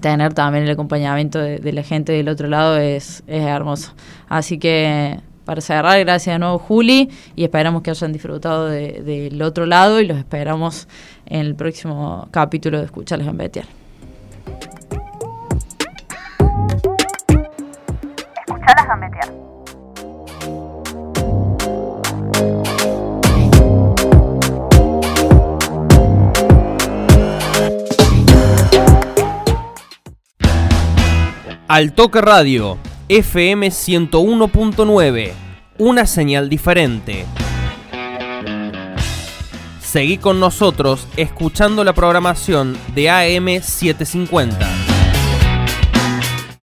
tener 0.00 0.34
también 0.34 0.64
el 0.64 0.70
acompañamiento 0.70 1.38
de, 1.38 1.72
la 1.72 1.82
gente 1.82 2.12
del 2.12 2.28
otro 2.28 2.48
lado 2.48 2.76
es, 2.76 3.22
es 3.26 3.44
hermoso. 3.44 3.92
Así 4.28 4.58
que 4.58 5.18
para 5.46 5.60
cerrar, 5.60 5.98
gracias 6.00 6.34
de 6.34 6.38
nuevo 6.40 6.58
Juli 6.58 7.08
y 7.36 7.44
esperamos 7.44 7.82
que 7.82 7.90
hayan 7.90 8.12
disfrutado 8.12 8.68
del 8.68 9.40
otro 9.42 9.64
lado 9.64 10.00
y 10.00 10.06
los 10.06 10.18
esperamos 10.18 10.88
en 11.26 11.40
el 11.40 11.54
próximo 11.54 12.28
capítulo 12.30 12.78
de 12.78 12.84
Escucharles 12.84 13.28
en 13.28 13.36
Betial. 13.36 13.66
Escucharlas 18.46 18.86
gambetear. 18.88 19.46
Al 31.68 31.92
Toque 31.94 32.20
Radio, 32.20 32.78
FM 33.08 33.68
101.9, 33.68 35.32
una 35.78 36.06
señal 36.06 36.48
diferente. 36.48 37.26
Seguí 39.86 40.18
con 40.18 40.40
nosotros 40.40 41.06
escuchando 41.16 41.84
la 41.84 41.92
programación 41.92 42.76
de 42.96 43.04
AM750. 43.04 44.75